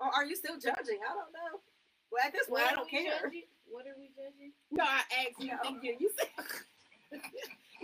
Or 0.00 0.06
are 0.14 0.24
you 0.24 0.34
still 0.36 0.54
judging? 0.54 0.98
I 1.04 1.14
don't 1.14 1.30
know. 1.34 1.60
Well, 2.10 2.22
at 2.24 2.32
this 2.32 2.46
point, 2.46 2.64
I 2.70 2.74
don't 2.74 2.88
care. 2.88 3.20
judging? 3.22 3.42
What 3.70 3.86
are 3.86 3.96
we 3.98 4.10
judging? 4.16 4.52
No, 4.70 4.84
I 4.84 5.02
asked 5.22 5.38
you. 5.40 5.52
No. 5.52 5.58
Think 5.62 5.84
you, 5.84 5.96
you 6.00 6.10
said, 6.18 6.28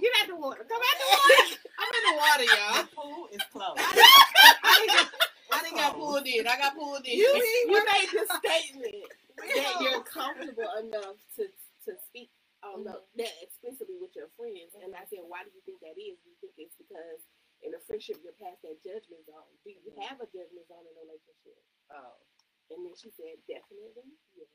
get 0.00 0.12
out 0.22 0.28
the 0.28 0.36
water. 0.36 0.64
Come 0.68 0.80
out 0.80 0.96
the 0.98 1.08
water. 1.12 1.56
I'm 1.80 1.90
in 1.92 2.04
the 2.08 2.16
water, 2.18 2.46
y'all. 2.48 2.76
The 2.82 2.88
pool 2.94 3.24
is 3.32 3.42
closed. 3.52 3.80
I 3.80 4.74
didn't, 4.80 4.96
get- 4.96 5.24
I 5.52 5.70
got 5.76 5.96
pulled 5.96 6.26
in. 6.26 6.46
I 6.46 6.56
got 6.58 6.76
pulled 6.76 7.04
in. 7.06 7.16
You, 7.18 7.30
you 7.68 7.78
made 7.78 8.10
the 8.12 8.24
statement 8.40 9.06
that 9.38 9.74
you're 9.80 10.02
comfortable 10.02 10.70
enough 10.80 11.18
to 11.36 11.44
to 11.84 11.92
speak 12.08 12.32
on 12.64 12.80
the, 12.80 12.96
mm-hmm. 12.96 13.20
that 13.20 13.32
explicitly 13.44 14.00
with 14.00 14.16
your 14.16 14.32
friends. 14.40 14.72
And 14.80 14.96
I 14.96 15.04
said, 15.12 15.20
why 15.28 15.44
do 15.44 15.52
you 15.52 15.60
think 15.68 15.84
that 15.84 16.00
is? 16.00 16.16
Do 16.24 16.32
you 16.32 16.38
think 16.40 16.56
it's 16.56 16.76
because 16.80 17.20
in 17.60 17.76
a 17.76 17.80
friendship 17.84 18.24
you're 18.24 18.36
past 18.40 18.64
that 18.64 18.80
judgment 18.80 19.24
zone? 19.28 19.52
Do 19.62 19.76
you 19.76 19.84
mm-hmm. 19.84 20.00
have 20.08 20.18
a 20.24 20.28
judgment 20.32 20.64
zone 20.64 20.84
in 20.88 20.96
a 20.96 21.04
relationship? 21.04 21.60
oh, 21.92 22.16
And 22.72 22.80
then 22.88 22.96
she 22.96 23.12
said, 23.12 23.36
definitely, 23.44 24.16
yes. 24.32 24.48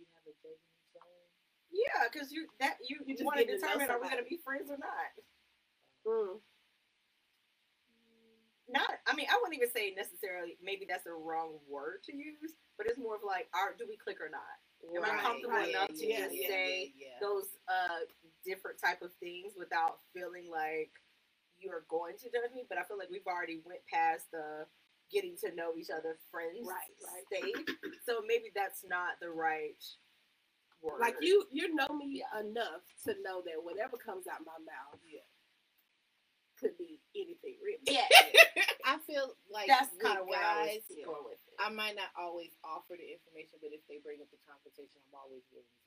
You 0.00 0.08
have 0.16 0.24
a 0.24 0.34
judgment 0.40 0.80
zone. 0.96 1.28
Yeah, 1.68 2.08
because 2.08 2.32
you 2.32 2.48
that 2.58 2.80
you, 2.80 3.04
You 3.04 3.12
you 3.12 3.14
just 3.20 3.28
want 3.28 3.36
to 3.38 3.44
getting 3.44 3.60
to 3.60 3.68
know 3.68 3.76
determine 3.76 3.92
are 3.92 4.00
we 4.00 4.08
going 4.08 4.24
to 4.24 4.28
be 4.28 4.40
friends 4.40 4.72
or 4.72 4.80
not? 4.80 5.12
Mm. 6.08 6.40
Not, 8.70 9.02
I 9.02 9.18
mean, 9.18 9.26
I 9.26 9.34
wouldn't 9.42 9.58
even 9.58 9.70
say 9.74 9.92
necessarily. 9.98 10.54
Maybe 10.62 10.86
that's 10.86 11.02
the 11.02 11.10
wrong 11.12 11.58
word 11.66 12.06
to 12.06 12.14
use, 12.14 12.54
but 12.78 12.86
it's 12.86 12.98
more 13.02 13.18
of 13.18 13.26
like, 13.26 13.50
are 13.50 13.74
do 13.74 13.82
we 13.82 13.98
click 13.98 14.22
or 14.22 14.30
not? 14.30 14.56
Am 14.80 15.04
I 15.04 15.20
comfortable 15.20 15.58
enough 15.58 15.92
to 15.92 16.06
yeah, 16.06 16.24
just 16.24 16.38
yeah, 16.38 16.48
say 16.48 16.94
yeah. 16.96 17.20
those 17.20 17.50
uh 17.68 18.08
different 18.46 18.80
type 18.80 19.02
of 19.02 19.12
things 19.20 19.52
without 19.58 20.00
feeling 20.14 20.48
like 20.48 20.88
you're 21.58 21.84
going 21.90 22.16
to 22.16 22.30
judge 22.30 22.54
me? 22.54 22.64
But 22.64 22.78
I 22.78 22.86
feel 22.86 22.96
like 22.96 23.10
we've 23.10 23.26
already 23.26 23.60
went 23.66 23.82
past 23.92 24.30
the 24.32 24.64
getting 25.12 25.36
to 25.44 25.54
know 25.54 25.74
each 25.78 25.90
other 25.90 26.18
friends 26.30 26.66
Right, 26.66 26.94
right. 27.02 27.26
stage. 27.28 27.76
So 28.06 28.22
maybe 28.26 28.50
that's 28.54 28.82
not 28.88 29.18
the 29.20 29.30
right 29.30 29.78
word. 30.82 31.00
Like 31.00 31.16
you, 31.20 31.44
you 31.52 31.74
know 31.74 31.88
me 31.92 32.22
enough 32.40 32.82
to 33.06 33.14
know 33.22 33.42
that 33.46 33.58
whatever 33.62 33.96
comes 33.98 34.26
out 34.30 34.40
my 34.46 34.58
mouth 34.62 35.00
Yeah. 35.06 35.26
could 36.58 36.76
be 36.78 37.00
anything, 37.16 37.56
really. 37.64 37.82
Yeah, 37.88 38.06
I 38.86 38.98
feel 39.08 39.34
like 39.52 39.68
that's 39.68 39.92
kind 40.00 40.18
of 40.20 40.26
where 40.28 40.40
I 40.42 40.78
was 40.80 40.84
going 41.04 41.24
with 41.26 41.40
it. 41.40 41.56
I 41.60 41.68
might 41.72 41.96
not 41.96 42.12
always 42.16 42.52
offer 42.64 42.96
the 42.96 43.08
information, 43.08 43.60
but 43.60 43.72
if 43.72 43.80
they 43.88 44.00
bring 44.04 44.20
up 44.20 44.28
the 44.32 44.40
conversation, 44.44 45.00
I'm 45.08 45.16
always 45.16 45.44
willing 45.52 45.79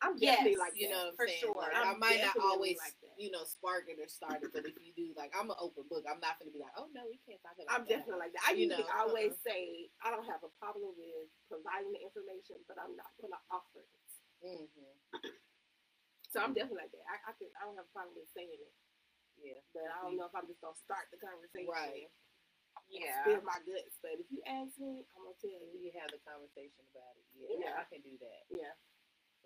to 0.00 0.06
talk 0.06 0.12
about 0.12 0.20
it. 0.20 0.20
I'm 0.20 0.20
Yes, 0.20 0.36
definitely 0.44 0.60
like 0.60 0.74
You 0.76 0.88
know 0.92 1.02
what 1.08 1.12
I'm 1.12 1.16
for 1.16 1.26
saying? 1.28 1.40
sure. 1.40 1.56
Like, 1.56 1.74
I'm 1.76 1.98
might 1.98 2.20
not 2.20 2.36
always, 2.40 2.76
like 2.78 2.96
you 3.16 3.30
know, 3.32 3.44
spark 3.48 3.88
it 3.88 3.96
or 3.96 4.08
start 4.08 4.44
it, 4.44 4.52
but 4.52 4.68
if 4.68 4.76
you 4.76 4.92
do, 4.92 5.12
like, 5.16 5.32
I'm 5.32 5.48
an 5.48 5.56
open 5.58 5.88
book. 5.88 6.04
I'm 6.04 6.20
not 6.20 6.36
going 6.38 6.52
to 6.52 6.54
be 6.54 6.60
like, 6.60 6.74
oh 6.76 6.88
no, 6.92 7.08
we 7.08 7.16
can't 7.24 7.40
talk 7.40 7.56
about 7.56 7.64
it. 7.64 7.72
I'm 7.72 7.84
that. 7.88 8.04
definitely 8.04 8.20
like 8.20 8.34
that. 8.36 8.44
I 8.44 8.52
You 8.52 8.68
usually 8.68 8.84
know, 8.84 9.00
always 9.00 9.32
uh-uh. 9.36 9.48
say 9.48 9.88
I 10.04 10.12
don't 10.12 10.26
have 10.28 10.44
a 10.44 10.52
problem 10.60 10.92
with 10.96 11.28
providing 11.48 11.96
the 11.96 12.02
information, 12.04 12.60
but 12.68 12.76
I'm 12.76 12.92
not 12.96 13.10
gonna 13.20 13.40
offer 13.48 13.80
it. 13.82 14.08
Mm-hmm. 14.44 14.92
So 16.28 16.44
I'm 16.44 16.52
definitely 16.52 16.84
like 16.84 16.92
that. 16.92 17.06
I, 17.08 17.16
I 17.28 17.32
can 17.40 17.48
I 17.56 17.64
don't 17.64 17.80
have 17.80 17.88
a 17.88 17.94
problem 17.96 18.12
with 18.20 18.28
saying 18.36 18.52
it, 18.52 18.74
Yeah. 19.40 19.56
but 19.72 19.88
I 19.88 20.04
don't 20.04 20.20
know 20.20 20.28
if 20.28 20.36
I'm 20.36 20.44
just 20.44 20.60
gonna 20.60 20.76
start 20.76 21.08
the 21.08 21.16
conversation. 21.16 21.72
Right. 21.72 22.12
Yeah. 22.92 23.24
Spill 23.24 23.40
my 23.48 23.56
guts, 23.64 23.96
but 24.04 24.20
if 24.20 24.28
you 24.28 24.44
ask 24.44 24.76
me, 24.76 25.08
I'm 25.16 25.24
gonna 25.24 25.40
tell 25.40 25.56
you. 25.56 25.72
We 25.80 25.88
have 25.96 26.12
the 26.12 26.20
conversation 26.28 26.84
about 26.92 27.16
it. 27.16 27.24
Yeah, 27.32 27.72
Yeah. 27.72 27.80
I 27.80 27.84
can 27.88 28.04
do 28.04 28.14
that, 28.20 28.42
Yeah. 28.52 28.76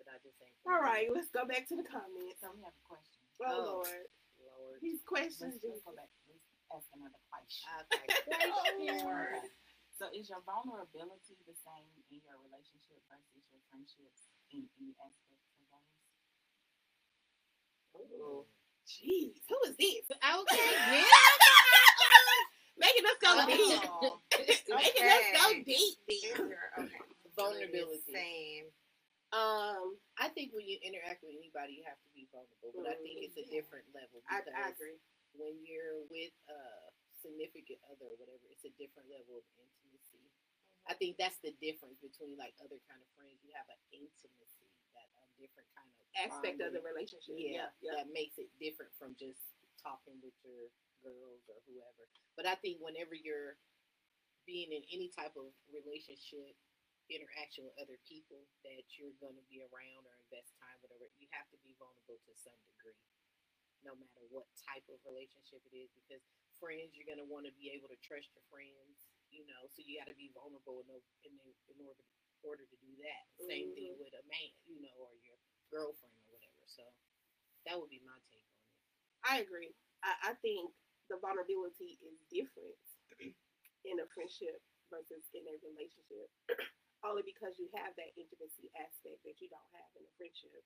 But 0.01 0.17
I 0.17 0.17
just 0.25 0.37
ain't. 0.41 0.57
All 0.65 0.81
right, 0.81 1.07
let's 1.13 1.29
go 1.29 1.45
back 1.45 1.69
to 1.69 1.75
the 1.77 1.85
comments. 1.85 2.41
So 2.41 2.49
we 2.53 2.61
have 2.65 2.73
a 2.73 2.85
question. 2.89 3.21
Oh, 3.41 3.45
Oh. 3.45 3.85
Lord, 3.85 4.05
Lord. 4.41 4.77
these 4.81 5.01
questions. 5.05 5.61
Let's, 5.61 5.81
let's 5.81 5.85
go 5.85 5.93
back. 5.93 6.09
Let's 6.25 6.45
ask 6.73 6.87
another 6.97 7.21
question. 7.29 7.69
Okay. 7.93 8.49
Oh, 8.49 9.05
Lord. 9.05 9.45
So 10.01 10.09
is 10.17 10.25
your 10.33 10.41
vulnerability 10.49 11.37
the 11.45 11.53
same 11.61 11.89
in 12.09 12.17
your 12.25 12.37
relationship 12.41 12.97
versus 13.05 13.45
your 13.53 13.61
friendships 13.69 14.25
in 14.49 14.65
any 14.81 14.97
aspects 14.97 15.45
of 15.61 15.65
those? 15.69 15.93
Oh, 18.17 18.45
jeez, 18.89 19.37
who 19.49 19.57
is 19.69 19.75
this? 19.77 20.05
Okay. 20.09 20.73
Yeah. 21.01 21.05
Making 22.77 23.05
us 23.05 23.19
go 23.21 23.29
Oh. 23.29 23.45
deep. 23.45 24.57
Making 24.73 25.05
us 25.05 25.25
go 25.37 25.45
Okay. 25.51 25.63
deep, 25.63 25.97
Is 26.09 26.21
deep. 26.23 26.33
okay. 26.33 26.97
Vulnerability. 27.37 28.01
Same. 28.11 28.65
Um, 29.31 29.95
I 30.19 30.27
think 30.35 30.51
when 30.51 30.67
you 30.67 30.75
interact 30.83 31.23
with 31.23 31.31
anybody, 31.31 31.79
you 31.79 31.85
have 31.87 31.99
to 32.03 32.11
be 32.11 32.27
vulnerable, 32.35 32.75
but 32.75 32.83
I 32.91 32.99
think 32.99 33.23
it's 33.23 33.39
a 33.39 33.47
different 33.47 33.87
level 33.95 34.19
I, 34.27 34.43
because 34.43 34.51
I 34.51 34.75
agree. 34.75 34.99
when 35.31 35.55
you're 35.63 36.03
with 36.11 36.35
a 36.51 36.59
significant 37.23 37.79
other 37.87 38.11
or 38.11 38.19
whatever, 38.19 38.43
it's 38.51 38.67
a 38.67 38.73
different 38.75 39.07
level 39.07 39.39
of 39.39 39.45
intimacy. 39.55 40.27
I 40.83 40.99
think 40.99 41.15
that's 41.15 41.39
the 41.39 41.55
difference 41.63 42.03
between 42.03 42.35
like 42.35 42.59
other 42.59 42.83
kind 42.91 42.99
of 42.99 43.07
friends. 43.15 43.39
You 43.39 43.55
have 43.55 43.71
an 43.71 43.79
intimacy, 43.95 44.67
that 44.99 45.07
a 45.15 45.23
different 45.39 45.71
kind 45.79 45.87
of 45.87 46.01
Aspect 46.11 46.59
of 46.59 46.75
the 46.75 46.83
relationship. 46.83 47.39
yeah, 47.39 47.71
Yeah, 47.71 47.71
yeah. 47.79 47.93
that 48.03 48.11
makes 48.11 48.35
it 48.35 48.51
different 48.59 48.91
from 48.99 49.15
just 49.15 49.39
talking 49.79 50.19
with 50.19 50.35
your 50.43 50.67
girls 50.99 51.47
or 51.47 51.63
whoever. 51.63 52.03
But 52.35 52.51
I 52.51 52.59
think 52.59 52.83
whenever 52.83 53.15
you're 53.15 53.55
being 54.43 54.75
in 54.75 54.83
any 54.91 55.07
type 55.15 55.39
of 55.39 55.55
relationship 55.71 56.51
interaction 57.11 57.67
with 57.67 57.75
other 57.77 57.99
people 58.07 58.47
that 58.63 58.83
you're 58.95 59.15
going 59.19 59.35
to 59.35 59.45
be 59.51 59.59
around 59.61 60.07
or 60.07 60.15
invest 60.23 60.55
time 60.57 60.77
whatever 60.83 61.07
you 61.19 61.27
have 61.35 61.47
to 61.51 61.59
be 61.61 61.75
vulnerable 61.75 62.19
to 62.23 62.31
some 62.35 62.57
degree 62.71 62.97
no 63.83 63.97
matter 63.97 64.23
what 64.29 64.47
type 64.63 64.85
of 64.87 65.01
relationship 65.03 65.59
it 65.67 65.75
is 65.75 65.91
because 65.97 66.23
friends 66.61 66.93
you're 66.93 67.09
going 67.09 67.21
to 67.21 67.27
want 67.27 67.43
to 67.43 67.53
be 67.57 67.73
able 67.73 67.89
to 67.89 67.99
trust 67.99 68.29
your 68.31 68.45
friends 68.47 69.03
you 69.33 69.43
know 69.47 69.67
so 69.67 69.83
you 69.83 69.99
got 69.99 70.07
to 70.07 70.17
be 70.17 70.31
vulnerable 70.31 70.83
in, 70.87 70.87
in, 71.27 71.33
in 71.71 71.77
order 71.83 72.05
order 72.41 72.65
to 72.65 72.77
do 72.81 72.93
that. 73.05 73.23
Same 73.37 73.69
thing 73.77 73.93
mm-hmm. 73.93 74.01
with 74.01 74.13
a 74.17 74.23
man 74.25 74.49
you 74.65 74.81
know 74.81 74.97
or 74.97 75.13
your 75.21 75.37
girlfriend 75.69 76.13
or 76.25 76.29
whatever 76.33 76.61
so 76.65 76.83
that 77.65 77.77
would 77.77 77.93
be 77.93 78.01
my 78.01 78.17
take 78.29 78.49
on 78.49 78.65
it. 78.65 78.77
I 79.21 79.35
agree. 79.45 79.73
I, 80.01 80.33
I 80.33 80.37
think 80.41 80.73
the 81.13 81.21
vulnerability 81.21 82.01
is 82.01 82.17
different 82.33 82.77
in 83.89 84.01
a 84.01 84.07
friendship 84.09 84.57
versus 84.89 85.23
in 85.31 85.45
a 85.45 85.55
relationship, 85.61 86.27
only 87.03 87.23
because 87.25 87.57
you 87.59 87.69
have 87.75 87.95
that 87.97 88.13
intimacy 88.17 88.69
aspect 88.77 89.21
that 89.25 89.37
you 89.41 89.49
don't 89.49 89.71
have 89.73 89.89
in 89.97 90.05
a 90.05 90.13
friendship. 90.17 90.63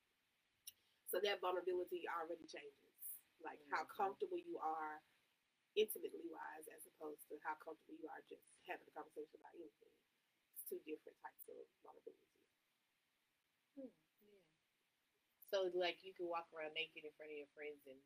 So 1.07 1.19
that 1.23 1.39
vulnerability 1.41 2.05
already 2.09 2.45
changes, 2.47 2.95
like 3.41 3.59
how 3.71 3.85
Mhm. 3.85 3.89
comfortable 3.89 4.37
you 4.37 4.57
are 4.59 5.01
intimately 5.75 6.27
wise, 6.27 6.67
as 6.69 6.85
opposed 6.87 7.27
to 7.29 7.39
how 7.43 7.55
comfortable 7.55 7.95
you 7.99 8.07
are 8.09 8.21
just 8.29 8.43
having 8.67 8.87
a 8.87 8.91
conversation 8.91 9.39
about 9.39 9.55
anything. 9.55 9.93
It's 10.53 10.63
two 10.69 10.79
different 10.85 11.17
types 11.21 11.47
of 11.49 11.67
vulnerability. 11.83 12.19
yeah 13.75 13.87
so 15.51 15.69
like 15.77 16.03
you 16.03 16.11
could 16.13 16.27
walk 16.27 16.47
around 16.51 16.73
naked 16.75 17.05
in 17.05 17.13
front 17.15 17.31
of 17.31 17.37
your 17.37 17.51
friends 17.55 17.79
and 17.87 17.99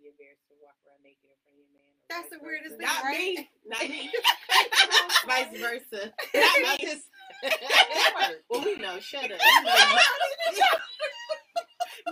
be 0.00 0.08
be 0.08 0.12
embarrassed 0.16 0.48
to 0.48 0.56
walk 0.64 0.76
around 0.88 1.04
naked 1.04 1.28
in 1.28 1.36
front 1.44 1.54
of 1.54 1.60
your 1.60 1.68
man? 1.76 1.92
or 1.92 2.08
That's 2.08 2.28
the 2.32 2.40
weirdest 2.40 2.80
versa? 2.80 2.88
Not 2.88 3.04
Right? 3.04 3.36
me. 3.36 3.50
Not 3.68 3.84
me. 3.84 4.08
Vice 5.28 5.52
versa. 5.60 6.02
Not 6.34 6.80
me. 6.80 6.86
just- 6.88 7.08
well, 8.50 8.64
we 8.64 8.76
know. 8.76 8.96
Shut 9.00 9.28
up. 9.30 9.38
We 9.40 9.62
know, 9.62 9.96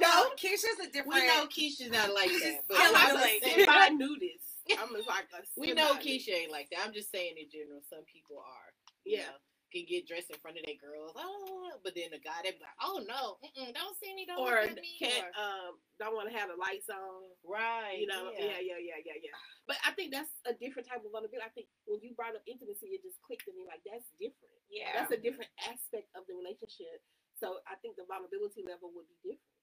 No, 0.00 0.30
Keisha's 0.36 0.78
a 0.84 0.88
different. 0.92 1.14
we 1.14 1.26
know 1.26 1.46
Keisha's 1.48 1.90
not 1.90 2.12
like 2.14 2.30
that. 2.30 2.60
But 2.68 2.76
I'm 2.80 2.94
I'm 2.96 3.14
like 3.16 3.40
just 3.40 3.44
a 3.44 3.64
saying- 3.64 3.66
semi-nudist. 3.66 4.44
I'm 4.78 4.92
just 4.94 5.08
like 5.08 5.28
a 5.32 5.40
we 5.56 5.72
know 5.72 5.96
semi-nudist. 5.96 6.28
Keisha 6.28 6.32
ain't 6.44 6.52
like 6.52 6.68
that. 6.70 6.80
I'm 6.84 6.92
just 6.92 7.10
saying 7.10 7.34
in 7.40 7.48
general, 7.50 7.80
some 7.88 8.04
people 8.04 8.36
are. 8.38 8.68
Yeah. 9.04 9.24
Know, 9.32 9.40
can 9.68 9.84
get 9.84 10.08
dressed 10.08 10.32
in 10.32 10.40
front 10.40 10.56
of 10.56 10.64
their 10.64 10.80
girls. 10.80 11.12
Oh, 11.16 11.72
but 11.84 11.92
then 11.92 12.10
the 12.12 12.20
guy 12.22 12.40
they 12.42 12.56
be 12.56 12.62
like, 12.64 12.78
oh 12.80 12.98
no, 13.04 13.36
don't 13.76 13.96
see 14.00 14.12
me, 14.16 14.24
don't 14.24 14.40
Or 14.40 14.64
look 14.64 14.76
at 14.76 14.80
me. 14.80 14.96
can't 14.98 15.28
or- 15.28 15.36
um 15.36 15.72
don't 16.00 16.14
want 16.16 16.30
to 16.30 16.34
have 16.36 16.48
the 16.48 16.56
lights 16.58 16.88
on. 16.88 17.28
right. 17.44 17.98
You 18.00 18.06
know, 18.08 18.30
yeah. 18.32 18.56
yeah. 18.62 18.78
yeah, 18.78 18.80
yeah, 18.80 19.00
yeah, 19.04 19.18
yeah, 19.18 19.34
But 19.66 19.76
I 19.84 19.92
think 19.98 20.14
that's 20.14 20.30
a 20.48 20.54
different 20.56 20.86
type 20.88 21.02
of 21.04 21.10
vulnerability. 21.12 21.42
I 21.44 21.52
think 21.52 21.66
when 21.90 21.98
you 22.00 22.14
brought 22.16 22.38
up 22.38 22.44
intimacy, 22.46 22.94
it 22.96 23.02
just 23.04 23.18
clicked 23.26 23.44
to 23.50 23.52
me 23.52 23.66
like 23.68 23.82
that's 23.84 24.06
different. 24.16 24.56
Yeah. 24.70 24.94
That's 24.94 25.12
a 25.12 25.20
different 25.20 25.50
aspect 25.68 26.08
of 26.14 26.24
the 26.30 26.34
relationship. 26.38 27.02
So 27.36 27.60
I 27.68 27.74
think 27.84 27.94
the 27.98 28.06
vulnerability 28.08 28.62
level 28.66 28.90
would 28.94 29.06
be 29.10 29.18
different. 29.34 29.56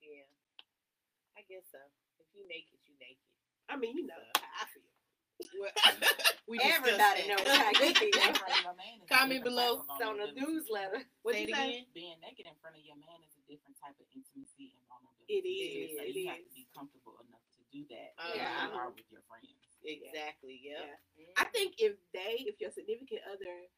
Yeah. 0.00 0.26
I 1.36 1.44
guess 1.48 1.64
so. 1.68 1.80
If 2.22 2.28
you 2.32 2.44
naked, 2.48 2.80
you 2.88 2.96
naked. 2.96 3.20
I 3.68 3.76
mean, 3.76 3.96
you 3.98 4.06
know 4.08 4.16
So- 4.36 4.42
I. 4.42 4.64
Well, 5.60 5.72
we 6.48 6.56
Everybody 6.62 6.96
that. 6.96 7.16
knows 7.28 7.44
how 7.48 7.70
you 7.76 7.92
feel. 7.92 8.16
In 8.16 8.34
front 8.36 8.54
of 8.56 8.62
your 8.64 8.76
man 8.76 8.96
is 9.02 9.08
a 9.08 9.12
Comment 9.12 9.42
below. 9.44 9.84
type 9.84 9.88
of 9.88 9.96
It's 10.00 10.06
on 10.08 10.16
the 10.20 10.28
newsletter. 10.32 11.00
What 11.22 11.36
you 11.36 11.48
it 11.48 11.54
say? 11.54 11.84
Being 11.92 12.16
naked 12.24 12.46
in 12.48 12.56
front 12.64 12.76
of 12.80 12.82
your 12.84 12.96
man 12.96 13.18
is 13.20 13.34
a 13.36 13.44
different 13.44 13.76
type 13.76 13.96
of 14.00 14.06
intimacy 14.16 14.72
and 14.72 14.82
vulnerability. 14.88 15.28
It 15.28 15.44
is, 15.44 15.88
So 15.92 16.02
it 16.08 16.14
you 16.16 16.24
have 16.32 16.40
is. 16.40 16.48
to 16.48 16.54
be 16.56 16.64
comfortable 16.72 17.16
enough 17.20 17.44
to 17.56 17.60
do 17.68 17.84
that 17.92 18.10
Uh, 18.16 18.32
Yeah. 18.38 18.68
you 18.68 18.76
are 18.80 18.90
with 18.94 19.08
your 19.12 19.24
friends. 19.28 19.52
Exactly. 19.84 20.56
Yep. 20.66 20.98
I 21.36 21.44
think 21.52 21.76
if 21.78 21.94
they, 22.16 22.42
if 22.48 22.56
your 22.60 22.72
significant 22.72 23.20
other 23.28 23.68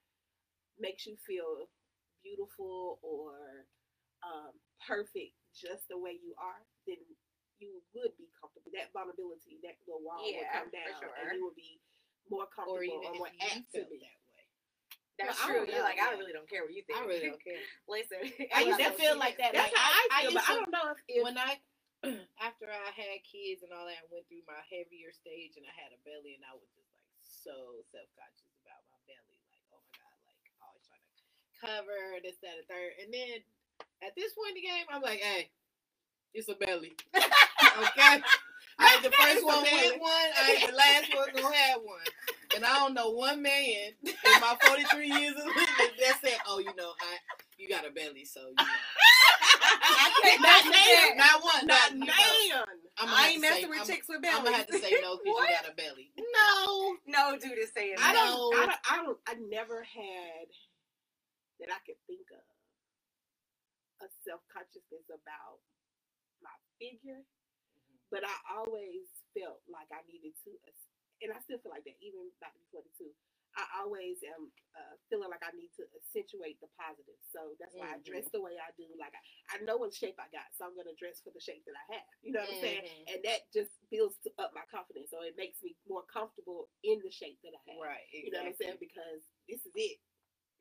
makes 0.79 1.05
you 1.07 1.17
feel 1.27 1.67
beautiful 2.23 2.99
or 3.03 3.67
um, 4.25 4.55
perfect 4.87 5.35
just 5.53 5.89
the 5.91 5.99
way 5.99 6.17
you 6.23 6.33
are, 6.39 6.63
then 6.87 7.03
you 7.61 7.83
would 7.95 8.15
be 8.19 8.29
comfortable. 8.39 8.71
That 8.75 8.91
vulnerability, 8.95 9.59
that 9.67 9.77
little 9.87 10.03
wall 10.05 10.23
would 10.23 10.49
come 10.51 10.69
for 10.71 10.75
down, 10.75 10.93
sure. 11.03 11.15
and 11.19 11.35
you 11.39 11.43
would 11.47 11.59
be 11.59 11.79
more 12.31 12.47
comfortable 12.51 12.79
or 12.79 12.85
even 12.85 13.05
or 13.11 13.15
more 13.27 13.31
if 13.31 13.39
you 13.39 13.49
apt 13.63 13.69
to 13.75 13.83
be. 13.91 13.99
that 14.03 14.19
way. 14.29 14.45
That's 15.19 15.35
Well, 15.35 15.39
I 15.39 15.47
true. 15.51 15.61
don't 15.67 15.71
You're 15.75 15.87
like, 15.87 15.99
I 16.01 16.15
really 16.15 16.35
don't 16.37 16.47
care 16.51 16.63
what 16.63 16.73
you 16.75 16.83
think. 16.87 16.99
I 16.99 17.03
really 17.07 17.27
don't 17.33 17.43
care. 17.43 17.63
Listen, 17.91 18.23
I 18.57 18.61
used 18.69 18.79
to 18.83 18.93
feel 18.95 19.17
like 19.19 19.37
that. 19.43 19.51
That's 19.57 19.73
Like, 19.73 19.79
how 19.81 19.91
I, 19.91 19.99
I- 19.99 20.09
I 20.09 20.19
feel, 20.23 20.33
but 20.35 20.43
used 20.43 20.51
I 20.51 20.55
don't 20.55 20.73
know 20.75 20.87
if, 20.95 20.99
if 21.11 21.21
when 21.27 21.37
I 21.39 21.53
after 22.47 22.71
I 22.71 22.91
had 22.95 23.19
kids 23.27 23.67
and 23.67 23.75
all 23.75 23.83
that 23.91 23.99
and 24.07 24.11
went 24.15 24.29
through 24.31 24.47
my 24.47 24.63
heavier 24.71 25.11
stage 25.11 25.59
and 25.59 25.67
I 25.67 25.75
had 25.75 25.91
a 25.91 25.99
belly 26.07 26.39
and 26.39 26.47
I 26.47 26.55
was 26.55 26.71
just 26.79 26.87
like 26.95 27.11
so 27.27 27.83
self 27.91 28.07
conscious 28.15 28.55
about 28.63 28.79
my 28.93 29.01
belly, 29.11 29.39
like 29.51 29.67
oh 29.75 29.83
my 29.83 29.99
god, 29.99 30.15
like 30.31 30.39
always 30.63 30.87
trying 30.87 31.03
to 31.03 31.19
cover 31.59 31.99
this, 32.23 32.39
that, 32.47 32.55
and 32.63 32.69
third. 32.71 32.95
And 33.03 33.11
then 33.11 33.43
at 34.07 34.15
this 34.15 34.31
point 34.39 34.55
in 34.55 34.63
the 34.63 34.67
game, 34.71 34.87
I'm 34.95 35.03
like, 35.03 35.19
hey, 35.19 35.51
it's 36.39 36.47
a 36.47 36.55
belly. 36.55 36.95
okay. 37.79 38.23
I 38.81 38.95
ain't 38.95 39.03
the 39.05 39.11
first 39.11 39.45
one 39.45 39.63
with 39.63 40.01
one. 40.01 40.11
I 40.39 40.59
ain't 40.59 40.71
the 40.71 40.77
last 40.77 41.15
one 41.15 41.29
gonna 41.35 41.57
have 41.57 41.81
one. 41.83 42.09
And 42.57 42.65
I 42.65 42.75
don't 42.81 42.95
know 42.95 43.11
one 43.11 43.43
man 43.43 43.93
in 44.05 44.41
my 44.41 44.57
43 44.67 45.07
years 45.09 45.35
of 45.37 45.47
living 45.47 45.97
that 46.01 46.19
said, 46.23 46.39
"Oh, 46.49 46.59
you 46.61 46.75
know, 46.77 46.93
I 47.01 47.19
you 47.59 47.69
got 47.69 47.87
a 47.87 47.91
belly, 47.93 48.25
so 48.25 48.41
you 48.41 48.55
know." 48.57 48.65
I 49.83 50.11
can't 50.23 50.43
Not 50.43 50.65
mess 50.65 50.65
with 50.65 50.75
now. 50.75 50.85
that. 50.87 51.15
Not 51.19 51.43
one. 51.45 51.67
not 51.67 51.91
Not, 51.95 52.09
man. 52.09 52.65
I'm 52.99 53.09
I 53.09 53.29
ain't 53.31 53.43
messing 53.43 53.71
with 53.71 53.87
chicks 53.87 54.09
with 54.09 54.23
belly. 54.23 54.35
I'm 54.37 54.45
gonna 54.45 54.57
have 54.59 54.69
to 54.69 54.79
say 54.79 54.93
no 55.03 55.19
because 55.19 55.27
you 55.49 55.57
got 55.57 55.73
a 55.73 55.75
belly. 55.77 56.11
No. 56.19 56.97
No 57.07 57.39
dude 57.39 57.59
is 57.59 57.71
saying 57.75 57.97
I 57.99 58.13
that. 58.13 58.27
don't, 58.27 58.55
I 58.57 58.67
don't, 58.67 58.81
I 58.91 58.97
don't, 59.05 59.19
I 59.29 59.35
never 59.51 59.83
had 59.85 60.47
that 61.61 61.71
I 61.71 61.81
could 61.87 62.01
think 62.07 62.27
of 62.33 62.45
a 64.05 64.09
self 64.27 64.43
consciousness 64.53 65.07
about 65.11 65.61
my 66.43 66.55
figure, 66.81 67.23
but 68.11 68.25
I 68.25 68.37
always 68.57 69.09
felt 69.37 69.61
like 69.69 69.89
I 69.93 70.03
needed 70.09 70.35
to, 70.45 70.53
and 71.25 71.33
I 71.35 71.39
still 71.45 71.59
feel 71.61 71.73
like 71.73 71.85
that 71.85 71.99
even 72.01 72.29
about 72.41 72.55
to 72.55 72.61
be 72.61 72.69
42. 72.73 73.11
I 73.59 73.83
always 73.83 74.23
am 74.23 74.53
uh, 74.79 74.95
feeling 75.11 75.27
like 75.33 75.43
I 75.43 75.51
need 75.59 75.73
to 75.81 75.85
accentuate 75.97 76.63
the 76.63 76.71
positive, 76.79 77.19
so 77.35 77.59
that's 77.59 77.75
why 77.75 77.91
I 77.91 77.99
Mhm. 77.99 78.07
dress 78.07 78.27
the 78.31 78.39
way 78.45 78.55
I 78.55 78.71
do. 78.79 78.87
Like 79.01 79.17
I, 79.19 79.23
I 79.57 79.65
know 79.67 79.77
what 79.83 79.91
shape 79.91 80.15
I 80.23 80.31
got, 80.31 80.47
so 80.55 80.63
I'm 80.69 80.77
gonna 80.79 80.95
dress 80.95 81.19
for 81.25 81.33
the 81.35 81.41
shape 81.43 81.65
that 81.67 81.75
I 81.75 81.87
have. 81.99 82.07
You 82.23 82.33
know 82.37 82.47
what 82.47 82.55
I'm 82.55 82.61
saying? 82.63 82.85
Mhm. 82.87 83.15
And 83.15 83.19
that 83.25 83.51
just 83.51 83.73
builds 83.91 84.15
to- 84.29 84.35
up 84.39 84.55
my 84.55 84.63
confidence, 84.71 85.11
so 85.11 85.23
it 85.27 85.35
makes 85.37 85.59
me 85.65 85.75
more 85.89 86.05
comfortable 86.07 86.71
in 86.85 87.01
the 87.03 87.11
shape 87.11 87.41
that 87.43 87.51
I 87.57 87.63
have. 87.73 87.81
Right. 87.83 88.07
You 88.13 88.31
know 88.31 88.47
what 88.47 88.55
I'm 88.55 88.61
saying? 88.61 88.79
Because 88.79 89.27
this 89.49 89.65
is 89.67 89.73
it. 89.75 89.99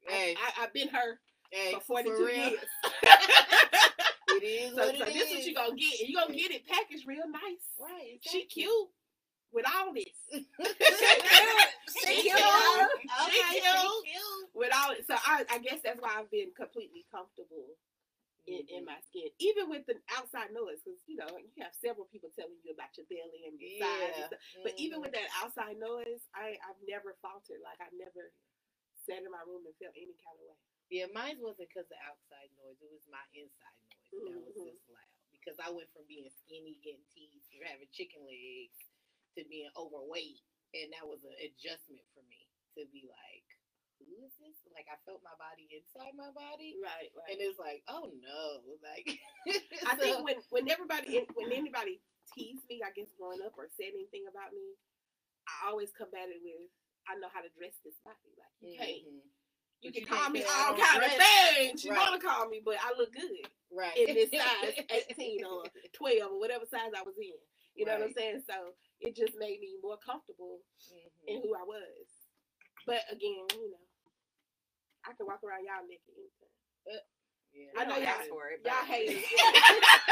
Hey, 0.08 0.34
I, 0.36 0.41
I, 0.58 0.64
I've 0.66 0.74
been 0.74 0.89
her 0.89 1.20
hey, 1.52 1.74
for 1.74 1.82
42 2.02 2.18
real. 2.26 2.50
years. 2.50 2.70
It 4.42 4.46
is 4.46 4.72
so, 4.76 4.86
what 4.86 4.98
so 4.98 5.06
it 5.06 5.14
this 5.14 5.30
is 5.30 5.36
what 5.38 5.46
you 5.46 5.54
gonna 5.56 5.76
get. 5.76 6.00
You 6.08 6.16
gonna 6.16 6.36
get 6.36 6.52
it 6.52 6.68
packaged 6.68 7.08
real 7.08 7.28
nice. 7.30 7.66
Right. 7.80 8.20
She 8.22 8.46
cute 8.46 8.90
with 9.54 9.66
all 9.68 9.94
this. 9.94 10.18
She 12.04 12.22
cute. 12.30 12.38
Okay, 12.38 13.32
She 13.32 13.42
she 13.58 13.62
cute. 13.62 14.06
cute. 14.06 14.50
With 14.54 14.72
all 14.76 14.92
it. 14.94 15.04
So 15.08 15.16
I, 15.18 15.44
I 15.50 15.58
guess 15.60 15.82
that's 15.84 16.00
why 16.02 16.14
I've 16.20 16.30
been 16.32 16.52
completely 16.56 17.06
comfortable 17.12 17.74
in, 18.48 18.64
in 18.72 18.84
Mhm. 18.84 18.92
my 18.92 19.00
skin, 19.08 19.30
even 19.40 19.70
with 19.70 19.86
the 19.88 19.96
outside 20.18 20.52
noise, 20.56 20.80
because 20.84 21.00
you 21.08 21.18
know 21.20 21.28
you 21.38 21.52
have 21.64 21.76
several 21.78 22.08
people 22.12 22.32
telling 22.36 22.58
you 22.64 22.74
about 22.76 22.92
your 22.98 23.08
belly 23.12 23.48
and 23.48 23.56
your 23.60 23.72
size. 23.80 24.32
And 24.32 24.36
Yeah. 24.36 24.64
But 24.64 24.74
even 24.80 25.00
Mhm. 25.00 25.04
with 25.08 25.14
that 25.14 25.30
outside 25.44 25.80
noise, 25.80 26.24
I 26.36 26.60
I've 26.68 26.82
never 26.88 27.16
faltered. 27.22 27.62
Like 27.64 27.80
I 27.82 27.90
never 27.96 28.32
sat 29.08 29.24
in 29.24 29.32
my 29.32 29.44
room 29.48 29.66
and 29.68 29.76
felt 29.78 29.96
any 29.98 30.16
kind 30.24 30.38
of 30.40 30.46
way. 30.48 30.60
Yeah, 30.90 31.08
mine 31.14 31.40
wasn't 31.42 31.70
because 31.70 31.90
of 31.92 32.00
outside 32.08 32.52
noise. 32.60 32.80
It 32.82 32.92
was 32.92 33.08
my 33.12 33.24
inside 33.36 33.80
noise 34.14 34.43
that 34.47 34.64
was 34.64 34.74
just 34.78 34.88
loud. 34.91 35.12
Because 35.34 35.58
I 35.64 35.70
went 35.72 35.88
from 35.95 36.03
being 36.12 36.28
skinny, 36.43 36.80
getting 36.84 37.03
to 37.08 37.55
having 37.68 37.88
chicken 37.95 38.24
legs, 38.28 38.80
to 39.39 39.47
being 39.47 39.72
overweight, 39.80 40.41
and 40.76 40.91
that 40.91 41.08
was 41.08 41.24
an 41.24 41.36
adjustment 41.39 42.03
for 42.12 42.22
me 42.28 42.47
to 42.76 42.84
be 42.91 43.08
like, 43.08 43.47
"Who 44.03 44.12
is 44.28 44.34
this?" 44.43 44.60
Like 44.76 44.89
I 44.91 44.97
felt 45.08 45.24
my 45.24 45.34
body 45.39 45.70
inside 45.72 46.14
my 46.20 46.30
body, 46.36 46.76
Right, 46.84 47.10
right. 47.16 47.30
and 47.32 47.39
it's 47.39 47.58
like, 47.62 47.82
"Oh 47.88 48.12
no!" 48.20 48.43
Like 48.84 49.08
I 49.88 49.95
so- 49.95 50.01
think 50.03 50.18
when 50.26 50.39
when 50.51 50.66
everybody 50.68 51.24
when 51.38 51.53
anybody 51.55 52.01
teased 52.36 52.68
me, 52.68 52.84
I 52.84 52.91
guess 52.91 53.08
growing 53.16 53.39
up 53.45 53.55
or 53.55 53.72
said 53.80 53.95
anything 53.95 54.28
about 54.28 54.51
me, 54.51 54.76
I 55.47 55.72
always 55.72 55.95
combat 55.95 56.28
it 56.28 56.43
with 56.43 56.68
I 57.08 57.16
know 57.24 57.32
how 57.32 57.39
to 57.39 57.51
dress 57.55 57.78
this 57.88 57.95
body. 58.03 58.36
Like 58.36 58.51
you 58.60 58.76
can't 58.76 59.08
Mhm. 59.08 59.24
You 59.82 59.91
can 59.91 60.01
you 60.01 60.07
call 60.07 60.30
me 60.30 60.43
all 60.43 60.75
kind 60.75 61.03
of 61.03 61.11
things. 61.11 61.84
You 61.84 61.91
Right. 61.91 61.99
wanna 62.09 62.19
call 62.19 62.47
me, 62.49 62.61
but 62.63 62.78
I 62.82 62.93
look 62.97 63.13
good 63.13 63.47
right 63.71 63.95
in 63.97 64.15
this 64.15 64.32
size, 64.34 64.73
18 64.89 65.45
or 65.45 65.63
12 65.93 66.32
or 66.32 66.39
whatever 66.39 66.65
size 66.65 66.91
I 66.97 67.03
was 67.03 67.15
in. 67.17 67.34
You 67.75 67.86
know 67.86 67.93
what 67.93 68.09
I'm 68.09 68.13
saying? 68.13 68.41
So 68.49 68.73
it 68.99 69.15
just 69.15 69.38
made 69.38 69.59
me 69.59 69.78
more 69.84 69.97
comfortable 69.97 70.59
Mhm. 70.82 71.28
in 71.28 71.41
who 71.41 71.53
I 71.55 71.63
was. 71.63 72.07
But 72.86 73.01
again, 73.11 73.45
you 73.53 73.69
know, 73.71 73.86
I 75.05 75.13
can 75.13 75.28
walk 75.28 75.43
around 75.43 75.63
y'all 75.65 75.86
naked 75.88 76.13
anytime. 76.17 77.01
Yeah. 77.58 77.82
I 77.82 77.86
know 77.86 77.95
don't 77.95 78.03
y'all- 78.03 78.30
for 78.30 78.47
it. 78.49 78.62
Y'all 78.64 78.86
hate 78.86 79.10
it. 79.18 79.24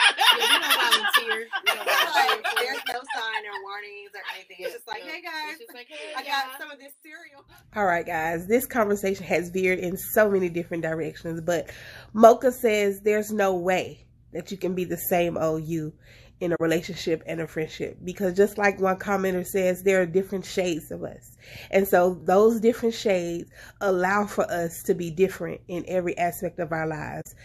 Yeah, 0.06 0.38
we 0.38 0.60
don't 0.60 0.82
volunteer. 0.82 1.48
We 1.66 1.74
don't 1.74 1.88
volunteer. 1.88 2.43
There's 2.58 2.84
no 2.88 3.00
sign 3.16 3.41
or 3.46 3.62
warnings 3.64 4.12
or 4.14 4.22
anything. 4.36 4.58
It's 4.60 4.74
just 4.74 4.88
like, 4.88 5.02
hey 5.04 5.22
guys, 5.22 5.52
It's 5.52 5.60
just 5.60 5.74
like, 5.74 5.88
hey, 5.88 6.14
I 6.16 6.22
y'all. 6.22 6.30
got 6.50 6.60
some 6.60 6.72
of 6.72 6.80
this 6.80 6.91
cereal. 7.04 7.46
All 7.76 7.86
right, 7.86 8.06
guys, 8.06 8.48
this 8.48 8.66
conversation 8.66 9.26
has 9.26 9.50
veered 9.50 9.80
in 9.80 9.98
so 9.98 10.30
many 10.30 10.50
different 10.50 10.84
directions, 10.84 11.41
but 11.41 11.70
Mocha 12.14 12.52
says 12.52 13.02
there's 13.02 13.32
no 13.32 13.56
way 13.56 14.06
that 14.34 14.52
you 14.52 14.58
can 14.58 14.74
be 14.76 14.84
the 14.86 14.98
same 14.98 15.38
old 15.38 15.64
you 15.64 15.93
in 16.40 16.52
a 16.52 16.58
relationship 16.60 17.24
and 17.26 17.42
a 17.42 17.48
friendship. 17.48 17.98
Because 18.04 18.36
just 18.36 18.58
like 18.58 18.80
one 18.80 18.98
commenter 18.98 19.46
says 19.46 19.84
there 19.84 20.02
are 20.02 20.06
different 20.06 20.46
shades 20.46 20.92
of 20.92 21.04
us. 21.04 21.38
And 21.72 21.88
so 21.88 22.16
those 22.24 22.60
different 22.60 22.96
shades 22.96 23.50
allow 23.82 24.26
for 24.26 24.50
us 24.52 24.84
to 24.84 24.94
be 24.94 25.12
different 25.12 25.62
in 25.68 25.86
every 25.88 26.18
aspect 26.18 26.60
of 26.60 26.72
our 26.72 26.88
lives. 26.88 27.36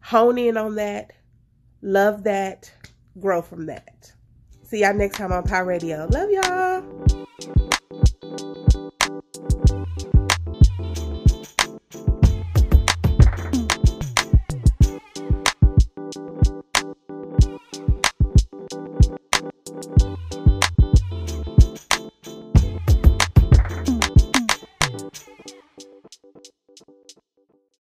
Hone 0.00 0.38
in 0.38 0.56
on 0.56 0.76
that. 0.76 1.12
Love 1.82 2.24
that. 2.24 2.72
Grow 3.18 3.42
from 3.42 3.66
that. 3.66 4.12
See 4.62 4.80
y'all 4.80 4.94
next 4.94 5.16
time 5.16 5.32
on 5.32 5.44
Pie 5.44 5.60
radio. 5.60 6.06
Love 6.10 6.30
y'all. 6.30 7.06